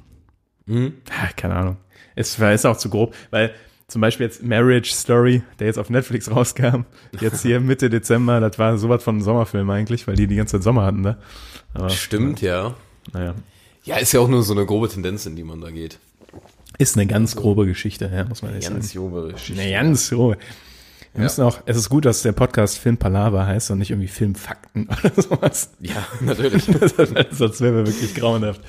Mhm. 0.68 0.94
Ah, 1.10 1.28
keine 1.36 1.56
Ahnung. 1.56 1.78
Es 2.16 2.40
war- 2.40 2.54
ist 2.54 2.66
auch 2.66 2.78
zu 2.78 2.90
grob, 2.90 3.16
weil 3.32 3.52
zum 3.92 4.02
Beispiel 4.02 4.26
jetzt 4.26 4.42
Marriage 4.44 4.92
Story, 4.92 5.44
der 5.60 5.68
jetzt 5.68 5.78
auf 5.78 5.90
Netflix 5.90 6.32
rauskam, 6.32 6.86
jetzt 7.20 7.42
hier 7.42 7.60
Mitte 7.62 7.90
Dezember, 7.90 8.40
das 8.40 8.58
war 8.58 8.78
sowas 8.78 9.04
von 9.04 9.16
einem 9.16 9.24
Sommerfilm 9.24 9.70
eigentlich, 9.70 10.08
weil 10.08 10.16
die 10.16 10.28
die 10.28 10.36
ganze 10.38 10.58
Zeit 10.58 10.64
Sommer 10.64 10.84
hatten, 10.84 11.02
ne? 11.02 11.18
Aber, 11.74 11.90
Stimmt, 11.90 12.42
ja. 12.42 12.74
Naja. 13.14 13.36
Ja, 13.84 13.98
ist 13.98 14.12
ja 14.14 14.20
auch 14.20 14.28
nur 14.28 14.44
so 14.44 14.54
eine 14.54 14.66
grobe 14.66 14.88
Tendenz, 14.90 15.26
in 15.26 15.36
die 15.36 15.44
man 15.44 15.60
da 15.62 15.72
geht. 15.72 16.00
Ist 16.78 16.96
eine 16.98 17.06
ganz 17.08 17.36
grobe 17.36 17.66
Geschichte, 17.66 18.10
ja, 18.14 18.24
muss 18.26 18.42
man 18.42 18.52
ehrlich 18.52 18.66
sagen. 18.66 18.78
Ganz 18.80 18.94
jobere 18.94 19.34
Geschichte. 19.34 19.62
Eine 19.62 19.72
ganz 19.72 20.10
grobe. 20.10 20.38
Wir 21.14 21.20
Ja. 21.20 21.24
müssen 21.24 21.44
auch, 21.44 21.60
es 21.66 21.76
ist 21.76 21.90
gut, 21.90 22.06
dass 22.06 22.22
der 22.22 22.32
Podcast 22.32 22.78
Film 22.80 22.98
Palaver 22.98 23.46
heißt 23.46 23.72
und 23.72 23.80
nicht 23.80 23.90
irgendwie 23.92 24.08
Filmfakten 24.08 24.88
oder 24.88 25.22
sowas. 25.22 25.72
Ja, 25.80 26.08
natürlich. 26.22 26.64
Sonst 27.32 27.60
wären 27.62 27.76
wir 27.76 27.88
wirklich 27.88 28.16
grauenhaft. 28.16 28.62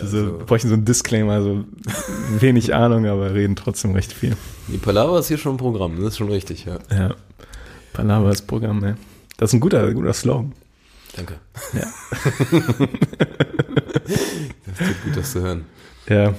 Also, 0.00 0.16
Also- 0.18 0.38
wir 0.38 0.46
bräuchten 0.46 0.68
so 0.68 0.74
einen 0.74 0.84
Disclaimer, 0.84 1.42
so 1.42 1.64
wenig 2.40 2.74
Ahnung, 2.74 3.06
aber 3.06 3.34
reden 3.34 3.56
trotzdem 3.56 3.92
recht 3.92 4.12
viel. 4.12 4.36
Die 4.68 4.78
Palaver 4.78 5.18
ist 5.18 5.28
hier 5.28 5.38
schon 5.38 5.54
ein 5.54 5.58
Programm, 5.58 5.96
das 5.96 6.06
ist 6.12 6.18
schon 6.18 6.30
richtig, 6.30 6.64
ja. 6.64 6.78
Ja. 6.90 7.14
Palaver 7.92 8.30
ist 8.30 8.46
Programm, 8.46 8.78
ne? 8.80 8.96
Das 9.36 9.50
ist 9.50 9.54
ein 9.54 9.60
guter, 9.60 9.92
guter 9.92 10.12
Slogan. 10.12 10.52
Danke. 11.16 11.34
das 11.72 11.92
tut 14.78 15.02
gut, 15.04 15.16
das 15.16 15.32
zu 15.32 15.40
hören. 15.42 15.64
Ja. 16.08 16.34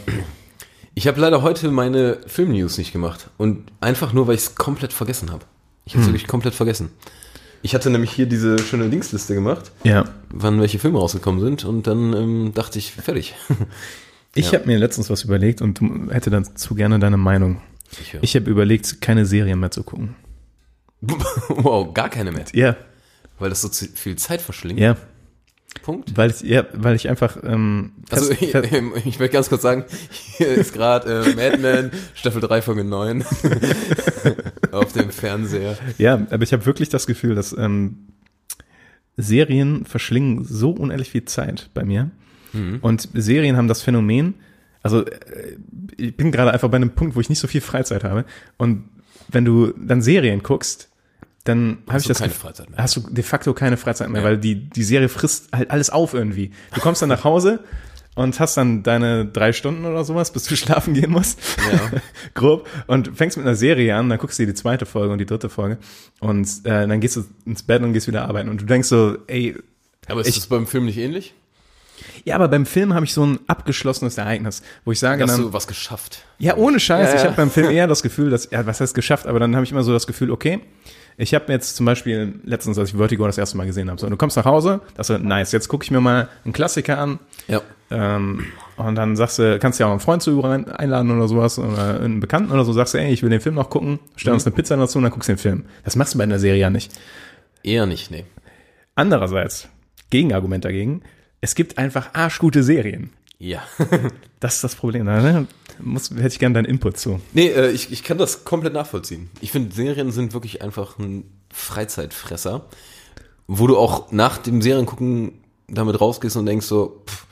Ich 0.96 1.08
habe 1.08 1.20
leider 1.20 1.42
heute 1.42 1.70
meine 1.72 2.20
Film-News 2.28 2.78
nicht 2.78 2.92
gemacht. 2.92 3.30
Und 3.38 3.72
einfach 3.82 4.14
nur, 4.14 4.28
weil 4.28 4.36
ich 4.36 4.42
es 4.42 4.56
komplett 4.56 4.94
vergessen 4.94 5.32
habe. 5.32 5.46
Ich 5.86 5.94
habe 5.94 6.02
es 6.04 6.08
wirklich 6.08 6.28
komplett 6.28 6.54
vergessen. 6.56 6.92
Ich 7.64 7.74
hatte 7.74 7.90
nämlich 7.90 8.12
hier 8.12 8.26
diese 8.28 8.60
schöne 8.60 8.86
Linksliste 8.88 9.34
gemacht, 9.34 9.72
Ja. 9.84 10.04
wann 10.30 10.60
welche 10.62 10.78
Filme 10.80 11.00
rausgekommen 11.00 11.40
sind. 11.42 11.64
Und 11.66 11.88
dann 11.88 12.14
ähm, 12.14 12.52
dachte 12.54 12.78
ich, 12.78 12.92
fertig. 12.92 13.34
Ich 14.36 14.52
Ja. 14.52 14.58
habe 14.60 14.66
mir 14.68 14.80
letztens 14.80 15.12
was 15.12 15.24
überlegt 15.24 15.62
und 15.62 15.80
hätte 16.10 16.32
dazu 16.32 16.74
gerne 16.74 16.98
deine 16.98 17.18
Meinung. 17.18 17.62
Ich. 18.02 18.18
Ich 18.20 18.36
habe 18.36 18.50
überlegt, 18.50 19.00
keine 19.00 19.28
Serien 19.28 19.60
mehr 19.60 19.70
zu 19.70 19.84
gucken. 19.84 20.16
wow, 21.50 21.94
gar 21.94 22.10
keine 22.10 22.32
mehr. 22.32 22.46
Ja, 22.52 22.76
Weil 23.38 23.50
das 23.52 23.62
so 23.62 23.70
viel 23.70 24.16
Zeit 24.16 24.42
verschlingt. 24.42 24.80
ja. 24.80 24.98
Punkt. 25.84 26.16
Weil 26.18 26.32
ich, 26.32 26.42
ja, 26.42 26.66
weil 26.74 26.96
ich 26.96 27.10
einfach, 27.10 27.38
ähm, 27.44 27.92
Also 28.10 28.32
ich, 28.40 28.42
ich 28.54 29.20
möchte 29.20 29.30
ganz 29.30 29.50
kurz 29.50 29.62
sagen, 29.64 29.86
hier 30.38 30.48
ist 30.50 30.74
gerade 30.74 31.24
äh, 31.26 31.36
Mad 31.36 31.58
Men 31.58 31.92
Staffel 32.16 32.42
3 32.42 32.62
Folge 32.64 32.84
9 32.84 33.24
auf 34.74 34.94
dem 34.94 35.10
Fernseher. 35.12 35.78
ja, 35.98 36.16
aber 36.30 36.44
ich 36.44 36.54
habe 36.54 36.66
wirklich 36.66 36.90
das 36.90 37.08
Gefühl, 37.08 37.36
dass 37.36 37.56
ähm, 37.58 38.08
Serien 39.18 39.86
verschlingen 39.86 40.44
so 40.44 40.72
unendlich 40.72 41.12
viel 41.12 41.26
Zeit 41.26 41.70
bei 41.74 41.84
mir. 41.84 42.10
Mhm. 42.54 42.80
Und 42.82 43.10
Serien 43.14 43.58
haben 43.58 43.68
das 43.68 43.82
Phänomen, 43.82 44.36
also 44.82 45.06
äh, 45.06 45.58
ich 45.98 46.16
bin 46.18 46.32
gerade 46.32 46.52
einfach 46.52 46.70
bei 46.70 46.78
einem 46.78 46.92
Punkt, 46.92 47.16
wo 47.16 47.20
ich 47.22 47.30
nicht 47.30 47.40
so 47.40 47.48
viel 47.48 47.62
Freizeit 47.62 48.04
habe. 48.04 48.26
Und 48.58 48.86
wenn 49.30 49.46
du 49.46 49.72
dann 49.78 50.02
Serien 50.02 50.42
guckst, 50.44 50.90
dann 51.46 51.80
habe 51.88 52.00
ich 52.00 52.08
das 52.08 52.20
keine 52.20 52.32
Freizeit 52.34 52.70
mehr. 52.70 52.80
Hast 52.80 52.96
du 52.96 53.02
de 53.02 53.24
facto 53.24 53.54
keine 53.54 53.78
Freizeit 53.78 54.10
mehr, 54.10 54.22
Ja. 54.22 54.28
weil 54.28 54.38
die, 54.38 54.70
die 54.70 54.84
Serie 54.84 55.10
frisst 55.10 55.50
halt 55.54 55.72
alles 55.72 55.90
auf 55.90 56.14
irgendwie. 56.14 56.52
Du 56.74 56.80
kommst 56.82 57.02
dann 57.02 57.10
nach 57.10 57.24
Hause 57.24 57.60
und 58.16 58.40
hast 58.40 58.56
dann 58.58 58.84
deine 58.84 59.26
drei 59.26 59.54
Stunden 59.54 59.86
oder 59.86 60.04
sowas, 60.04 60.32
bis 60.32 60.44
du 60.44 60.56
schlafen 60.56 60.94
gehen 60.94 61.12
musst. 61.12 61.40
Ja. 61.72 62.00
Grob. 62.34 62.68
Und 62.88 63.12
fängst 63.18 63.38
mit 63.38 63.46
einer 63.46 63.56
Serie 63.56 63.96
an, 63.96 64.10
dann 64.10 64.20
guckst 64.20 64.38
du 64.40 64.44
dir 64.46 64.54
die 64.54 64.60
zweite 64.60 64.86
Folge 64.86 65.12
und 65.14 65.20
die 65.20 65.26
dritte 65.26 65.50
Folge. 65.50 65.78
Und 66.20 66.48
äh, 66.66 66.88
dann 66.88 67.00
gehst 67.00 67.16
du 67.16 67.26
ins 67.46 67.64
Bett 67.64 67.82
und 67.82 67.94
gehst 67.94 68.08
wieder 68.08 68.28
arbeiten. 68.28 68.50
Und 68.50 68.62
du 68.62 68.66
denkst 68.66 68.88
so, 68.88 69.18
ey, 69.28 69.56
Aber 70.08 70.22
ist 70.22 70.28
Ich- 70.28 70.36
das 70.36 70.48
beim 70.48 70.68
Film 70.68 70.86
nicht 70.86 70.98
ähnlich? 70.98 71.34
ja, 72.26 72.36
aber 72.36 72.48
beim 72.48 72.66
Film 72.66 72.94
habe 72.94 73.06
ich 73.06 73.14
so 73.14 73.26
ein 73.26 73.40
abgeschlossenes 73.48 74.18
Ereignis, 74.18 74.62
wo 74.84 74.92
ich 74.92 75.00
sage 75.00 75.24
Hast 75.24 75.32
dann, 75.32 75.42
du 75.42 75.54
was 75.54 75.68
geschafft? 75.68 76.24
ja, 76.40 76.56
ohne 76.58 76.80
Scheiß. 76.80 77.10
Ja, 77.10 77.16
Ich 77.16 77.22
ja. 77.22 77.28
habe 77.28 77.38
beim 77.38 77.52
Film 77.52 77.70
eher 77.72 77.88
das 77.88 78.02
Gefühl, 78.04 78.30
dass, 78.30 78.50
ja, 78.52 78.66
was 78.66 78.82
heißt 78.82 78.94
geschafft, 78.96 79.26
aber 79.28 79.40
dann 79.40 79.56
habe 79.56 79.64
ich 79.66 79.72
immer 79.72 79.84
so 79.84 79.94
das 79.94 80.08
Gefühl, 80.08 80.32
okay, 80.32 80.60
ich 81.18 81.34
habe 81.34 81.52
jetzt 81.52 81.76
zum 81.76 81.86
Beispiel 81.86 82.34
letztens, 82.44 82.78
als 82.78 82.90
ich 82.90 82.96
Vertigo 82.98 83.26
das 83.26 83.38
erste 83.38 83.58
Mal 83.58 83.66
gesehen 83.66 83.90
habe, 83.90 84.00
so, 84.00 84.10
du 84.10 84.18
kommst 84.18 84.38
nach 84.38 84.46
Hause, 84.46 84.82
das 84.96 85.10
ist 85.10 85.22
nice, 85.22 85.52
jetzt 85.52 85.68
gucke 85.68 85.84
ich 85.84 85.92
mir 85.92 86.02
mal 86.02 86.28
einen 86.44 86.54
Klassiker 86.54 86.98
an, 86.98 87.20
Ja. 87.48 87.62
ähm, 87.92 88.46
und 88.78 88.96
dann 88.96 89.16
sagst 89.16 89.38
du, 89.40 89.60
kannst 89.60 89.80
ja 89.80 89.86
auch 89.86 89.92
einen 89.92 90.00
Freund 90.00 90.24
zu 90.24 90.44
einladen 90.44 91.12
oder 91.12 91.28
sowas, 91.28 91.60
oder 91.60 92.00
einen 92.02 92.20
Bekannten 92.20 92.52
oder 92.52 92.66
so, 92.66 92.74
sagst 92.74 92.94
du, 92.96 92.98
ey, 93.00 93.12
ich 93.14 93.22
will 93.24 93.30
den 93.30 93.42
Film 93.42 93.56
noch 93.56 93.70
gucken, 93.70 94.00
stell 94.16 94.34
uns 94.34 94.46
eine 94.46 94.56
Pizza 94.56 94.76
dazu 94.78 94.98
und 94.98 95.04
dann 95.04 95.12
guckst 95.12 95.30
du 95.30 95.34
den 95.34 95.40
Film. 95.40 95.66
Das 95.84 95.96
machst 95.96 96.14
du 96.14 96.18
bei 96.18 96.24
einer 96.24 96.40
Serie 96.40 96.60
ja 96.62 96.70
nicht. 96.70 96.92
Eher 97.64 97.86
nicht, 97.86 98.10
nee. 98.12 98.26
Andererseits, 98.96 99.68
Gegenargument 100.10 100.66
dagegen, 100.66 101.02
es 101.42 101.56
gibt 101.56 101.78
einfach 101.78 102.14
arschgute 102.14 102.64
Serien. 102.64 103.10
Ja. 103.40 103.62
Das 104.40 104.56
ist 104.56 104.64
das 104.64 104.76
Problem. 104.76 105.06
Ne? 105.06 105.48
Muss, 105.80 106.10
hätte 106.12 106.28
ich 106.28 106.40
gerne 106.40 106.54
deinen 106.56 106.66
Input 106.66 106.98
zu. 106.98 107.20
nee, 107.34 107.48
äh, 107.48 107.72
ich, 107.72 107.92
ich 107.92 108.04
kann 108.04 108.18
das 108.18 108.44
komplett 108.46 108.74
nachvollziehen. 108.74 109.30
Ich 109.42 109.52
finde, 109.52 109.74
Serien 109.74 110.12
sind 110.12 110.34
wirklich 110.34 110.62
einfach 110.62 110.98
ein 111.00 111.26
Freizeitfresser, 111.54 112.66
wo 113.48 113.68
du 113.68 113.78
auch 113.78 114.12
nach 114.12 114.38
dem 114.38 114.62
Seriengucken 114.62 115.34
damit 115.68 116.00
rausgehst 116.00 116.36
und 116.38 116.46
denkst 116.46 116.66
so, 116.66 117.02
pff, 117.08 117.26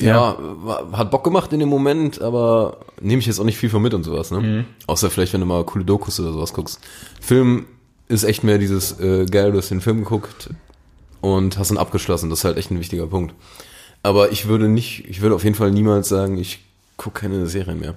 ja, 0.00 0.36
wa- 0.38 0.88
hat 0.92 1.10
Bock 1.10 1.22
gemacht 1.24 1.52
in 1.52 1.60
dem 1.60 1.68
Moment, 1.68 2.20
aber 2.20 2.80
nehme 3.00 3.20
ich 3.20 3.26
jetzt 3.26 3.38
auch 3.38 3.44
nicht 3.44 3.56
viel 3.58 3.70
von 3.70 3.80
mit 3.80 3.94
und 3.94 4.02
sowas, 4.04 4.30
ne? 4.32 4.64
Außer 4.88 5.08
vielleicht, 5.10 5.32
wenn 5.32 5.40
du 5.40 5.46
mal 5.46 5.64
coole 5.64 5.84
Dokus 5.84 6.18
oder 6.20 6.32
sowas 6.32 6.52
guckst. 6.52 6.80
Film 7.20 7.66
ist 8.08 8.24
echt 8.24 8.42
mehr 8.44 8.58
dieses, 8.58 8.98
äh, 9.00 9.24
geil, 9.26 9.52
du 9.52 9.58
hast 9.58 9.70
den 9.70 9.80
Film 9.80 9.98
geguckt 9.98 10.50
und 11.20 11.56
hast 11.58 11.70
ihn 11.70 11.78
abgeschlossen. 11.78 12.28
Das 12.28 12.40
ist 12.40 12.44
halt 12.44 12.58
echt 12.58 12.70
ein 12.70 12.80
wichtiger 12.80 13.06
Punkt. 13.06 13.34
Aber 14.02 14.32
ich 14.32 14.46
würde 14.48 14.68
nicht, 14.68 15.08
ich 15.08 15.20
würde 15.22 15.34
auf 15.36 15.44
jeden 15.44 15.56
Fall 15.56 15.70
niemals 15.70 16.08
sagen, 16.08 16.36
ich 16.38 16.58
gucke 16.96 17.20
keine 17.20 17.46
Serien 17.46 17.80
mehr. 17.80 17.94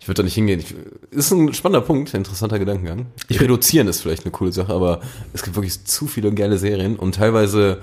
Ich 0.00 0.08
würde 0.08 0.22
da 0.22 0.22
nicht 0.22 0.34
hingehen. 0.34 0.60
Ich, 0.60 0.74
ist 1.10 1.30
ein 1.30 1.52
spannender 1.52 1.86
Punkt, 1.86 2.14
ein 2.14 2.18
interessanter 2.18 2.58
Gedankengang. 2.58 3.06
Ich 3.28 3.40
reduzieren 3.40 3.86
ist 3.86 4.00
vielleicht 4.00 4.24
eine 4.24 4.32
coole 4.32 4.52
Sache, 4.52 4.72
aber 4.72 5.00
es 5.34 5.42
gibt 5.42 5.56
wirklich 5.56 5.84
zu 5.84 6.06
viele 6.06 6.32
geile 6.32 6.56
Serien 6.56 6.96
und 6.96 7.16
teilweise 7.16 7.80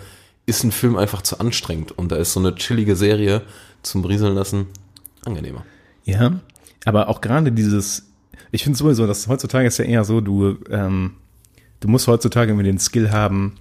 ist 0.47 0.63
ein 0.63 0.71
Film 0.71 0.95
einfach 0.95 1.21
zu 1.21 1.39
anstrengend 1.39 1.91
und 1.91 2.11
da 2.11 2.15
ist 2.15 2.33
so 2.33 2.39
eine 2.39 2.55
chillige 2.55 2.95
Serie 2.95 3.43
zum 3.83 4.01
Brieseln 4.01 4.33
lassen 4.33 4.67
angenehmer. 5.25 5.63
Ja, 6.05 6.39
aber 6.85 7.09
auch 7.09 7.21
gerade 7.21 7.51
dieses, 7.51 8.07
ich 8.51 8.63
finde 8.63 8.79
sowieso, 8.79 9.05
dass 9.05 9.27
heutzutage 9.27 9.67
ist 9.67 9.77
ja 9.77 9.85
eher 9.85 10.03
so, 10.03 10.21
du, 10.21 10.57
ähm, 10.71 11.15
du 11.81 11.87
musst 11.87 12.07
heutzutage 12.07 12.51
irgendwie 12.51 12.65
den 12.65 12.79
Skill 12.79 13.11
haben, 13.11 13.57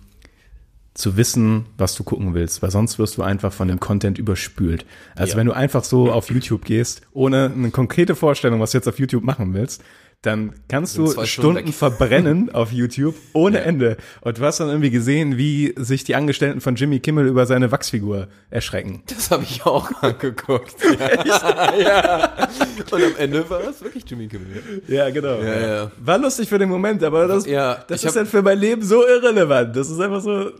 zu 0.96 1.16
wissen, 1.18 1.66
was 1.76 1.94
du 1.94 2.04
gucken 2.04 2.32
willst, 2.34 2.62
weil 2.62 2.70
sonst 2.70 2.98
wirst 2.98 3.18
du 3.18 3.22
einfach 3.22 3.52
von 3.52 3.68
dem 3.68 3.80
Content 3.80 4.18
überspült. 4.18 4.86
Also 5.14 5.32
Ja. 5.32 5.36
wenn 5.38 5.46
du 5.46 5.52
einfach 5.52 5.84
so 5.84 6.10
auf 6.10 6.30
YouTube 6.30 6.64
gehst, 6.64 7.02
ohne 7.12 7.52
eine 7.54 7.70
konkrete 7.70 8.14
Vorstellung, 8.14 8.60
was 8.60 8.70
du 8.70 8.78
jetzt 8.78 8.88
auf 8.88 8.98
YouTube 8.98 9.22
machen 9.22 9.52
willst, 9.52 9.82
dann 10.22 10.54
kannst 10.68 10.98
du 10.98 11.06
Stunden 11.06 11.26
Stunden 11.26 11.72
verbrennen 11.72 12.50
auf 12.52 12.72
YouTube 12.72 13.14
ohne 13.32 13.60
Ende. 13.60 13.96
Und 14.22 14.38
du 14.38 14.42
hast 14.42 14.58
dann 14.58 14.68
irgendwie 14.68 14.90
gesehen, 14.90 15.36
wie 15.36 15.72
sich 15.76 16.02
die 16.02 16.16
Angestellten 16.16 16.60
von 16.60 16.74
Jimmy 16.74 16.98
Kimmel 16.98 17.26
über 17.28 17.46
seine 17.46 17.70
Wachsfigur 17.70 18.26
erschrecken. 18.50 19.02
Das 19.06 19.30
habe 19.30 19.44
ich 19.44 19.64
auch 19.64 19.90
angeguckt. 20.02 20.74
Ja. 21.26 21.74
ja. 21.78 22.48
Und 22.90 23.02
am 23.04 23.16
Ende 23.18 23.48
war 23.50 23.60
es 23.68 23.82
wirklich 23.82 24.04
Jimmy 24.08 24.26
Kimmel. 24.28 24.82
Ja, 24.88 25.10
genau. 25.10 25.38
Ja, 25.40 25.60
ja. 25.66 25.90
War 25.98 26.18
lustig 26.18 26.48
für 26.48 26.58
den 26.58 26.68
Moment, 26.70 27.02
aber 27.04 27.28
das, 27.28 27.46
Ja, 27.46 27.84
das 27.86 28.02
ist 28.02 28.10
hab- 28.10 28.16
halt 28.16 28.28
für 28.28 28.42
mein 28.42 28.58
Leben 28.58 28.82
so 28.82 29.06
irrelevant. 29.06 29.76
Das 29.76 29.90
ist 29.90 30.00
einfach 30.00 30.20
so. 30.22 30.50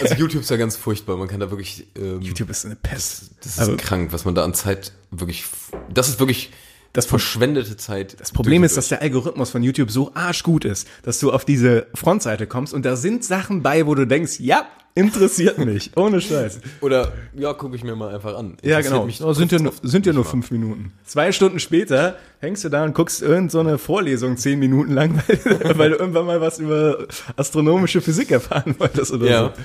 Also 0.00 0.14
YouTube 0.14 0.40
ist 0.42 0.50
ja 0.50 0.56
ganz 0.56 0.76
furchtbar. 0.76 1.16
Man 1.18 1.28
kann 1.28 1.40
da 1.40 1.50
wirklich 1.50 1.86
ähm, 1.96 2.20
YouTube 2.22 2.48
ist 2.50 2.64
eine 2.64 2.76
Pest. 2.76 3.32
Das 3.42 3.52
ist 3.52 3.58
Also- 3.58 3.76
krank, 3.76 4.12
was 4.12 4.24
man 4.24 4.34
da 4.34 4.44
an 4.44 4.54
Zeit 4.54 4.92
wirklich. 5.10 5.44
Das 5.92 6.08
ist 6.08 6.18
wirklich 6.18 6.50
Das 6.94 7.04
verschwendete 7.06 7.76
Zeit. 7.76 8.18
Das 8.20 8.32
Problem 8.32 8.64
ist, 8.64 8.76
dass 8.78 8.88
der 8.88 9.02
Algorithmus 9.02 9.50
von 9.50 9.62
YouTube 9.62 9.90
so 9.90 10.12
arschgut 10.14 10.64
ist, 10.64 10.88
dass 11.02 11.18
du 11.20 11.32
auf 11.32 11.44
diese 11.44 11.86
Frontseite 11.94 12.46
kommst 12.46 12.72
und 12.72 12.86
da 12.86 12.96
sind 12.96 13.22
Sachen 13.24 13.62
bei, 13.62 13.86
wo 13.86 13.94
du 13.94 14.06
denkst, 14.06 14.40
ja, 14.40 14.64
interessiert 14.94 15.58
mich. 15.58 15.90
Ohne 15.96 16.20
Scheiß. 16.20 16.60
Oder 16.80 17.12
ja, 17.34 17.52
gucke 17.52 17.74
ich 17.74 17.82
mir 17.82 17.96
mal 17.96 18.14
einfach 18.14 18.36
an. 18.38 18.56
Ja, 18.62 18.80
genau. 18.80 19.04
mich 19.06 19.20
Oh, 19.22 19.32
sind 19.32 19.50
ja 19.50 19.58
nur, 19.58 19.72
sind 19.82 20.06
ja 20.06 20.12
nur 20.12 20.24
fünf 20.24 20.52
Minuten. 20.52 20.92
Zwei 21.04 21.32
Stunden 21.32 21.58
später 21.58 22.16
hängst 22.38 22.62
du 22.64 22.68
da 22.68 22.84
und 22.84 22.94
guckst 22.94 23.20
irgend 23.22 23.50
so 23.50 23.58
eine 23.58 23.76
Vorlesung 23.78 24.36
zehn 24.36 24.60
Minuten 24.60 24.92
lang, 24.92 25.20
weil, 25.26 25.78
weil 25.78 25.90
du 25.90 25.96
irgendwann 25.96 26.26
mal 26.26 26.40
was 26.40 26.60
über 26.60 27.08
astronomische 27.36 28.00
Physik 28.02 28.30
erfahren 28.30 28.76
wolltest 28.78 29.12
oder 29.12 29.26
Ja. 29.28 29.42
so. 29.56 29.62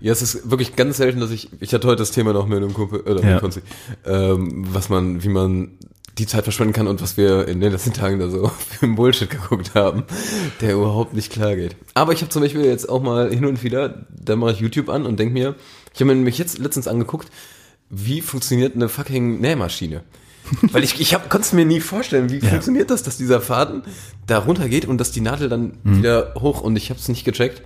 Ja, 0.00 0.12
es 0.12 0.22
ist 0.22 0.48
wirklich 0.48 0.76
ganz 0.76 0.96
selten, 0.98 1.18
dass 1.18 1.32
ich. 1.32 1.50
Ich 1.60 1.74
hatte 1.74 1.88
heute 1.88 1.96
das 1.98 2.12
Thema 2.12 2.32
noch 2.32 2.46
mit 2.46 2.56
einem 2.58 2.72
Kumpel, 2.72 3.00
oder 3.00 3.20
Ja. 3.20 3.32
mit 3.32 3.40
Konzi, 3.40 3.60
ähm, 4.06 4.64
was 4.72 4.88
man, 4.88 5.24
wie 5.24 5.28
man 5.28 5.72
die 6.18 6.26
Zeit 6.26 6.44
verschwenden 6.44 6.72
kann 6.72 6.86
und 6.86 7.00
was 7.00 7.16
wir 7.16 7.46
in 7.48 7.60
den 7.60 7.72
letzten 7.72 7.92
Tagen 7.92 8.18
da 8.18 8.28
so 8.28 8.48
für 8.68 8.86
einen 8.86 8.96
Bullshit 8.96 9.30
geguckt 9.30 9.74
haben, 9.74 10.04
der 10.60 10.74
überhaupt 10.74 11.14
nicht 11.14 11.32
klar 11.32 11.56
geht. 11.56 11.76
Aber 11.94 12.12
ich 12.12 12.20
habe 12.20 12.30
zum 12.30 12.42
Beispiel 12.42 12.64
jetzt 12.64 12.88
auch 12.88 13.02
mal 13.02 13.30
hin 13.30 13.44
und 13.44 13.62
wieder, 13.62 14.06
da 14.10 14.36
mache 14.36 14.52
ich 14.52 14.60
YouTube 14.60 14.88
an 14.88 15.06
und 15.06 15.18
denke 15.18 15.32
mir, 15.32 15.54
ich 15.94 16.00
habe 16.00 16.06
mir 16.06 16.16
nämlich 16.16 16.38
jetzt 16.38 16.58
letztens 16.58 16.88
angeguckt, 16.88 17.28
wie 17.90 18.20
funktioniert 18.20 18.74
eine 18.74 18.88
fucking 18.88 19.40
Nähmaschine. 19.40 20.02
Weil 20.62 20.82
ich, 20.82 20.98
ich 20.98 21.12
konnte 21.12 21.40
es 21.40 21.52
mir 21.52 21.66
nie 21.66 21.80
vorstellen, 21.80 22.30
wie 22.30 22.40
funktioniert 22.40 22.90
das, 22.90 23.02
dass 23.02 23.18
dieser 23.18 23.40
Faden 23.40 23.82
da 24.26 24.38
runtergeht 24.38 24.86
und 24.86 24.98
dass 24.98 25.10
die 25.10 25.20
Nadel 25.20 25.50
dann 25.50 25.78
wieder 25.84 26.34
hoch 26.36 26.62
und 26.62 26.76
ich 26.76 26.88
habe 26.88 26.98
es 26.98 27.08
nicht 27.08 27.24
gecheckt. 27.24 27.62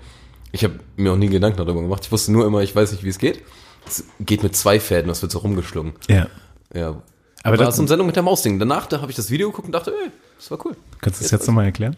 Ich 0.50 0.64
habe 0.64 0.74
mir 0.96 1.12
auch 1.12 1.16
nie 1.16 1.28
Gedanken 1.28 1.58
darüber 1.58 1.80
gemacht. 1.80 2.04
Ich 2.04 2.12
wusste 2.12 2.32
nur 2.32 2.44
immer, 2.44 2.60
ich 2.60 2.74
weiß 2.74 2.90
nicht, 2.92 3.04
wie 3.04 3.08
es 3.08 3.18
geht. 3.18 3.42
Es 3.86 4.04
geht 4.20 4.42
mit 4.42 4.56
zwei 4.56 4.80
Fäden, 4.80 5.08
das 5.08 5.22
wird 5.22 5.32
so 5.32 5.38
rumgeschlungen. 5.38 5.92
Ja. 6.08 6.26
Ja. 6.74 7.02
Aber 7.42 7.54
Aber 7.54 7.64
das- 7.64 7.78
eine 7.78 7.88
Sendung 7.88 8.06
mit 8.06 8.16
der 8.16 8.22
Mausding. 8.22 8.58
Danach, 8.58 8.86
da 8.86 9.00
habe 9.00 9.10
ich 9.10 9.16
das 9.16 9.30
Video 9.30 9.50
geguckt 9.50 9.66
und 9.66 9.72
dachte, 9.72 9.90
ey, 9.90 10.10
das 10.38 10.50
war 10.50 10.64
cool. 10.64 10.76
Kannst 11.00 11.20
du 11.20 11.24
das 11.24 11.30
jetzt 11.32 11.46
nochmal 11.46 11.64
erklären? 11.66 11.96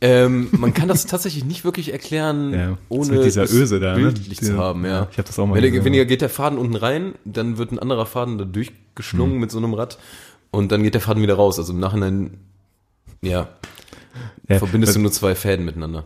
Ähm, 0.00 0.48
man 0.52 0.74
kann 0.74 0.88
das 0.88 1.06
tatsächlich 1.06 1.44
nicht 1.44 1.64
wirklich 1.64 1.92
erklären, 1.92 2.52
Ja, 2.52 2.78
ohne 2.88 3.12
mit 3.12 3.24
dieser 3.24 3.44
es 3.44 3.52
Öse 3.52 3.80
da, 3.80 3.92
ne? 3.96 4.02
bildlich 4.02 4.38
Diese- 4.38 4.52
zu 4.52 4.58
haben. 4.58 4.84
Ja. 4.84 4.90
ja, 4.90 5.08
ich 5.10 5.18
hab 5.18 5.24
das 5.24 5.38
auch 5.38 5.46
mal 5.46 5.60
gesehen. 5.60 5.84
weniger 5.84 6.04
geht 6.04 6.20
der 6.20 6.28
Faden 6.28 6.58
unten 6.58 6.76
rein, 6.76 7.14
dann 7.24 7.58
wird 7.58 7.72
ein 7.72 7.78
anderer 7.78 8.04
Faden 8.06 8.36
da 8.38 8.44
durchgeschlungen 8.44 9.38
mit 9.38 9.50
so 9.50 9.58
einem 9.58 9.72
Rad 9.74 9.98
und 10.50 10.70
dann 10.72 10.82
geht 10.82 10.94
der 10.94 11.00
Faden 11.00 11.22
wieder 11.22 11.34
raus. 11.34 11.58
Also 11.58 11.72
im 11.72 11.80
Nachhinein, 11.80 12.38
ja, 13.22 13.48
Ja, 14.48 14.58
verbindest 14.58 14.94
du 14.96 15.00
nur 15.00 15.10
zwei 15.12 15.34
Fäden 15.34 15.64
miteinander. 15.64 16.04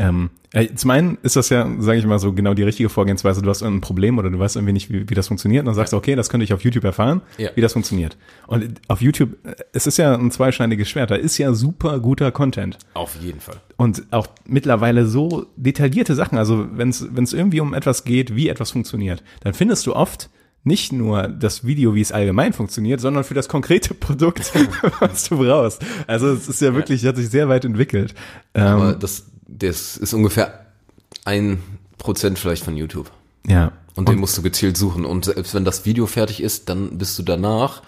Ähm, 0.00 0.30
äh, 0.52 0.74
zum 0.74 0.90
einen 0.90 1.18
ist 1.22 1.36
das 1.36 1.48
ja, 1.50 1.68
sage 1.78 1.98
ich 1.98 2.06
mal 2.06 2.18
so, 2.18 2.32
genau 2.32 2.54
die 2.54 2.62
richtige 2.62 2.88
Vorgehensweise. 2.88 3.42
Du 3.42 3.50
hast 3.50 3.60
irgendein 3.62 3.82
Problem 3.82 4.18
oder 4.18 4.30
du 4.30 4.38
weißt 4.38 4.56
irgendwie 4.56 4.72
nicht, 4.72 4.90
wie, 4.90 5.08
wie 5.08 5.14
das 5.14 5.28
funktioniert. 5.28 5.60
Und 5.60 5.66
dann 5.66 5.74
sagst 5.74 5.92
du, 5.92 5.96
okay, 5.96 6.16
das 6.16 6.28
könnte 6.30 6.42
ich 6.44 6.52
auf 6.54 6.62
YouTube 6.64 6.82
erfahren, 6.84 7.20
Ja. 7.38 7.50
wie 7.54 7.60
das 7.60 7.74
funktioniert. 7.74 8.16
Und 8.48 8.80
auf 8.88 9.00
YouTube, 9.02 9.36
äh, 9.46 9.54
es 9.72 9.86
ist 9.86 9.98
ja 9.98 10.14
ein 10.16 10.30
zweischneidiges 10.30 10.88
Schwert. 10.88 11.10
Da 11.10 11.16
ist 11.16 11.36
ja 11.38 11.52
super 11.52 12.00
guter 12.00 12.32
Content. 12.32 12.78
Auf 12.94 13.14
jeden 13.20 13.40
Fall. 13.40 13.56
Und 13.76 14.02
auch 14.10 14.26
mittlerweile 14.46 15.06
so 15.06 15.46
detaillierte 15.56 16.14
Sachen. 16.14 16.38
Also 16.38 16.66
wenn 16.72 16.88
es 16.88 17.32
irgendwie 17.32 17.60
um 17.60 17.74
etwas 17.74 18.04
geht, 18.04 18.34
wie 18.34 18.48
etwas 18.48 18.70
funktioniert, 18.72 19.22
dann 19.42 19.54
findest 19.54 19.86
du 19.86 19.94
oft 19.94 20.30
nicht 20.64 20.92
nur 20.92 21.28
das 21.28 21.64
Video, 21.64 21.94
wie 21.94 22.00
es 22.02 22.12
allgemein 22.12 22.52
funktioniert, 22.52 23.00
sondern 23.00 23.24
für 23.24 23.32
das 23.34 23.48
konkrete 23.48 23.94
Produkt, 23.94 24.52
was 25.00 25.28
du 25.28 25.38
brauchst. 25.38 25.80
Also 26.06 26.28
es 26.32 26.48
ist 26.48 26.60
ja 26.60 26.74
wirklich, 26.74 27.04
hat 27.06 27.16
sich 27.16 27.30
sehr 27.30 27.48
weit 27.48 27.64
entwickelt. 27.64 28.14
Aber 28.52 28.92
Ähm, 28.94 28.98
das, 28.98 29.26
das 29.58 29.96
ist 29.96 30.12
ungefähr 30.14 30.66
ein 31.24 31.62
Prozent 31.98 32.38
vielleicht 32.38 32.64
von 32.64 32.76
YouTube. 32.76 33.10
ja. 33.46 33.72
Und 33.96 34.08
den 34.08 34.18
musst 34.20 34.38
du 34.38 34.42
gezielt 34.42 34.76
suchen. 34.78 35.04
Und 35.04 35.26
selbst 35.26 35.52
wenn 35.52 35.64
das 35.64 35.84
Video 35.84 36.06
fertig 36.06 36.40
ist, 36.42 36.68
dann 36.70 36.96
bist 36.96 37.18
du 37.18 37.22
danach 37.22 37.82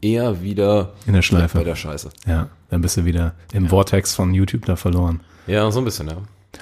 eher 0.00 0.42
wieder 0.42 0.94
In 1.06 1.12
der 1.12 1.22
Schleife. 1.22 1.58
bei 1.58 1.62
der 1.62 1.76
Scheiße. 1.76 2.08
Ja, 2.26 2.48
dann 2.70 2.80
bist 2.80 2.96
du 2.96 3.04
wieder 3.04 3.34
im 3.52 3.68
Vortex 3.68 4.14
von 4.14 4.32
YouTube 4.34 4.64
da 4.64 4.74
verloren. 4.76 5.20
Ja, 5.46 5.70
so 5.70 5.78
ein 5.80 5.84
bisschen, 5.84 6.08
ja. 6.08 6.16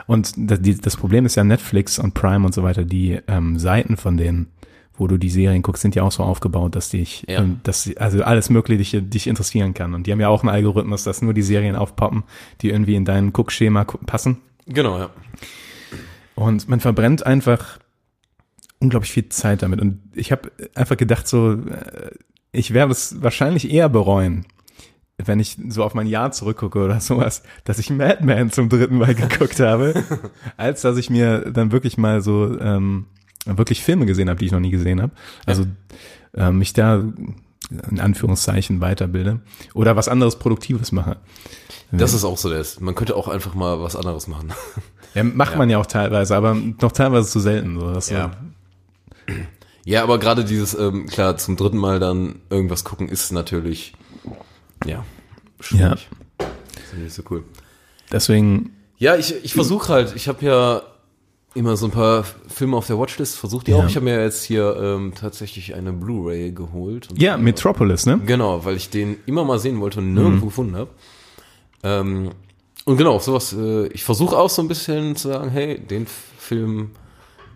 Und 0.06 0.32
das, 0.36 0.60
die, 0.60 0.76
das 0.76 0.96
Problem 0.96 1.24
ist 1.24 1.36
ja 1.36 1.44
Netflix 1.44 1.98
und 1.98 2.12
Prime 2.14 2.44
und 2.44 2.52
so 2.52 2.62
weiter, 2.62 2.84
die 2.84 3.20
ähm, 3.28 3.58
Seiten 3.58 3.96
von 3.96 4.16
denen, 4.18 4.48
wo 5.00 5.06
du 5.08 5.16
die 5.16 5.30
Serien 5.30 5.62
guckst, 5.62 5.82
sind 5.82 5.94
ja 5.94 6.02
auch 6.02 6.12
so 6.12 6.22
aufgebaut, 6.22 6.76
dass 6.76 6.90
dich, 6.90 7.24
Ja. 7.28 7.40
ähm, 7.40 7.60
dass 7.62 7.90
also 7.96 8.22
alles 8.22 8.50
mögliche 8.50 9.02
dich, 9.02 9.26
interessieren 9.26 9.74
kann. 9.74 9.94
Und 9.94 10.06
die 10.06 10.12
haben 10.12 10.20
ja 10.20 10.28
auch 10.28 10.42
einen 10.42 10.50
Algorithmus, 10.50 11.02
dass 11.04 11.22
nur 11.22 11.34
die 11.34 11.42
Serien 11.42 11.74
aufpoppen, 11.74 12.22
die 12.60 12.68
irgendwie 12.70 12.94
in 12.94 13.04
dein 13.04 13.32
Guckschema 13.32 13.84
gu- 13.84 13.98
passen. 14.06 14.38
Genau, 14.66 14.98
ja. 14.98 15.10
Und 16.34 16.68
man 16.68 16.80
verbrennt 16.80 17.24
einfach 17.26 17.78
unglaublich 18.78 19.10
viel 19.12 19.28
Zeit 19.28 19.62
damit. 19.62 19.80
Und 19.80 20.00
ich 20.14 20.32
habe 20.32 20.50
einfach 20.74 20.96
gedacht, 20.96 21.26
so, 21.28 21.52
äh, 21.52 22.10
ich 22.52 22.72
werde 22.72 22.92
es 22.92 23.22
wahrscheinlich 23.22 23.70
eher 23.70 23.88
bereuen, 23.88 24.46
wenn 25.22 25.38
ich 25.38 25.58
so 25.68 25.84
auf 25.84 25.92
mein 25.94 26.06
Jahr 26.06 26.32
zurückgucke 26.32 26.78
oder 26.82 26.98
sowas, 27.00 27.42
dass 27.64 27.78
ich 27.78 27.90
Mad 27.90 28.24
Men 28.24 28.50
zum 28.50 28.68
dritten 28.68 28.96
Mal 28.98 29.14
geguckt 29.16 29.60
habe, 29.60 30.02
als 30.56 30.80
dass 30.82 30.96
ich 30.96 31.10
mir 31.10 31.50
dann 31.52 31.72
wirklich 31.72 31.98
mal 31.98 32.22
so 32.22 32.58
ähm, 32.58 33.06
wirklich 33.46 33.82
Filme 33.82 34.06
gesehen 34.06 34.28
habe, 34.28 34.38
die 34.38 34.46
ich 34.46 34.52
noch 34.52 34.60
nie 34.60 34.70
gesehen 34.70 35.00
habe. 35.00 35.12
Also 35.46 35.66
ähm, 36.34 36.58
mich 36.58 36.72
da 36.72 37.02
in 37.90 38.00
Anführungszeichen 38.00 38.80
weiterbilde 38.80 39.40
oder 39.74 39.96
was 39.96 40.08
anderes 40.08 40.38
Produktives 40.38 40.92
mache. 40.92 41.18
Das 41.92 42.14
ist 42.14 42.24
auch 42.24 42.38
so 42.38 42.50
das. 42.50 42.80
Man 42.80 42.94
könnte 42.94 43.16
auch 43.16 43.28
einfach 43.28 43.54
mal 43.54 43.80
was 43.80 43.96
anderes 43.96 44.26
machen. 44.26 44.52
Ja, 45.12 45.24
macht 45.24 45.56
man 45.58 45.68
ja 45.68 45.78
auch 45.78 45.86
teilweise, 45.86 46.36
aber 46.36 46.54
noch 46.54 46.92
teilweise 46.92 47.28
zu 47.28 47.40
selten. 47.40 47.80
So, 47.80 47.92
dass 47.92 48.10
Ja. 48.10 48.30
So, 49.26 49.34
Ja, 49.84 50.04
aber 50.04 50.20
gerade 50.20 50.44
dieses, 50.44 50.72
ähm, 50.74 51.06
klar, 51.06 51.36
zum 51.36 51.56
dritten 51.56 51.78
Mal 51.78 51.98
dann 51.98 52.42
irgendwas 52.48 52.84
gucken 52.84 53.08
ist 53.08 53.32
natürlich, 53.32 53.94
ja, 54.86 55.04
schwierig. 55.58 56.08
Ist 56.38 56.94
nicht 56.96 57.12
so 57.12 57.24
cool. 57.28 57.42
deswegen 58.12 58.70
Ja, 58.98 59.16
ich, 59.16 59.34
ich 59.44 59.52
versuche 59.52 59.92
halt, 59.92 60.14
ich 60.14 60.28
habe 60.28 60.46
ja 60.46 60.82
immer 61.54 61.76
so 61.76 61.86
ein 61.86 61.90
paar 61.90 62.24
Filme 62.48 62.76
auf 62.76 62.86
der 62.86 62.98
Watchlist, 62.98 63.36
versucht 63.36 63.66
die 63.66 63.72
Ja. 63.72 63.78
auch. 63.78 63.86
Ich 63.86 63.96
habe 63.96 64.04
mir 64.04 64.20
jetzt 64.22 64.44
hier 64.44 64.76
ähm, 64.80 65.12
tatsächlich 65.14 65.74
eine 65.74 65.92
Blu-ray 65.92 66.52
geholt. 66.52 67.08
Ja, 67.16 67.36
Metropolis, 67.36 68.06
ne? 68.06 68.20
Genau, 68.24 68.64
weil 68.64 68.76
ich 68.76 68.90
den 68.90 69.16
immer 69.26 69.44
mal 69.44 69.58
sehen 69.58 69.80
wollte 69.80 69.98
und 69.98 70.14
nirgendwo 70.14 70.46
gefunden 70.46 70.76
habe. 70.76 70.90
Ähm, 71.82 72.30
und 72.84 72.96
genau, 72.96 73.18
sowas, 73.18 73.52
äh, 73.52 73.86
ich 73.88 74.04
versuche 74.04 74.36
auch 74.38 74.50
so 74.50 74.62
ein 74.62 74.68
bisschen 74.68 75.16
zu 75.16 75.28
sagen, 75.28 75.50
hey, 75.50 75.78
den 75.78 76.06
Film 76.06 76.90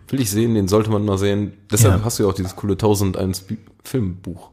will 0.09 0.19
ich 0.21 0.29
sehen, 0.29 0.53
den 0.55 0.67
sollte 0.67 0.89
man 0.91 1.03
mal 1.05 1.17
sehen. 1.17 1.53
Deshalb 1.71 1.99
Ja. 1.99 2.05
hast 2.05 2.19
du 2.19 2.23
ja 2.23 2.29
auch 2.29 2.33
dieses 2.33 2.55
coole 2.55 2.73
1001 2.77 3.41
Bi- 3.41 3.57
Filmbuch, 3.83 4.49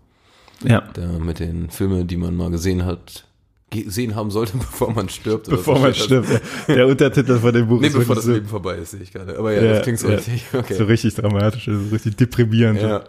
Ja. 0.64 0.82
da 0.94 1.06
mit 1.18 1.40
den 1.40 1.68
Filmen, 1.70 2.06
die 2.06 2.16
man 2.16 2.36
mal 2.36 2.50
gesehen 2.50 2.84
hat, 2.84 3.24
gesehen 3.72 4.14
haben 4.14 4.30
sollte, 4.30 4.56
bevor 4.58 4.92
man 4.92 5.08
stirbt. 5.08 5.48
oder 5.48 5.56
Bevor 5.56 5.76
so 5.76 5.82
man 5.82 5.94
stirbt. 5.94 6.28
Der, 6.68 6.76
der 6.76 6.86
Untertitel 6.86 7.38
von 7.38 7.52
dem 7.52 7.66
Buch 7.68 7.80
Nee, 7.80 7.88
ist 7.88 7.94
bevor 7.94 8.14
das 8.14 8.26
wirklich 8.26 8.42
Leben 8.42 8.48
vorbei 8.48 8.76
ist, 8.76 8.92
sehe 8.92 9.00
ich 9.00 9.12
gerade. 9.12 9.36
Aber 9.38 9.52
ja, 9.52 9.60
so, 9.60 9.68
das 9.68 9.82
klingt 9.82 9.98
so 9.98 10.08
ja, 10.08 10.14
richtig. 10.16 10.44
Okay. 10.52 10.74
so 10.74 10.84
richtig 10.84 11.14
dramatisch, 11.14 11.68
also 11.68 11.80
richtig 11.92 12.16
deprimierend. 12.16 12.80
ja. 12.80 13.02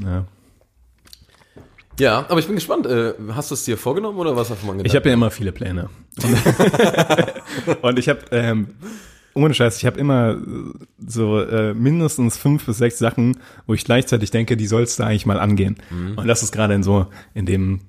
Ja. 0.00 0.24
ja, 1.98 2.26
aber 2.28 2.40
ich 2.40 2.46
bin 2.46 2.54
gespannt. 2.54 2.86
Äh, 2.86 3.12
hast 3.34 3.50
du 3.50 3.54
es 3.54 3.64
dir 3.64 3.76
vorgenommen 3.76 4.18
oder 4.18 4.34
was 4.34 4.48
hast 4.50 4.62
du 4.62 4.66
mal 4.66 4.72
gedacht? 4.72 4.86
Ich 4.86 4.96
habe 4.96 5.08
ja 5.08 5.14
immer 5.14 5.30
viele 5.30 5.52
Pläne. 5.52 5.90
Und, 7.82 7.98
ich 7.98 8.08
habe, 8.08 8.20
ähm, 8.30 8.68
ohne 9.34 9.52
Scheiß, 9.52 9.76
ich 9.78 9.84
habe 9.86 10.00
immer 10.00 10.38
so 11.06 11.40
äh, 11.40 11.74
mindestens 11.74 12.38
fünf 12.38 12.64
bis 12.64 12.78
sechs 12.78 12.98
Sachen, 12.98 13.38
wo 13.66 13.74
ich 13.74 13.84
gleichzeitig 13.84 14.30
denke, 14.30 14.56
die 14.56 14.66
sollst 14.66 14.98
du 14.98 15.02
eigentlich 15.04 15.26
mal 15.26 15.38
angehen. 15.38 15.76
Und 16.16 16.26
das 16.26 16.42
ist 16.42 16.52
gerade 16.52 16.74
in 16.74 16.82
so, 16.82 17.06
in 17.34 17.44
dem, 17.46 17.80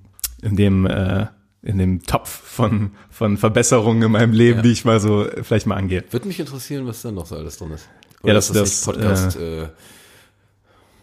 in 0.41 0.55
dem, 0.55 0.85
äh, 0.85 1.27
in 1.63 1.77
dem 1.77 2.03
Topf 2.03 2.29
von, 2.29 2.91
von 3.09 3.37
Verbesserungen 3.37 4.03
in 4.03 4.11
meinem 4.11 4.33
Leben, 4.33 4.57
Ja. 4.57 4.61
die 4.63 4.71
ich 4.71 4.85
mal 4.85 4.99
so 4.99 5.25
äh, 5.27 5.43
vielleicht 5.43 5.65
mal 5.65 5.75
angehe. 5.75 6.03
Würde 6.11 6.27
mich 6.27 6.39
interessieren, 6.39 6.85
was 6.85 7.01
da 7.01 7.11
noch 7.11 7.25
so 7.25 7.35
alles 7.35 7.57
drin 7.57 7.71
ist. 7.71 7.87
Ja, 8.23 8.33
das- 8.33 8.49
ist 8.49 8.55
das, 8.55 8.87
nicht 8.87 8.97
Podcast 9.01 9.37
äh, 9.37 9.67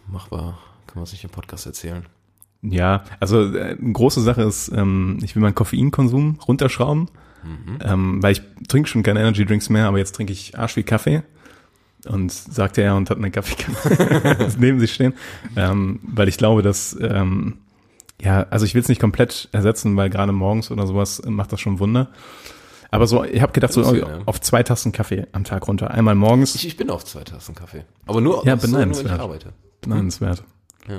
machbar. 0.07 0.59
Kann 0.87 0.97
man 0.97 1.07
sich 1.07 1.23
im 1.25 1.31
Podcast 1.31 1.67
erzählen. 1.67 2.05
Ja, 2.63 3.05
also 3.21 3.55
äh, 3.55 3.77
eine 3.81 3.93
große 3.93 4.21
Sache 4.21 4.43
ist, 4.43 4.69
ähm, 4.69 5.19
ich 5.23 5.35
will 5.35 5.43
meinen 5.43 5.55
Koffeinkonsum 5.55 6.39
runterschrauben, 6.47 7.09
ähm, 7.83 8.23
weil 8.23 8.33
ich 8.33 8.43
trinke 8.69 8.89
schon 8.89 9.03
keine 9.03 9.21
Energy 9.21 9.47
Drinks 9.47 9.71
mehr, 9.71 9.87
aber 9.87 9.97
jetzt 9.99 10.15
trinke 10.15 10.33
ich 10.33 10.59
Arsch 10.59 10.77
wie 10.77 10.83
Kaffee. 10.83 11.23
Und 12.07 12.33
sagte 12.33 12.81
er 12.83 12.97
und 12.97 13.11
hat 13.11 13.19
eine 13.19 13.31
Kaffeekanne 13.31 14.49
neben 14.59 14.81
sich 14.81 14.93
stehen, 14.95 15.13
ähm, 15.57 16.01
weil 16.03 16.29
ich 16.29 16.39
glaube, 16.39 16.63
dass 16.63 16.97
ähm, 16.99 17.59
ja, 18.23 18.47
also 18.51 18.67
ich 18.67 18.75
will 18.75 18.83
es 18.83 18.89
nicht 18.89 19.01
komplett 19.01 19.49
ersetzen, 19.53 19.97
weil 19.97 20.11
gerade 20.11 20.33
morgens 20.33 20.71
oder 20.71 20.87
sowas 20.87 21.23
macht 21.27 21.53
das 21.53 21.61
schon 21.61 21.79
Wunder. 21.79 22.09
Aber 22.91 23.07
so, 23.07 23.23
ich 23.25 23.41
habe 23.41 23.53
gedacht, 23.53 23.73
so 23.73 23.95
ja, 23.95 24.19
auf 24.27 24.41
zwei 24.41 24.63
Tassen 24.63 24.91
Kaffee 24.93 25.27
am 25.33 25.45
Tag 25.45 25.69
runter. 25.69 25.91
Einmal 25.93 26.17
morgens, 26.17 26.55
Ich, 26.57 26.67
ich 26.67 26.77
bin 26.77 26.91
auf 26.91 27.05
zwei 27.05 27.23
Tassen 27.23 27.55
Kaffee. 27.55 27.85
Aber 28.07 28.21
nur, 28.21 28.45
Ja, 28.45 28.57
so, 28.59 28.67
nur 28.69 28.81
wenn 28.81 28.91
ich 28.91 28.97
beneidenswert. 28.99 29.21
arbeite. 29.21 29.53
beneidenswert. 29.81 30.45
Ja. 30.89 30.99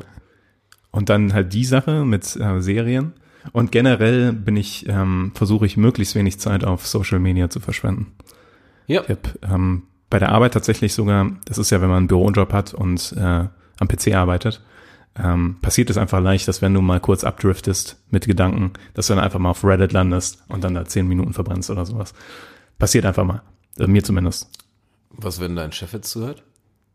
Und 0.92 1.10
dann 1.10 1.34
halt 1.34 1.54
die 1.54 1.66
Sache 1.66 2.06
mit 2.06 2.36
äh, 2.38 2.62
Serien. 2.62 3.14
Und 3.54 3.72
generell 3.72 4.32
bin 4.34 4.56
ich, 4.56 4.88
ähm, 4.88 5.32
versuche 5.36 5.66
ich 5.66 5.76
möglichst 5.76 6.16
wenig 6.16 6.40
Zeit 6.40 6.64
auf 6.64 6.88
Social 6.88 7.20
Media 7.20 7.50
zu 7.50 7.60
verschwenden. 7.60 8.14
Ja. 8.88 9.02
Ich 9.02 9.10
habe 9.10 9.22
ähm, 9.44 9.84
bei 10.10 10.20
der 10.20 10.30
Arbeit 10.30 10.54
tatsächlich 10.54 10.94
sogar, 10.94 11.32
das 11.46 11.58
ist 11.58 11.72
ja, 11.72 11.82
wenn 11.82 11.90
man 11.90 11.98
einen 12.00 12.08
Bürojob 12.08 12.54
hat 12.54 12.74
und 12.74 13.14
äh, 13.18 13.22
am 13.80 13.88
PC 13.88 14.14
arbeitet, 14.16 14.62
ähm, 15.22 15.58
passiert 15.62 15.90
es 15.90 15.98
einfach 15.98 16.22
leicht, 16.22 16.48
dass 16.48 16.62
wenn 16.62 16.74
du 16.74 16.82
mal 16.82 17.00
kurz 17.00 17.24
abdriftest 17.24 18.02
mit 18.10 18.26
Gedanken, 18.28 18.72
dass 18.94 19.08
du 19.08 19.16
dann 19.16 19.24
einfach 19.24 19.40
mal 19.40 19.50
auf 19.50 19.64
Reddit 19.64 19.92
landest 19.92 20.44
und 20.48 20.64
dann 20.64 20.74
da 20.74 20.86
zehn 20.86 21.08
Minuten 21.08 21.34
verbrennst 21.34 21.70
oder 21.70 21.86
sowas. 21.86 22.14
Passiert 22.80 23.06
einfach 23.06 23.26
mal. 23.26 23.42
Also 23.78 23.92
mir 23.92 24.04
zumindest. 24.04 24.50
Was, 25.10 25.40
wenn 25.42 25.56
dein 25.56 25.72
Chef 25.72 25.92
jetzt 25.94 26.10
zuhört? 26.10 26.44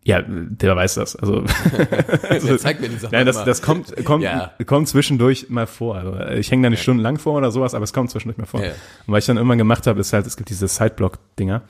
Ja, 0.02 0.22
der 0.26 0.76
weiß 0.76 0.94
das. 0.94 1.16
Also 1.16 1.42
Der 2.30 2.58
zeigt 2.58 2.80
mir 2.80 2.88
die 2.88 2.96
Sachen 2.96 3.12
Nein, 3.12 3.26
das, 3.26 3.44
das 3.44 3.60
kommt, 3.60 3.92
kommt, 4.04 4.22
Ja. 4.22 4.52
kommt 4.64 4.88
zwischendurch 4.88 5.50
mal 5.50 5.66
vor. 5.66 5.96
Also 5.96 6.16
ich 6.34 6.50
hänge 6.50 6.62
da 6.62 6.70
nicht 6.70 6.82
stundenlang 6.82 7.18
vor 7.18 7.34
oder 7.36 7.50
sowas, 7.50 7.74
aber 7.74 7.82
es 7.84 7.92
kommt 7.92 8.10
zwischendurch 8.10 8.38
mal 8.38 8.46
vor. 8.46 8.60
Ja, 8.60 8.66
ja. 8.68 8.72
Und 9.06 9.14
was 9.14 9.24
ich 9.24 9.26
dann 9.26 9.36
irgendwann 9.36 9.58
gemacht 9.58 9.86
habe, 9.88 10.00
ist 10.00 10.12
halt, 10.12 10.26
es 10.26 10.36
gibt 10.36 10.48
diese 10.48 10.68
Sideblock-Dinger 10.68 11.62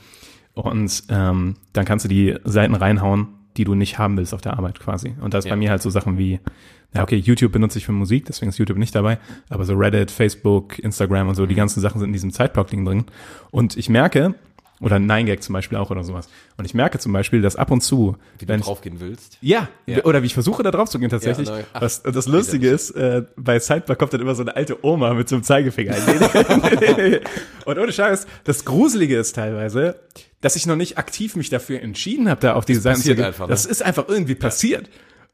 und 0.52 1.02
ähm, 1.08 1.54
dann 1.72 1.84
kannst 1.86 2.04
du 2.04 2.08
die 2.08 2.36
Seiten 2.44 2.74
reinhauen, 2.74 3.28
die 3.56 3.64
du 3.64 3.74
nicht 3.74 3.98
haben 3.98 4.16
willst 4.16 4.34
auf 4.34 4.40
der 4.40 4.54
Arbeit 4.58 4.78
quasi. 4.80 5.14
Und 5.20 5.34
da 5.34 5.38
ist 5.38 5.44
Ja. 5.46 5.50
bei 5.50 5.56
mir 5.56 5.70
halt 5.70 5.82
so 5.82 5.90
Sachen 5.90 6.18
wie, 6.18 6.40
ja 6.94 7.02
okay, 7.02 7.16
YouTube 7.16 7.52
benutze 7.52 7.78
ich 7.78 7.86
für 7.86 7.92
Musik, 7.92 8.24
deswegen 8.26 8.48
ist 8.50 8.58
YouTube 8.58 8.78
nicht 8.78 8.94
dabei, 8.94 9.18
aber 9.48 9.64
so 9.64 9.74
Reddit, 9.74 10.10
Facebook, 10.10 10.78
Instagram 10.78 11.28
und 11.28 11.34
so, 11.34 11.46
die 11.46 11.54
Mhm. 11.54 11.58
ganzen 11.58 11.80
Sachen 11.80 11.98
sind 11.98 12.08
in 12.08 12.12
diesem 12.12 12.30
Sideblock-Ding 12.30 12.84
drin. 12.84 13.04
Und 13.50 13.76
ich 13.76 13.88
merke, 13.88 14.34
oder 14.80 14.96
9gag 14.96 15.40
zum 15.40 15.52
Beispiel 15.54 15.78
auch 15.78 15.90
oder 15.90 16.04
sowas. 16.04 16.28
Und 16.58 16.64
ich 16.66 16.74
merke 16.74 16.98
zum 16.98 17.12
Beispiel, 17.12 17.40
dass 17.42 17.56
ab 17.56 17.70
und 17.70 17.80
zu, 17.82 18.16
Wie 18.38 18.46
du 18.46 18.56
draufgehen 18.58 19.00
willst. 19.00 19.38
ja, 19.40 19.68
Ja. 19.86 20.04
oder 20.04 20.22
wie 20.22 20.26
ich 20.26 20.34
versuche 20.34 20.62
da 20.62 20.70
drauf 20.70 20.88
zu 20.90 20.98
gehen 20.98 21.08
tatsächlich. 21.08 21.48
Ja. 21.48 21.60
Ach, 21.72 21.80
Was, 21.82 22.02
das 22.02 22.26
Lustige 22.26 22.68
ist, 22.68 22.90
äh, 22.90 23.22
bei 23.36 23.58
Sidebar 23.58 23.96
kommt 23.96 24.12
dann 24.12 24.20
immer 24.20 24.34
so 24.34 24.42
eine 24.42 24.54
alte 24.54 24.84
Oma 24.84 25.14
mit 25.14 25.28
so 25.28 25.36
einem 25.36 25.44
Zeigefinger. 25.44 25.94
Und 27.64 27.78
ohne 27.78 27.92
Scheiß, 27.92 28.26
das 28.44 28.64
Gruselige 28.64 29.16
ist 29.18 29.34
teilweise, 29.34 29.98
dass 30.40 30.56
ich 30.56 30.66
noch 30.66 30.76
nicht 30.76 30.98
aktiv 30.98 31.36
mich 31.36 31.48
dafür 31.50 31.80
entschieden 31.80 32.28
habe, 32.28 32.40
da 32.40 32.54
auf 32.54 32.64
diese 32.64 32.80
Seiten 32.80 33.00
zu 33.00 33.14
gehen. 33.14 33.24
einfach, 33.24 33.46
ne? 33.46 33.50
Das 33.50 33.64
ist 33.66 33.82
einfach 33.82 34.06
irgendwie 34.08 34.34
passiert. 34.34 34.88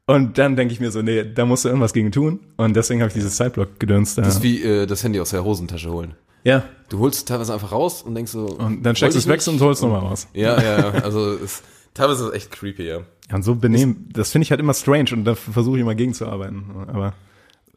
Und 0.05 0.37
dann 0.37 0.55
denke 0.57 0.73
ich 0.73 0.79
mir 0.81 0.91
so, 0.91 1.01
nee, 1.01 1.23
da 1.23 1.45
musst 1.45 1.63
du 1.63 1.69
irgendwas 1.69 1.93
gegen 1.93 2.11
tun. 2.11 2.39
Und 2.57 2.75
deswegen 2.75 3.01
habe 3.01 3.07
ich 3.07 3.13
dieses 3.13 3.37
Sideblock 3.37 3.79
gedönst. 3.79 4.17
Das 4.17 4.25
Da. 4.25 4.31
ist 4.33 4.43
wie 4.43 4.61
äh, 4.61 4.85
das 4.85 5.03
Handy 5.03 5.19
aus 5.21 5.29
der 5.29 5.43
Hosentasche 5.43 5.91
holen. 5.91 6.15
Ja, 6.43 6.63
Du 6.89 6.99
holst 6.99 7.19
es 7.19 7.25
teilweise 7.25 7.53
einfach 7.53 7.71
raus 7.71 8.01
und 8.03 8.13
denkst 8.13 8.33
so. 8.33 8.45
und 8.47 8.83
dann 8.83 8.95
steckst 8.97 9.15
du 9.15 9.19
es 9.19 9.27
weg 9.27 9.41
und 9.47 9.61
holst 9.61 9.81
nochmal 9.81 10.01
raus. 10.01 10.27
Ja, 10.33 10.61
ja, 10.61 10.77
ja. 10.79 10.89
Also 11.03 11.31
es, 11.33 11.63
teilweise 11.93 12.23
ist 12.25 12.29
es 12.29 12.35
echt 12.35 12.51
creepy, 12.51 12.83
ja. 12.83 12.99
Ja, 13.29 13.35
und 13.35 13.43
so 13.43 13.55
benehmen, 13.55 14.09
das 14.11 14.31
finde 14.31 14.43
ich 14.43 14.51
halt 14.51 14.59
immer 14.59 14.73
strange 14.73 15.09
und 15.13 15.23
da 15.23 15.35
versuche 15.35 15.77
ich 15.77 15.81
immer 15.81 15.95
gegenzuarbeiten. 15.95 16.65
Aber 16.87 17.13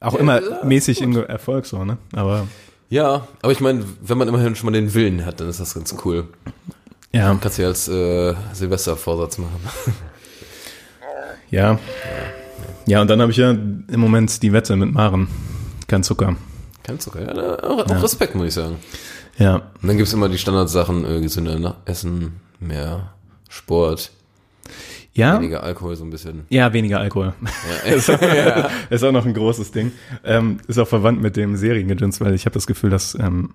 auch 0.00 0.14
Ja, 0.14 0.18
immer 0.18 0.42
ja, 0.42 0.64
mäßig 0.64 1.00
im 1.00 1.16
Erfolg 1.16 1.64
so, 1.66 1.84
ne? 1.84 1.96
Aber 2.12 2.48
Ja, 2.90 3.28
aber 3.40 3.52
ich 3.52 3.60
meine, 3.60 3.84
wenn 4.02 4.18
man 4.18 4.26
immerhin 4.26 4.56
schon 4.56 4.66
mal 4.66 4.72
den 4.72 4.92
Willen 4.94 5.24
hat, 5.24 5.40
dann 5.40 5.48
ist 5.48 5.60
das 5.60 5.74
ganz 5.74 5.94
cool. 6.04 6.26
Ja, 7.12 7.34
Kannst 7.40 7.58
du 7.58 7.62
ja 7.62 7.68
als 7.68 7.86
äh, 7.88 8.34
Silvestervorsatz 8.52 9.38
machen. 9.38 9.60
ja. 11.50 11.78
Ja, 12.86 13.00
und 13.02 13.10
dann 13.10 13.20
habe 13.20 13.32
ich 13.32 13.36
ja 13.38 13.50
im 13.50 14.00
Moment 14.00 14.42
die 14.42 14.52
Wette 14.52 14.76
mit 14.76 14.92
Maren. 14.92 15.28
Kein 15.88 16.02
Zucker. 16.02 16.36
Kein 16.82 17.00
Zucker, 17.00 17.22
ja. 17.22 17.58
Auch, 17.64 17.84
auch 17.84 18.02
Respekt, 18.02 18.34
muss 18.34 18.46
ich 18.48 18.54
sagen. 18.54 18.76
Ja, 19.38 19.56
Und 19.82 19.88
dann 19.88 19.96
gibt's 19.96 20.12
immer 20.12 20.28
die 20.28 20.38
Standardsachen, 20.38 21.04
äh, 21.04 21.20
gesünder 21.20 21.76
Essen, 21.84 22.40
mehr 22.60 23.12
Sport, 23.48 24.12
ja, 25.12 25.38
weniger 25.38 25.62
Alkohol 25.62 25.96
so 25.96 26.04
ein 26.04 26.10
bisschen. 26.10 26.44
ja, 26.50 26.72
weniger 26.72 27.00
Alkohol. 27.00 27.32
ist, 27.86 28.10
auch, 28.10 28.20
ist 28.90 29.02
auch 29.02 29.12
noch 29.12 29.24
ein 29.24 29.32
großes 29.34 29.72
Ding. 29.72 29.92
Ähm, 30.24 30.58
ist 30.68 30.78
auch 30.78 30.88
verwandt 30.88 31.22
mit 31.22 31.36
dem 31.36 31.56
Seriengedöns, 31.56 32.20
weil 32.20 32.34
ich 32.34 32.44
habe 32.44 32.54
das 32.54 32.66
Gefühl, 32.66 32.90
dass 32.90 33.14
ähm, 33.14 33.54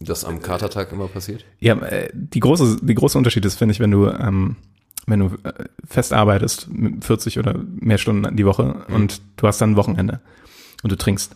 Das 0.00 0.24
am 0.24 0.40
Katertag 0.40 0.90
immer 0.92 1.08
passiert. 1.08 1.44
Ja, 1.60 1.74
äh, 1.78 2.08
die 2.12 2.40
große, 2.40 2.78
die 2.82 2.94
große 2.94 3.18
Unterschied 3.18 3.44
ist, 3.44 3.56
finde 3.56 3.72
ich, 3.72 3.80
wenn 3.80 3.90
du, 3.90 4.08
ähm, 4.08 4.56
wenn 5.06 5.20
du 5.20 5.26
äh, 5.44 5.52
fest 5.86 6.12
arbeitest, 6.12 6.68
mit 6.72 7.04
40 7.04 7.38
oder 7.38 7.54
mehr 7.80 7.98
Stunden 7.98 8.36
die 8.36 8.46
Woche 8.46 8.84
und 8.88 9.20
du 9.36 9.46
hast 9.46 9.60
dann 9.60 9.72
ein 9.72 9.76
Wochenende 9.76 10.20
und 10.82 10.92
du 10.92 10.96
trinkst, 10.96 11.34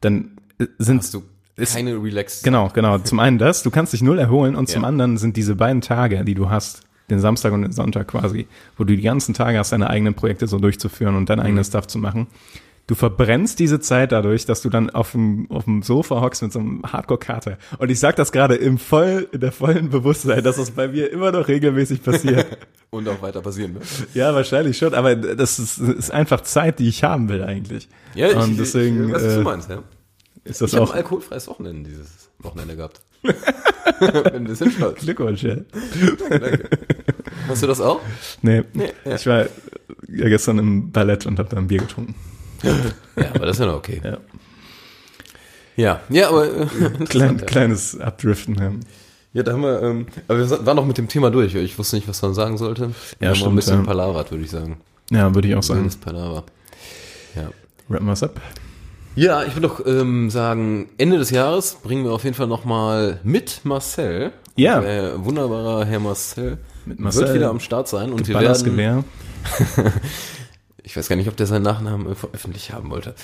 dann 0.00 0.32
äh, 0.58 0.66
sind 0.78 0.98
Hast 1.02 1.14
du 1.14 1.22
ist- 1.56 1.74
keine 1.74 1.94
Relax. 2.02 2.42
genau, 2.42 2.68
genau. 2.74 2.98
Zum 2.98 3.18
einen 3.20 3.38
das, 3.38 3.62
du 3.62 3.70
kannst 3.70 3.92
dich 3.92 4.02
null 4.02 4.18
erholen 4.18 4.54
und 4.54 4.68
zum 4.68 4.82
Ja. 4.82 4.88
anderen 4.88 5.16
sind 5.18 5.36
diese 5.36 5.56
beiden 5.56 5.80
Tage, 5.80 6.24
die 6.24 6.34
du 6.34 6.50
hast, 6.50 6.82
den 7.10 7.18
Samstag 7.20 7.52
und 7.52 7.62
den 7.62 7.72
Sonntag 7.72 8.08
quasi, 8.08 8.46
wo 8.76 8.84
du 8.84 8.94
die 8.94 9.02
ganzen 9.02 9.34
Tage 9.34 9.58
hast, 9.58 9.72
deine 9.72 9.90
eigenen 9.90 10.14
Projekte 10.14 10.46
so 10.46 10.58
durchzuführen 10.58 11.16
und 11.16 11.28
dein 11.28 11.38
Mhm. 11.38 11.44
eigenes 11.46 11.66
Stuff 11.68 11.86
zu 11.88 11.98
machen. 11.98 12.28
Du 12.90 12.96
verbrennst 12.96 13.60
diese 13.60 13.78
Zeit 13.78 14.10
dadurch, 14.10 14.46
dass 14.46 14.62
du 14.62 14.68
dann 14.68 14.90
auf 14.90 15.12
dem, 15.12 15.48
auf 15.48 15.62
dem 15.62 15.80
Sofa 15.80 16.20
hockst 16.20 16.42
mit 16.42 16.52
so 16.52 16.58
einem 16.58 16.82
Hardcore-Kater. 16.82 17.56
Und 17.78 17.88
ich 17.88 18.00
sag 18.00 18.16
das 18.16 18.32
gerade 18.32 18.56
im 18.56 18.78
voll, 18.78 19.28
in 19.30 19.38
der 19.38 19.52
vollen 19.52 19.90
Bewusstsein, 19.90 20.42
dass 20.42 20.56
das 20.56 20.72
bei 20.72 20.88
mir 20.88 21.08
immer 21.12 21.30
noch 21.30 21.46
regelmäßig 21.46 22.02
passiert. 22.02 22.46
Und 22.90 23.08
auch 23.08 23.22
weiter 23.22 23.42
passieren, 23.42 23.74
ne? 23.74 23.80
ja, 24.14 24.34
wahrscheinlich 24.34 24.76
schon, 24.76 24.94
aber 24.94 25.14
das 25.14 25.60
ist, 25.60 25.78
ist 25.78 26.10
einfach 26.10 26.40
Zeit, 26.40 26.80
die 26.80 26.88
ich 26.88 27.04
haben 27.04 27.28
will 27.28 27.44
eigentlich. 27.44 27.88
Ja, 28.16 28.36
und 28.40 28.58
deswegen 28.58 29.06
ich 29.06 29.14
weiß, 29.14 29.22
was 29.22 29.34
du 29.34 29.40
äh, 29.40 29.44
meinst, 29.44 29.70
ja. 29.70 29.82
ist 30.42 30.60
das 30.60 30.72
Ich 30.72 30.76
habe 30.76 30.86
auch 30.88 30.90
ein 30.90 30.96
alkoholfreies 30.96 31.46
Wochenende 31.46 31.88
dieses 31.90 32.28
Wochenende 32.40 32.74
gehabt. 32.74 33.02
Bin 33.22 33.34
ein 34.34 34.44
bisschen 34.44 34.72
stolz. 34.72 35.02
Glückwunsch, 35.02 35.44
ja. 35.44 35.58
Danke. 36.28 36.68
Hast 37.46 37.62
du 37.62 37.68
das 37.68 37.80
auch? 37.80 38.00
Nee, 38.42 38.64
ja. 39.04 39.14
ich 39.14 39.26
war 39.28 39.46
ja 40.08 40.28
gestern 40.28 40.58
im 40.58 40.90
Ballett 40.90 41.24
und 41.26 41.38
habe 41.38 41.48
da 41.48 41.56
ein 41.56 41.68
Bier 41.68 41.78
getrunken. 41.78 42.16
Ja, 42.62 43.30
aber 43.34 43.46
das 43.46 43.56
ist 43.56 43.60
ja 43.60 43.66
noch 43.66 43.76
okay. 43.76 44.00
Ja. 44.04 44.18
Ja, 45.76 46.00
ja, 46.10 46.28
aber 46.28 46.46
äh, 46.46 46.66
Klein, 47.08 47.38
ja. 47.38 47.46
kleines 47.46 47.98
Abdriften. 47.98 48.54
Ja. 48.56 48.72
Ja, 49.32 49.44
da 49.44 49.52
haben 49.52 49.62
wir, 49.62 49.80
ähm, 49.82 50.06
aber 50.26 50.38
wir 50.38 50.66
waren 50.66 50.76
noch 50.76 50.86
mit 50.86 50.98
dem 50.98 51.06
Thema 51.06 51.30
durch. 51.30 51.54
Ich 51.54 51.78
wusste 51.78 51.96
nicht, 51.96 52.08
was 52.08 52.20
man 52.20 52.34
sagen 52.34 52.58
sollte. 52.58 52.90
Wir 53.20 53.30
haben 53.30 53.38
noch 53.38 53.46
ein 53.46 53.54
bisschen 53.54 53.80
ja. 53.80 53.86
palavert, 53.86 54.30
würde 54.32 54.44
ich 54.44 54.50
sagen. 54.50 54.78
Ja, 55.10 55.32
würde 55.34 55.48
ich 55.48 55.54
auch 55.54 55.62
sagen. 55.62 55.80
Wildes 55.80 55.96
Palaver. 55.96 56.44
Ja. 57.36 57.50
Rappen 57.88 58.06
wir's 58.06 58.22
ab. 58.22 58.40
Ja, 59.14 59.44
ich 59.44 59.54
würde 59.54 59.68
doch 59.68 59.86
ähm, 59.86 60.30
sagen, 60.30 60.88
Ende 60.98 61.18
des 61.18 61.30
Jahres 61.30 61.76
bringen 61.82 62.04
wir 62.04 62.12
auf 62.12 62.24
jeden 62.24 62.34
Fall 62.34 62.46
nochmal 62.46 63.20
mit 63.22 63.60
Marcel. 63.64 64.32
Ja. 64.56 64.80
Der 64.80 65.24
wunderbarer 65.24 65.84
Herr 65.84 66.00
Marcel. 66.00 66.58
Mit 66.86 66.98
Marcel. 66.98 67.22
Wird 67.22 67.34
wieder 67.34 67.50
am 67.50 67.60
Start 67.60 67.88
sein 67.88 68.12
und 68.12 68.26
wir 68.26 68.38
werden, 68.38 68.64
Gewehr. 68.64 69.04
ich 70.90 70.96
weiß 70.96 71.08
gar 71.08 71.14
nicht, 71.14 71.28
ob 71.28 71.36
der 71.36 71.46
seinen 71.46 71.62
Nachnamen 71.62 72.08
äh, 72.08 72.16
öffentlich 72.32 72.72
haben 72.72 72.90
wollte. 72.90 73.14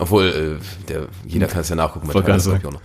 Obwohl, 0.00 0.58
äh, 0.60 0.86
der, 0.88 1.06
jeder 1.24 1.46
kann 1.46 1.60
es 1.60 1.68
ja 1.68 1.76
nachgucken. 1.76 2.08
bei 2.12 2.22
auch 2.66 2.72
noch. 2.72 2.80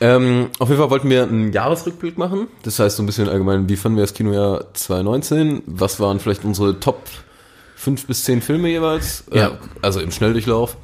Ähm, 0.00 0.48
auf 0.60 0.68
jeden 0.68 0.80
Fall 0.80 0.90
wollten 0.90 1.10
wir 1.10 1.24
einen 1.24 1.52
Jahresrückblick 1.52 2.16
machen. 2.18 2.46
Das 2.62 2.78
heißt 2.78 2.96
so 2.96 3.02
ein 3.02 3.06
bisschen 3.06 3.28
allgemein, 3.28 3.68
wie 3.68 3.74
fanden 3.74 3.98
wir 3.98 4.04
das 4.04 4.14
Kinojahr 4.14 4.72
2019? 4.74 5.62
Was 5.66 5.98
waren 5.98 6.20
vielleicht 6.20 6.44
unsere 6.44 6.78
Top 6.78 7.02
5 7.76 8.06
bis 8.06 8.22
10 8.24 8.42
Filme 8.42 8.68
jeweils? 8.68 9.24
Ja. 9.32 9.48
Äh, 9.48 9.52
also 9.82 9.98
im 9.98 10.12
Schnelldurchlauf. 10.12 10.76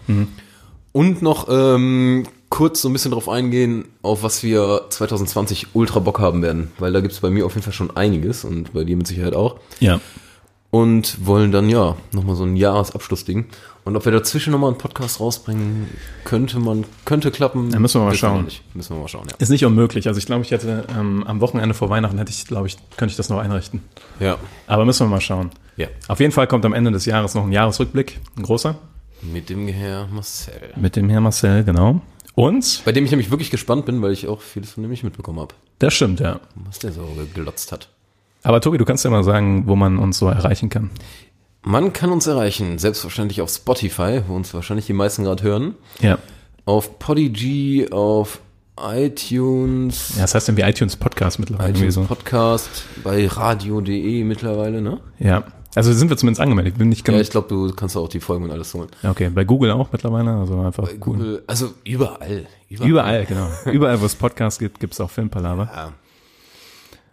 Und 0.93 1.23
noch 1.23 1.47
ähm, 1.49 2.27
kurz 2.49 2.83
so 2.83 2.89
ein 2.89 2.93
bisschen 2.93 3.13
drauf 3.13 3.29
eingehen, 3.29 3.85
auf 4.03 4.25
was 4.25 4.43
wir 4.43 4.87
2020 4.91 5.69
ultra 5.75 6.01
Bock 6.01 6.19
haben 6.19 6.43
werden. 6.43 6.73
Weil 6.81 6.93
da 6.93 7.01
gibt's 7.01 7.21
bei 7.21 7.31
mir 7.31 7.47
auf 7.47 7.55
jeden 7.55 7.63
Fall 7.63 7.73
schon 7.73 7.97
einiges 7.97 8.45
und 8.45 8.73
bei 8.73 8.83
dir 8.83 8.97
mit 8.97 9.07
Sicherheit 9.07 9.35
auch. 9.35 9.61
Ja. 9.79 10.01
Und 10.71 11.27
wollen 11.27 11.51
dann 11.51 11.69
ja 11.69 11.97
nochmal 12.13 12.37
so 12.37 12.45
ein 12.45 12.55
Jahresabschlussding. 12.55 13.47
Und 13.85 13.97
ob 13.97 14.05
wir 14.05 14.13
dazwischen 14.13 14.53
nochmal 14.53 14.71
einen 14.71 14.79
Podcast 14.79 15.19
rausbringen, 15.19 15.89
könnte 16.25 16.61
man, 16.61 16.85
könnte 17.05 17.33
klappen. 17.33 17.71
Ja, 17.73 17.81
müssen 17.81 18.01
wir 18.01 18.05
mal 18.05 18.13
Wissen 18.13 18.21
schauen. 18.21 18.47
Müssen 18.75 18.95
wir 18.95 19.01
mal 19.01 19.09
schauen, 19.09 19.27
ja. 19.29 19.35
Ist 19.39 19.49
nicht 19.49 19.65
unmöglich. 19.65 20.07
Also 20.07 20.19
ich 20.19 20.27
glaube, 20.27 20.45
ich 20.45 20.53
hätte 20.53 20.85
ähm, 20.97 21.25
am 21.27 21.41
Wochenende 21.41 21.75
vor 21.75 21.91
Weihnachten 21.91 22.19
hätte 22.19 22.31
ich, 22.31 22.47
glaube 22.47 22.69
ich, 22.69 22.77
könnte 22.97 23.11
ich 23.11 23.17
das 23.17 23.29
noch 23.31 23.39
einrichten. 23.39 23.83
Ja. 24.21 24.39
Aber 24.69 24.85
müssen 24.85 25.07
wir 25.07 25.11
mal 25.11 25.21
schauen. 25.21 25.51
Ja. 25.77 25.89
Auf 26.07 26.21
jeden 26.21 26.31
Fall 26.31 26.47
kommt 26.47 26.65
am 26.65 26.73
Ende 26.75 26.93
des 26.93 27.05
Jahres 27.05 27.35
noch 27.35 27.45
ein 27.45 27.53
Jahresrückblick, 27.53 28.21
ein 28.37 28.43
großer, 28.45 28.77
Mit 29.23 29.49
dem 29.49 29.67
Herr 29.67 30.07
Marcel. 30.07 30.55
mit 30.77 30.95
dem 30.95 31.09
Herrn 31.09 31.25
Marcel, 31.25 31.65
genau. 31.65 32.01
Und, 32.37 32.83
Bei 32.85 32.93
dem 32.93 33.05
ich 33.05 33.11
nämlich 33.11 33.31
wirklich 33.31 33.51
gespannt 33.51 33.87
bin, 33.87 34.01
weil 34.03 34.13
ich 34.13 34.29
auch 34.29 34.41
vieles 34.41 34.71
von 34.71 34.83
dem 34.83 34.91
nicht 34.91 35.03
mitbekommen 35.03 35.41
habe, 35.41 35.55
das 35.79 35.95
stimmt, 35.95 36.21
ja. 36.21 36.39
was 36.55 36.79
der 36.79 36.93
so 36.93 37.09
gelotzt 37.35 37.73
hat. 37.73 37.89
Aber 38.43 38.61
Tobi, 38.61 38.79
du 38.79 38.85
kannst 38.85 39.05
ja 39.05 39.11
mal 39.11 39.25
sagen, 39.25 39.65
wo 39.67 39.77
man 39.77 39.99
uns 39.99 40.19
so 40.19 40.29
erreichen 40.29 40.69
kann. 40.69 40.91
Man 41.63 41.93
kann 41.93 42.11
uns 42.11 42.27
erreichen, 42.27 42.79
selbstverständlich 42.79 43.43
auf 43.43 43.51
Spotify, 43.51 44.23
wo 44.27 44.35
uns 44.35 44.55
wahrscheinlich 44.55 44.87
die 44.87 44.95
meisten 44.95 45.25
gerade 45.25 45.43
hören. 45.43 45.75
Ja. 46.01 46.19
Auf 46.65 46.99
Podigy, 46.99 47.89
auf 47.91 48.41
iTunes, 48.83 50.15
Ja, 50.15 50.23
das 50.23 50.35
heißt 50.35 50.49
irgendwie 50.49 50.69
iTunes 50.69 50.97
Podcast 50.97 51.39
mittlerweile. 51.39 51.71
ITunes 51.77 51.95
so. 51.95 52.05
Podcast, 52.05 52.85
bei 53.05 53.27
radio.de 53.27 54.25
mittlerweile, 54.25 54.81
ne? 54.81 55.01
Ja. 55.19 55.45
Also 55.75 55.93
sind 55.93 56.09
wir 56.09 56.17
zumindest 56.17 56.41
angemeldet. 56.41 56.79
Bin 56.79 56.89
nicht 56.89 57.07
Ja, 57.07 57.15
ja, 57.15 57.21
ich 57.21 57.31
glaube, 57.31 57.49
du 57.49 57.73
kannst 57.75 57.97
auch 57.97 58.09
die 58.09 58.19
Folgen 58.21 58.45
und 58.45 58.51
alles 58.51 58.75
holen. 58.75 58.89
Okay, 59.05 59.29
bei 59.29 59.45
Google 59.45 59.71
auch 59.71 59.93
mittlerweile. 59.93 60.33
Also 60.33 60.61
einfach 60.61 60.85
Bei 60.85 60.95
Google, 60.95 61.43
also 61.47 61.73
überall. 61.85 62.47
Überall, 62.69 63.25
genau. 63.27 63.49
Überall, 63.67 64.01
wo 64.01 64.07
es 64.07 64.17
Podcasts 64.17 64.59
gibt, 64.59 64.81
gibt 64.81 64.95
es 64.95 65.01
auch 65.01 65.11
Filmpalaver. 65.11 65.71
Ja. 65.73 65.93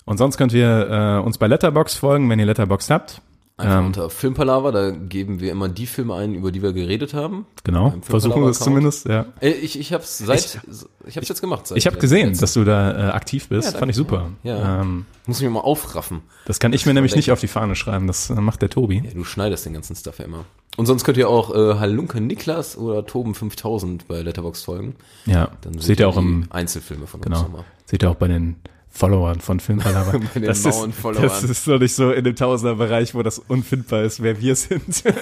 Und 0.08 0.18
sonst 0.18 0.38
könnt 0.38 0.54
ihr 0.54 1.20
äh, 1.22 1.24
uns 1.24 1.38
bei 1.38 1.46
Letterbox 1.48 1.96
folgen, 1.96 2.28
wenn 2.30 2.40
ihr 2.40 2.46
Letterbox 2.48 2.90
habt. 2.90 3.22
Einfach 3.60 3.80
Ähm, 3.80 3.86
unter 3.88 4.10
Filmpalaver, 4.12 4.72
da 4.72 4.92
geben 4.92 5.40
wir 5.40 5.52
immer 5.52 5.68
die 5.68 5.88
Filme 5.88 6.14
ein, 6.16 6.36
über 6.36 6.52
die 6.52 6.62
wir 6.62 6.74
geredet 6.74 7.14
haben. 7.16 7.48
Genau, 7.64 7.92
versuchen 8.04 8.44
wir 8.44 8.50
es 8.50 8.60
zumindest. 8.60 9.08
Ja. 9.08 9.26
Äh, 9.42 9.50
Ich, 9.50 9.80
ich 9.80 9.94
hab's 9.94 10.20
seit, 10.20 10.62
ich, 11.08 11.18
hab's 11.18 11.28
jetzt 11.28 11.42
gemacht. 11.42 11.66
Seit 11.68 11.78
Ich 11.80 11.88
habe 11.88 11.98
gesehen, 11.98 12.28
letzten- 12.30 12.42
dass 12.42 12.54
du 12.54 12.64
da 12.64 13.10
äh, 13.10 13.12
aktiv 13.12 13.50
bist. 13.50 13.74
Ja, 13.74 13.80
Fand 13.80 13.90
ich 13.90 13.96
super. 13.98 14.30
Ja. 14.44 14.82
Ähm, 14.82 15.06
Muss 15.26 15.42
mich 15.42 15.50
mal 15.50 15.60
aufraffen. 15.62 16.22
das 16.46 16.60
kann 16.60 16.72
ich 16.72 16.86
mir 16.86 16.94
nämlich 16.94 17.16
nicht 17.16 17.32
auf 17.32 17.40
die 17.40 17.48
Fahne 17.48 17.76
schreiben. 17.76 18.06
Das 18.08 18.30
äh, 18.30 18.36
macht 18.36 18.62
der 18.62 18.70
Tobi. 18.70 19.02
Ja, 19.04 19.12
du 19.14 19.24
schneidest 19.24 19.66
den 19.66 19.74
ganzen 19.74 19.96
Stuff 19.96 20.20
ja 20.20 20.26
immer. 20.26 20.46
Und 20.78 20.86
sonst 20.86 21.04
könnt 21.04 21.18
ihr 21.18 21.28
auch 21.28 21.54
äh, 21.56 21.80
Halunke 21.80 22.22
Niklas 22.22 22.78
oder 22.78 23.00
Toben5000 23.00 24.02
bei 24.08 24.22
Letterbox 24.22 24.62
folgen. 24.62 24.96
Ja, 25.26 25.50
Dann 25.62 25.80
seht 25.80 26.00
ihr 26.00 26.08
auch 26.08 26.18
im, 26.18 26.46
Einzelfilme 26.52 27.08
von 27.08 27.20
uns 27.22 27.26
genau, 27.26 27.42
nochmal. 27.42 27.64
seht 27.86 28.04
ihr 28.04 28.12
auch 28.12 28.16
bei 28.16 28.28
den 28.28 28.56
Followern 28.90 29.40
von 29.42 29.60
Filmpalaver. 29.60 30.18
Bei 30.20 30.26
den 30.40 30.46
das, 30.46 30.66
ist, 30.66 30.94
Followern. 30.96 31.24
das 31.24 31.44
ist 31.44 31.68
noch 31.68 31.78
nicht 31.80 31.94
so 31.94 32.12
in 32.12 32.24
dem 32.24 32.36
Tausenderbereich, 32.36 33.14
wo 33.14 33.22
das 33.22 33.38
unfindbar 33.40 34.04
ist, 34.04 34.24
wer 34.24 34.40
wir 34.42 34.56
sind. 34.56 35.04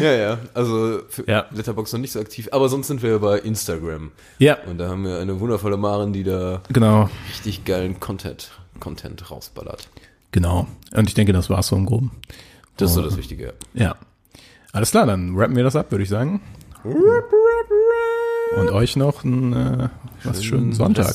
Ja, 0.00 0.12
ja. 0.12 0.38
Also 0.54 1.02
für 1.08 1.28
Ja. 1.30 1.46
Letterbox 1.52 1.92
noch 1.92 2.00
nicht 2.00 2.10
so 2.12 2.18
aktiv, 2.18 2.48
aber 2.50 2.68
sonst 2.68 2.88
sind 2.88 3.00
wir 3.02 3.20
bei 3.20 3.38
Instagram. 3.38 4.10
ja, 4.38 4.56
Und 4.66 4.78
da 4.78 4.88
haben 4.88 5.04
wir 5.04 5.18
eine 5.20 5.38
wundervolle 5.38 5.76
Maren, 5.76 6.12
die 6.12 6.24
da 6.24 6.62
genau, 6.72 7.08
richtig 7.28 7.64
geilen 7.64 8.00
Content, 8.00 8.50
Content 8.80 9.30
rausballert. 9.30 9.88
genau. 10.32 10.66
Und 10.92 11.08
ich 11.08 11.14
denke, 11.14 11.32
das 11.32 11.48
war's 11.48 11.68
so 11.68 11.76
im 11.76 11.86
Groben. 11.86 12.10
Das 12.76 12.90
ist 12.90 12.96
so 12.96 13.02
das 13.02 13.16
Wichtige. 13.16 13.54
Ja. 13.74 13.94
Alles 14.72 14.90
klar, 14.90 15.06
dann 15.06 15.36
rappen 15.36 15.54
wir 15.54 15.62
das 15.62 15.76
ab, 15.76 15.92
würde 15.92 16.02
ich 16.02 16.08
sagen. 16.10 16.40
Und 18.56 18.70
euch 18.70 18.96
noch 18.96 19.22
einen 19.22 19.52
äh, 19.52 19.88
was 20.24 20.42
schönen 20.44 20.72
Sonntag. 20.72 21.14